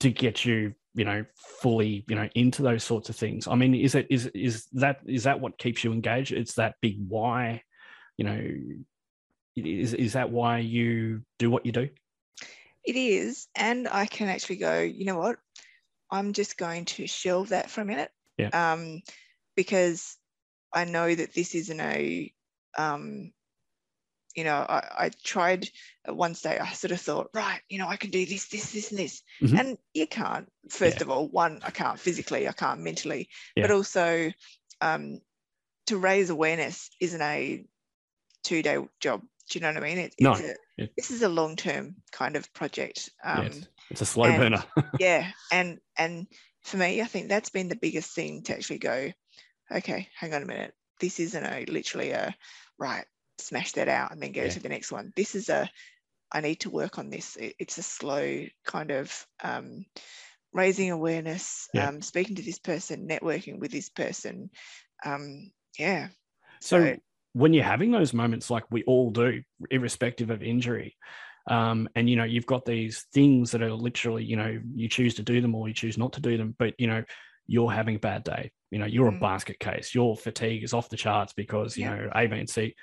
to 0.00 0.10
get 0.10 0.44
you 0.46 0.74
you 0.94 1.04
know 1.04 1.24
fully 1.36 2.04
you 2.08 2.14
know 2.16 2.28
into 2.34 2.62
those 2.62 2.82
sorts 2.82 3.10
of 3.10 3.16
things 3.16 3.46
i 3.46 3.54
mean 3.54 3.74
is 3.74 3.94
it 3.94 4.06
is 4.08 4.26
is 4.28 4.66
that 4.72 5.00
is 5.04 5.24
that 5.24 5.40
what 5.40 5.58
keeps 5.58 5.84
you 5.84 5.92
engaged 5.92 6.32
it's 6.32 6.54
that 6.54 6.76
big 6.80 6.96
why 7.06 7.62
you 8.16 8.24
know 8.24 8.40
is 9.56 9.92
is 9.92 10.14
that 10.14 10.30
why 10.30 10.56
you 10.58 11.20
do 11.38 11.50
what 11.50 11.66
you 11.66 11.72
do 11.72 11.88
It 12.84 12.96
is. 12.96 13.48
And 13.54 13.88
I 13.88 14.06
can 14.06 14.28
actually 14.28 14.56
go, 14.56 14.80
you 14.80 15.04
know 15.04 15.18
what? 15.18 15.38
I'm 16.10 16.32
just 16.32 16.58
going 16.58 16.84
to 16.86 17.06
shelve 17.06 17.50
that 17.50 17.70
for 17.70 17.80
a 17.80 17.84
minute. 17.84 18.10
Yeah. 18.36 18.50
Um, 18.52 19.02
because 19.56 20.16
I 20.72 20.84
know 20.84 21.14
that 21.14 21.34
this 21.34 21.54
isn't 21.54 21.80
a, 21.80 22.32
um, 22.76 23.32
you 24.34 24.42
know, 24.44 24.56
I, 24.56 25.06
I 25.06 25.10
tried 25.22 25.68
at 26.04 26.16
one 26.16 26.34
stage, 26.34 26.60
I 26.60 26.72
sort 26.72 26.90
of 26.90 27.00
thought, 27.00 27.30
right, 27.34 27.60
you 27.68 27.78
know, 27.78 27.86
I 27.86 27.96
can 27.96 28.10
do 28.10 28.26
this, 28.26 28.48
this, 28.48 28.72
this, 28.72 28.90
and 28.90 28.98
this. 28.98 29.22
Mhm. 29.40 29.58
And 29.60 29.78
you 29.92 30.06
can't. 30.08 30.50
First 30.70 30.98
Yeah. 30.98 31.04
of 31.04 31.10
all, 31.10 31.28
one, 31.28 31.60
I 31.62 31.70
can't 31.70 32.00
physically, 32.00 32.48
I 32.48 32.52
can't 32.52 32.80
mentally, 32.80 33.28
Yeah. 33.54 33.62
but 33.62 33.70
also 33.70 34.32
um, 34.80 35.20
to 35.86 35.98
raise 35.98 36.30
awareness 36.30 36.90
isn't 37.00 37.22
a 37.22 37.64
two 38.42 38.62
day 38.62 38.78
job. 39.00 39.22
Do 39.50 39.58
you 39.58 39.60
know 39.62 39.68
what 39.72 39.76
I 39.82 39.86
mean? 39.86 39.98
It, 39.98 40.14
No. 40.20 40.32
it's 40.32 40.40
a, 40.40 40.54
Yeah. 40.76 40.86
This 40.96 41.10
is 41.10 41.22
a 41.22 41.28
long 41.28 41.56
term 41.56 41.96
kind 42.12 42.36
of 42.36 42.52
project. 42.54 43.10
Um, 43.24 43.44
yes 43.44 43.66
it's 43.90 44.00
a 44.00 44.06
slow 44.06 44.24
and- 44.24 44.38
burner 44.38 44.64
yeah 44.98 45.30
and 45.52 45.78
and 45.98 46.26
for 46.62 46.78
me 46.78 47.02
i 47.02 47.04
think 47.04 47.28
that's 47.28 47.50
been 47.50 47.68
the 47.68 47.76
biggest 47.76 48.14
thing 48.14 48.42
to 48.42 48.54
actually 48.54 48.78
go 48.78 49.10
okay 49.70 50.08
hang 50.18 50.32
on 50.32 50.42
a 50.42 50.46
minute 50.46 50.72
this 51.00 51.20
isn't 51.20 51.44
a 51.44 51.66
literally 51.68 52.10
a 52.12 52.34
right 52.78 53.04
smash 53.38 53.72
that 53.72 53.88
out 53.88 54.10
and 54.10 54.22
then 54.22 54.32
go 54.32 54.44
Yeah. 54.44 54.48
to 54.48 54.60
the 54.60 54.70
next 54.70 54.90
one 54.90 55.12
this 55.16 55.34
is 55.34 55.50
a 55.50 55.68
i 56.32 56.40
need 56.40 56.60
to 56.60 56.70
work 56.70 56.96
on 56.98 57.10
this 57.10 57.36
It- 57.36 57.56
it's 57.58 57.76
a 57.76 57.82
slow 57.82 58.46
kind 58.64 58.90
of 58.90 59.26
um, 59.42 59.84
raising 60.54 60.90
awareness 60.90 61.68
Yeah. 61.74 61.88
um, 61.88 62.00
speaking 62.00 62.36
to 62.36 62.42
this 62.42 62.58
person 62.58 63.06
networking 63.06 63.58
with 63.58 63.70
this 63.70 63.90
person 63.90 64.48
um, 65.04 65.50
yeah 65.78 66.08
so 66.62 66.96
when 67.34 67.52
you're 67.52 67.62
having 67.64 67.90
those 67.90 68.14
moments 68.14 68.50
like 68.50 68.64
we 68.70 68.82
all 68.84 69.10
do 69.10 69.42
irrespective 69.70 70.30
of 70.30 70.42
injury 70.42 70.96
um, 71.50 71.88
and 71.94 72.08
you 72.08 72.16
know 72.16 72.24
you've 72.24 72.46
got 72.46 72.64
these 72.64 73.06
things 73.12 73.50
that 73.50 73.62
are 73.62 73.72
literally 73.72 74.24
you 74.24 74.36
know 74.36 74.58
you 74.74 74.88
choose 74.88 75.14
to 75.14 75.22
do 75.22 75.40
them 75.42 75.54
or 75.54 75.68
you 75.68 75.74
choose 75.74 75.98
not 75.98 76.12
to 76.14 76.20
do 76.20 76.38
them 76.38 76.56
but 76.58 76.72
you 76.78 76.86
know 76.86 77.04
you're 77.46 77.70
having 77.70 77.96
a 77.96 77.98
bad 77.98 78.24
day. 78.24 78.50
You 78.70 78.78
know 78.78 78.86
you're 78.86 79.10
Mm. 79.10 79.18
a 79.18 79.20
basket 79.20 79.58
case. 79.60 79.94
Your 79.94 80.16
fatigue 80.16 80.64
is 80.64 80.72
off 80.72 80.88
the 80.88 80.96
charts 80.96 81.32
because 81.34 81.76
you 81.76 81.84
Yeah. 81.84 81.96
know 81.96 82.10
a 82.14 82.26
b 82.26 82.38
and 82.38 82.48
c. 82.48 82.74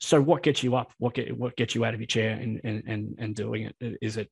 So 0.00 0.20
what 0.20 0.42
gets 0.42 0.62
you 0.62 0.74
up? 0.74 0.92
What 0.98 1.14
get 1.14 1.36
what 1.36 1.56
gets 1.56 1.74
you 1.74 1.84
out 1.84 1.94
of 1.94 2.00
your 2.00 2.06
chair 2.06 2.32
and 2.32 2.60
and 2.64 2.82
and, 2.86 3.14
and 3.18 3.36
doing 3.36 3.70
it? 3.80 3.98
Is 4.02 4.16
it 4.16 4.28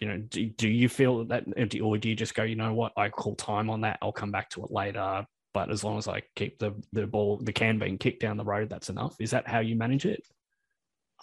you 0.00 0.08
know 0.08 0.18
do, 0.18 0.48
do 0.50 0.68
you 0.68 0.88
feel 0.88 1.24
that 1.26 1.44
empty 1.56 1.80
or 1.80 1.98
do 1.98 2.08
you 2.08 2.14
just 2.14 2.34
go 2.34 2.44
you 2.44 2.54
know 2.56 2.74
what? 2.74 2.92
I 2.96 3.08
call 3.08 3.34
time 3.34 3.70
on 3.70 3.80
that. 3.80 3.98
I'll 4.00 4.12
come 4.12 4.30
back 4.30 4.50
to 4.50 4.64
it 4.64 4.70
later 4.70 5.26
but 5.56 5.70
as 5.70 5.82
long 5.84 5.96
as 5.96 6.06
i 6.06 6.20
keep 6.34 6.58
the 6.58 6.70
the 6.92 7.06
ball 7.06 7.38
the 7.48 7.52
can 7.52 7.78
being 7.78 7.96
kicked 7.98 8.20
down 8.20 8.36
the 8.36 8.44
road 8.54 8.68
that's 8.68 8.90
enough 8.90 9.14
is 9.20 9.30
that 9.30 9.48
how 9.48 9.60
you 9.60 9.74
manage 9.76 10.04
it 10.04 10.22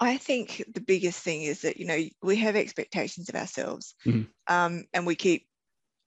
I 0.02 0.17
think 0.17 0.63
the 0.74 0.82
biggest 0.82 1.19
thing 1.24 1.43
is 1.43 1.62
that 1.62 1.78
you 1.78 1.86
know 1.86 2.00
we 2.24 2.36
have 2.38 2.56
expectations 2.56 3.30
of 3.30 3.36
ourselves, 3.36 3.93
Mhm. 4.06 4.26
um, 4.48 4.86
and 4.91 5.06
we 5.06 5.15
keep, 5.15 5.48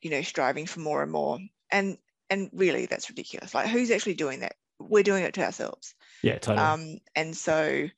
you 0.02 0.10
know, 0.10 0.22
striving 0.22 0.66
for 0.66 0.80
more 0.80 1.04
and 1.04 1.12
more. 1.12 1.38
And 1.70 1.96
and 2.28 2.50
really, 2.52 2.86
that's 2.86 3.08
ridiculous. 3.08 3.54
Like, 3.54 3.68
who's 3.68 3.92
actually 3.92 4.14
doing 4.14 4.40
that? 4.40 4.56
We're 4.80 5.04
doing 5.10 5.22
it 5.22 5.34
to 5.34 5.44
ourselves. 5.44 5.94
yeah 6.22 6.38
totally 6.38 6.66
Um, 6.66 6.98
and 7.14 7.36
so, 7.36 7.88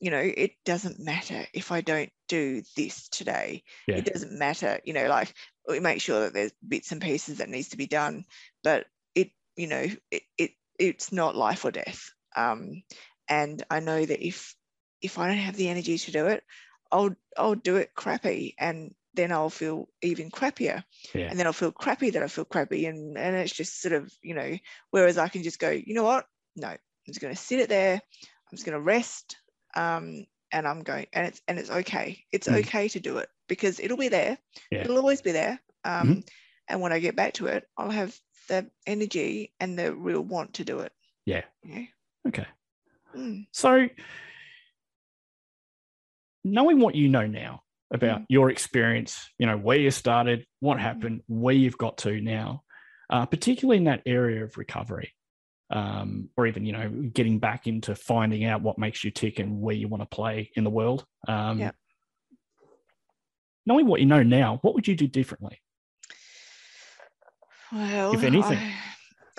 you 0.00 0.10
know, 0.10 0.20
it 0.44 0.52
doesn't 0.66 1.00
matter 1.00 1.46
if 1.54 1.72
I 1.72 1.80
don't 1.80 2.12
do 2.28 2.62
this 2.76 3.08
today. 3.08 3.62
Yeah. 3.86 3.96
It 3.96 4.04
doesn't 4.12 4.38
matter. 4.38 4.72
You 4.84 4.92
know, 4.92 5.08
like 5.08 5.32
we 5.66 5.80
make 5.80 6.02
sure 6.02 6.20
that 6.20 6.34
there's 6.34 6.52
bits 6.74 6.92
and 6.92 7.00
pieces 7.00 7.38
that 7.38 7.48
needs 7.48 7.70
to 7.70 7.78
be 7.78 7.86
done, 7.86 8.26
but 8.62 8.86
you 9.58 9.68
know, 9.68 9.86
it, 10.12 10.24
it 10.38 10.52
it's 10.80 11.12
not 11.12 11.36
life 11.36 11.66
or 11.66 11.72
death. 11.72 12.12
Um, 12.36 12.84
and 13.28 13.64
I 13.70 13.80
know 13.80 14.06
that 14.06 14.26
if 14.26 14.56
if 15.02 15.18
I 15.18 15.28
don't 15.28 15.38
have 15.38 15.56
the 15.56 15.70
energy 15.70 15.98
to 15.98 16.12
do 16.12 16.28
it, 16.28 16.44
I'll 16.92 17.16
I'll 17.36 17.56
do 17.56 17.76
it 17.76 17.94
crappy, 17.94 18.54
and 18.58 18.94
then 19.14 19.32
I'll 19.32 19.50
feel 19.50 19.88
even 20.02 20.30
crappier, 20.30 20.84
Yeah. 21.14 21.32
and 21.32 21.38
then 21.38 21.46
I'll 21.46 21.52
feel 21.52 21.72
crappy 21.72 22.10
that 22.10 22.22
I 22.24 22.28
feel 22.28 22.46
crappy, 22.46 22.86
and 22.86 23.18
and 23.18 23.36
it's 23.36 23.54
just 23.54 23.82
sort 23.82 23.94
of 23.94 24.12
you 24.22 24.34
know. 24.34 24.58
Whereas 24.90 25.18
I 25.18 25.28
can 25.28 25.42
just 25.44 25.60
go, 25.60 25.70
you 25.70 25.94
know 25.94 26.04
what? 26.04 26.26
No, 26.56 26.68
I'm 26.68 26.78
just 27.08 27.20
going 27.20 27.34
to 27.34 27.40
sit 27.40 27.60
it 27.60 27.68
there. 27.68 27.94
I'm 27.94 28.56
just 28.56 28.66
going 28.66 28.78
to 28.78 28.82
rest, 28.84 29.36
um, 29.76 30.26
and 30.52 30.66
I'm 30.68 30.82
going, 30.82 31.06
and 31.12 31.26
it's 31.28 31.42
and 31.48 31.58
it's 31.58 31.70
okay. 31.70 32.24
It's 32.32 32.48
Mm. 32.48 32.60
okay 32.60 32.88
to 32.88 33.00
do 33.00 33.18
it 33.18 33.28
because 33.48 33.80
it'll 33.80 33.98
be 33.98 34.08
there. 34.08 34.38
Yeah. 34.70 34.84
It'll 34.84 34.98
always 34.98 35.22
be 35.22 35.32
there. 35.32 35.60
Um, 35.84 36.22
And 36.70 36.82
when 36.82 36.92
I 36.92 36.98
get 37.00 37.16
back 37.16 37.34
to 37.34 37.46
it, 37.46 37.66
I'll 37.78 37.90
have 37.90 38.18
the 38.48 38.70
energy 38.86 39.52
and 39.60 39.78
the 39.78 39.94
real 39.94 40.20
want 40.22 40.54
to 40.54 40.64
do 40.64 40.80
it. 40.80 40.92
Yeah. 41.24 41.44
Yeah. 41.64 41.84
okay 42.26 42.46
Mm. 43.16 43.46
So, 43.52 43.88
knowing 46.44 46.78
what 46.78 46.94
you 46.94 47.08
know 47.08 47.26
now 47.26 47.62
about 47.90 48.22
your 48.28 48.50
experience, 48.50 49.30
you 49.38 49.46
know, 49.46 49.56
where 49.56 49.78
you 49.78 49.90
started, 49.90 50.46
what 50.60 50.76
Mhm. 50.76 50.82
happened, 50.82 51.22
where 51.26 51.54
you've 51.54 51.78
got 51.78 51.96
to 51.98 52.20
now, 52.20 52.64
uh, 53.08 53.24
particularly 53.24 53.78
in 53.78 53.84
that 53.84 54.02
area 54.04 54.44
of 54.44 54.58
recovery, 54.58 55.14
um, 55.70 56.28
or 56.36 56.46
even, 56.46 56.66
you 56.66 56.72
know, 56.72 56.90
getting 56.90 57.38
back 57.38 57.66
into 57.66 57.94
finding 57.94 58.44
out 58.44 58.60
what 58.62 58.78
makes 58.78 59.02
you 59.04 59.10
tick 59.10 59.38
and 59.38 59.60
where 59.60 59.74
you 59.74 59.88
want 59.88 60.02
to 60.02 60.14
play 60.14 60.50
in 60.54 60.64
the 60.64 60.70
world. 60.70 61.06
Um, 61.26 61.58
Yep. 61.58 61.76
Knowing 63.64 63.86
what 63.86 64.00
you 64.00 64.06
know 64.06 64.22
now, 64.22 64.58
what 64.62 64.74
would 64.74 64.86
you 64.86 64.96
do 64.96 65.06
differently? 65.06 65.60
Well, 67.72 68.14
if 68.14 68.24
anything. 68.24 68.64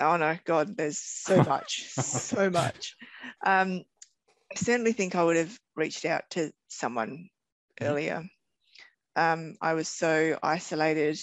oh 0.00 0.16
no, 0.16 0.38
God, 0.44 0.76
there's 0.76 0.98
so 0.98 1.42
much, 1.42 1.86
so 1.88 2.50
much. 2.50 2.96
Um, 3.44 3.84
I 4.52 4.56
certainly 4.56 4.92
think 4.92 5.14
I 5.14 5.24
would 5.24 5.36
have 5.36 5.58
reached 5.76 6.04
out 6.04 6.30
to 6.30 6.52
someone 6.68 7.30
Mhm. 7.80 7.86
earlier. 7.88 8.24
Um, 9.16 9.56
I 9.60 9.74
was 9.74 9.88
so 9.88 10.38
isolated 10.42 11.20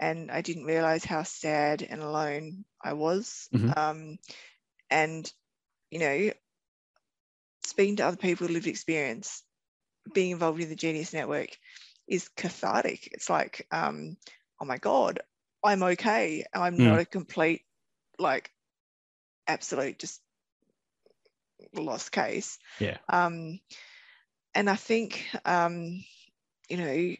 and 0.00 0.30
I 0.30 0.42
didn't 0.42 0.64
realize 0.66 1.04
how 1.04 1.22
sad 1.24 1.82
and 1.82 2.02
alone 2.02 2.64
I 2.82 2.94
was. 2.94 3.50
Mhm. 3.52 3.74
Um, 3.76 4.18
and, 4.90 5.32
you 5.90 6.00
know, 6.00 6.30
speaking 7.66 7.96
to 7.96 8.06
other 8.06 8.16
people 8.16 8.44
with 8.44 8.52
lived 8.52 8.66
experience, 8.66 9.42
being 10.14 10.32
involved 10.32 10.60
in 10.60 10.68
the 10.68 10.76
Genius 10.76 11.12
Network 11.12 11.58
is 12.08 12.28
cathartic. 12.28 13.08
It's 13.12 13.30
like, 13.30 13.66
um, 13.72 14.16
oh 14.60 14.64
my 14.66 14.78
God, 14.78 15.20
I'm 15.64 15.82
okay. 15.82 16.44
I'm 16.54 16.78
Mm. 16.78 16.84
not 16.84 17.00
a 17.00 17.04
complete, 17.06 17.62
like, 18.18 18.52
absolute 19.48 19.98
just 19.98 20.22
lost 21.74 22.12
case. 22.12 22.58
Yeah. 22.78 22.98
Um, 23.08 23.60
and 24.54 24.70
I 24.70 24.76
think, 24.76 25.26
um, 25.46 26.04
you 26.68 26.78
know, 26.78 27.16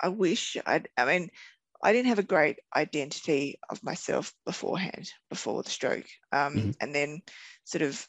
I 0.00 0.08
wish 0.08 0.56
I'd, 0.64 0.88
I 0.96 1.04
mean, 1.04 1.30
I 1.82 1.92
didn't 1.92 2.08
have 2.08 2.18
a 2.18 2.22
great 2.22 2.58
identity 2.74 3.60
of 3.68 3.82
myself 3.82 4.32
beforehand, 4.46 5.12
before 5.28 5.62
the 5.62 5.68
stroke. 5.70 6.06
Um, 6.32 6.70
Mhm. 6.70 6.76
And 6.80 6.94
then 6.94 7.20
sort 7.64 7.82
of 7.82 8.08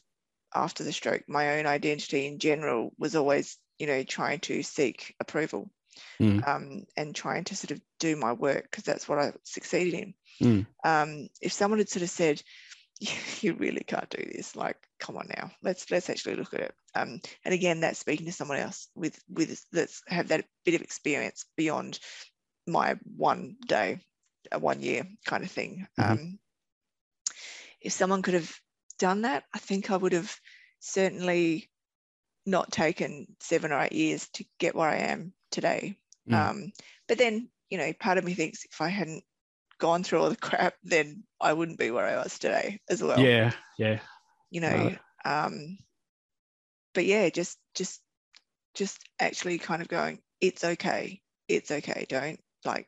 after 0.55 0.83
the 0.83 0.93
stroke, 0.93 1.23
my 1.29 1.59
own 1.59 1.65
identity 1.67 2.27
in 2.27 2.39
general 2.39 2.93
was 2.99 3.15
always, 3.15 3.59
you 3.79 3.87
know, 3.87 4.03
trying 4.03 4.41
to 4.41 4.63
seek 4.63 5.15
approval 5.21 5.71
Mm. 6.19 6.47
um, 6.47 6.85
and 6.95 7.15
trying 7.15 7.43
to 7.45 7.55
sort 7.55 7.71
of 7.71 7.81
do 7.99 8.15
my 8.15 8.33
work 8.33 8.63
because 8.63 8.83
that's 8.83 9.07
what 9.07 9.19
I 9.19 9.33
succeeded 9.43 9.93
in. 9.93 10.13
Mm. 10.41 10.67
Um, 10.83 11.27
if 11.41 11.53
someone 11.53 11.79
had 11.79 11.89
sort 11.89 12.03
of 12.03 12.09
said, 12.09 12.41
"You 13.41 13.53
really 13.53 13.83
can't 13.85 14.09
do 14.09 14.23
this," 14.31 14.55
like, 14.55 14.77
come 14.99 15.17
on 15.17 15.27
now, 15.35 15.51
let's 15.61 15.89
let's 15.91 16.09
actually 16.09 16.35
look 16.35 16.53
at 16.53 16.61
it. 16.61 16.75
Um, 16.95 17.21
and 17.45 17.53
again, 17.53 17.79
that's 17.81 17.99
speaking 17.99 18.25
to 18.25 18.31
someone 18.31 18.57
else 18.57 18.87
with 18.95 19.19
with 19.29 19.63
that's 19.71 20.01
have 20.07 20.29
that 20.29 20.45
bit 20.65 20.75
of 20.75 20.81
experience 20.81 21.45
beyond 21.55 21.99
my 22.65 22.97
one 23.15 23.55
day, 23.67 23.99
uh, 24.51 24.59
one 24.59 24.81
year 24.81 25.03
kind 25.25 25.43
of 25.43 25.51
thing. 25.51 25.87
Mhm. 25.99 26.11
Um, 26.11 26.39
if 27.81 27.93
someone 27.93 28.21
could 28.21 28.33
have 28.33 28.51
done 28.99 29.21
that, 29.21 29.43
I 29.53 29.59
think 29.59 29.91
I 29.91 29.97
would 29.97 30.13
have 30.13 30.35
certainly 30.79 31.69
not 32.45 32.71
taken 32.71 33.27
seven 33.41 33.71
or 33.71 33.81
eight 33.83 33.91
years 33.91 34.27
to 34.29 34.45
get 34.57 34.75
where 34.75 34.89
I 34.89 34.97
am 34.97 35.33
today. 35.51 35.97
Mm. 36.29 36.49
Um, 36.49 36.71
but 37.07 37.17
then, 37.17 37.49
you 37.69 37.77
know, 37.77 37.91
part 37.99 38.17
of 38.17 38.23
me 38.23 38.33
thinks 38.33 38.65
if 38.71 38.81
I 38.81 38.89
hadn't 38.89 39.23
gone 39.79 40.03
through 40.03 40.21
all 40.21 40.29
the 40.29 40.35
crap, 40.35 40.75
then 40.83 41.23
I 41.39 41.53
wouldn't 41.53 41.79
be 41.79 41.91
where 41.91 42.05
I 42.05 42.21
was 42.23 42.37
today 42.39 42.79
as 42.89 43.01
well. 43.01 43.19
Yeah, 43.19 43.51
yeah. 43.77 43.99
You 44.49 44.61
know, 44.61 44.69
Right. 44.69 44.99
um, 45.25 45.77
but 46.93 47.05
yeah, 47.05 47.29
just 47.29 47.57
just 47.75 48.01
just 48.73 48.99
actually 49.19 49.57
kind 49.57 49.81
of 49.81 49.87
going, 49.87 50.19
it's 50.41 50.63
okay, 50.63 51.21
it's 51.47 51.71
okay. 51.71 52.05
Don't 52.07 52.39
like, 52.65 52.87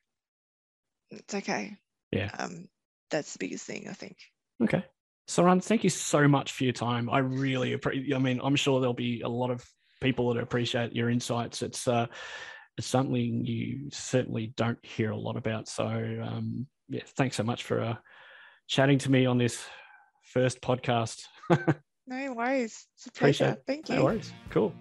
it's 1.12 1.34
okay. 1.34 1.78
Yeah. 2.12 2.32
Um, 2.38 2.68
that's 3.12 3.34
the 3.34 3.40
biggest 3.40 3.66
thing 3.66 3.88
I 3.90 3.94
think. 3.94 4.18
Okay. 4.64 4.84
Saran, 5.28 5.64
thank 5.64 5.84
you 5.84 5.90
so 5.90 6.28
much 6.28 6.52
for 6.54 6.64
your 6.64 6.74
time. 6.74 7.10
I 7.10 7.20
really 7.20 7.74
appreciate. 7.74 8.16
I 8.16 8.20
mean, 8.20 8.40
I'm 8.44 8.56
sure 8.56 8.80
there'll 8.80 8.94
be 8.94 9.22
a 9.22 9.30
lot 9.30 9.52
of 9.52 9.64
people 10.00 10.34
that 10.34 10.42
appreciate 10.42 10.94
your 10.96 11.10
insights. 11.10 11.62
It's 11.62 11.88
uh, 11.88 12.08
it's 12.78 12.88
something 12.88 13.46
you 13.46 13.90
certainly 13.92 14.54
don't 14.56 14.80
hear 14.84 15.12
a 15.12 15.18
lot 15.18 15.36
about. 15.38 15.68
So 15.68 15.86
um, 15.86 16.68
yeah, 16.88 17.02
thanks 17.18 17.36
so 17.38 17.44
much 17.44 17.64
for 17.64 17.82
uh, 17.82 17.96
chatting 18.68 18.98
to 19.00 19.12
me 19.12 19.26
on 19.26 19.38
this 19.38 19.64
first 20.24 20.62
podcast. 20.62 21.24
No 22.12 22.34
worries. 22.34 22.88
It's 22.96 23.06
a 23.06 23.10
Appreciate 23.10 23.38
pleasure. 23.46 23.54
it. 23.60 23.64
Thank 23.68 23.90
you. 23.90 23.96
no 23.98 24.04
worries. 24.06 24.34
Cool. 24.50 24.74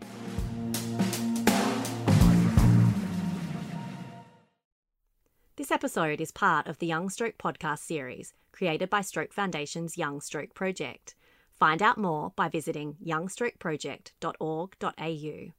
This 5.56 5.70
episode 5.70 6.20
is 6.20 6.30
part 6.30 6.68
of 6.68 6.78
the 6.78 6.86
Young 6.86 7.10
Stroke 7.10 7.36
podcast 7.38 7.80
series 7.80 8.32
created 8.52 8.88
by 8.88 9.00
Stroke 9.02 9.32
Foundation's 9.32 9.98
Young 9.98 10.20
Stroke 10.20 10.54
Project. 10.54 11.14
Find 11.58 11.82
out 11.82 11.98
more 11.98 12.32
by 12.36 12.48
visiting 12.48 12.96
youngstrokeproject.org.au. 13.04 15.52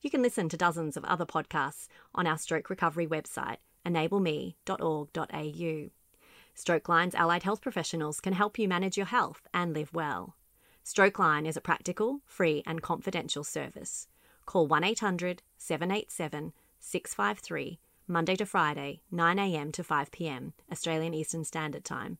You 0.00 0.10
can 0.10 0.22
listen 0.22 0.48
to 0.50 0.56
dozens 0.56 0.96
of 0.96 1.04
other 1.04 1.26
podcasts 1.26 1.88
on 2.14 2.26
our 2.26 2.38
stroke 2.38 2.70
recovery 2.70 3.06
website, 3.06 3.58
enableme.org.au. 3.86 5.90
Stroke 6.54 6.88
Line's 6.88 7.14
allied 7.14 7.44
health 7.44 7.62
professionals 7.62 8.20
can 8.20 8.34
help 8.34 8.58
you 8.58 8.68
manage 8.68 8.96
your 8.96 9.06
health 9.06 9.46
and 9.54 9.72
live 9.72 9.94
well. 9.94 10.34
Stroke 10.82 11.18
Line 11.18 11.46
is 11.46 11.56
a 11.56 11.62
practical, 11.62 12.20
free, 12.26 12.62
and 12.66 12.82
confidential 12.82 13.44
service. 13.44 14.08
Call 14.44 14.66
1 14.66 14.84
800 14.84 15.42
787 15.56 16.52
653 16.80 17.78
Monday 18.06 18.36
to 18.36 18.46
Friday, 18.46 19.02
9am 19.12 19.72
to 19.74 19.82
5pm, 19.82 20.52
Australian 20.72 21.12
Eastern 21.12 21.44
Standard 21.44 21.84
Time, 21.84 22.16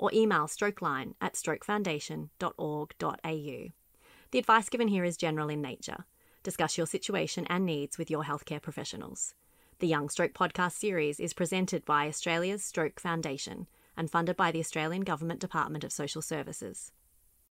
or 0.00 0.10
email 0.14 0.46
strokeline 0.46 1.12
at 1.20 1.34
strokefoundation.org.au. 1.34 3.68
The 4.30 4.38
advice 4.38 4.68
given 4.70 4.88
here 4.88 5.04
is 5.04 5.18
general 5.18 5.50
in 5.50 5.60
nature. 5.60 6.06
Discuss 6.42 6.78
your 6.78 6.86
situation 6.86 7.46
and 7.50 7.66
needs 7.66 7.98
with 7.98 8.10
your 8.10 8.24
healthcare 8.24 8.62
professionals. 8.62 9.34
The 9.78 9.86
Young 9.86 10.08
Stroke 10.08 10.32
podcast 10.32 10.72
series 10.72 11.20
is 11.20 11.34
presented 11.34 11.84
by 11.84 12.08
Australia's 12.08 12.64
Stroke 12.64 12.98
Foundation 12.98 13.66
and 13.94 14.10
funded 14.10 14.36
by 14.36 14.50
the 14.50 14.60
Australian 14.60 15.02
Government 15.02 15.38
Department 15.38 15.84
of 15.84 15.92
Social 15.92 16.22
Services. 16.22 16.92